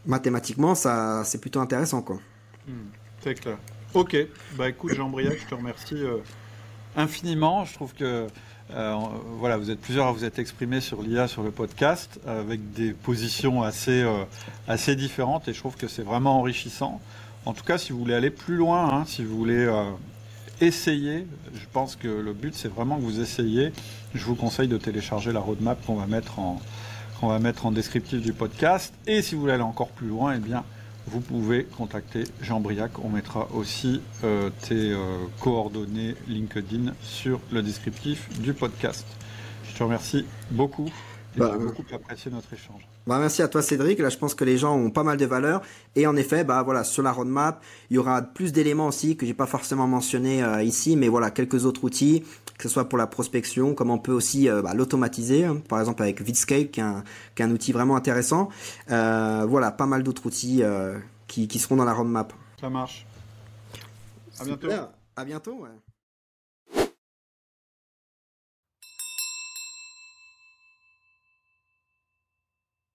[0.05, 2.19] mathématiquement, ça, c'est plutôt intéressant, quoi.
[2.65, 2.87] Hmm,
[3.21, 3.57] c'est clair.
[3.93, 4.15] Ok,
[4.55, 6.17] bah écoute Jean-Briac, je te remercie euh,
[6.95, 7.65] infiniment.
[7.65, 8.27] Je trouve que
[8.71, 8.95] euh,
[9.39, 12.93] voilà, vous êtes plusieurs à vous être exprimés sur l'IA sur le podcast avec des
[12.93, 14.05] positions assez
[14.67, 17.01] assez différentes et je trouve que c'est vraiment enrichissant.
[17.45, 19.67] En tout cas, si vous voulez aller plus loin, hein, si vous voulez
[20.61, 21.25] essayer,
[21.55, 23.71] je pense que le but c'est vraiment que vous essayiez
[24.13, 26.59] je vous conseille de télécharger la roadmap qu'on va mettre en,
[27.19, 28.93] qu'on va mettre en descriptif du podcast.
[29.07, 30.63] Et si vous voulez aller encore plus loin, eh bien,
[31.09, 32.91] vous pouvez contacter Jean Briac.
[33.03, 39.05] On mettra aussi euh, tes euh, coordonnées LinkedIn sur le descriptif du podcast.
[39.67, 40.89] Je te remercie beaucoup.
[41.35, 42.87] Bah, j'ai beaucoup apprécié notre échange.
[43.07, 43.99] Bah, merci à toi Cédric.
[43.99, 45.61] Là, je pense que les gens ont pas mal de valeurs.
[45.95, 49.25] Et en effet, bah voilà, sur la roadmap, il y aura plus d'éléments aussi que
[49.25, 52.23] j'ai pas forcément mentionné euh, ici, mais voilà, quelques autres outils
[52.59, 55.79] que ce soit pour la prospection, comme on peut aussi euh, bah, l'automatiser, hein, par
[55.79, 58.49] exemple avec Vitscape, qui est un, qui est un outil vraiment intéressant.
[58.91, 62.33] Euh, voilà, pas mal d'autres outils euh, qui, qui seront dans la roadmap.
[62.59, 63.07] Ça marche.
[64.39, 64.67] À bientôt.
[65.15, 65.53] À bientôt.
[65.53, 65.69] Ouais.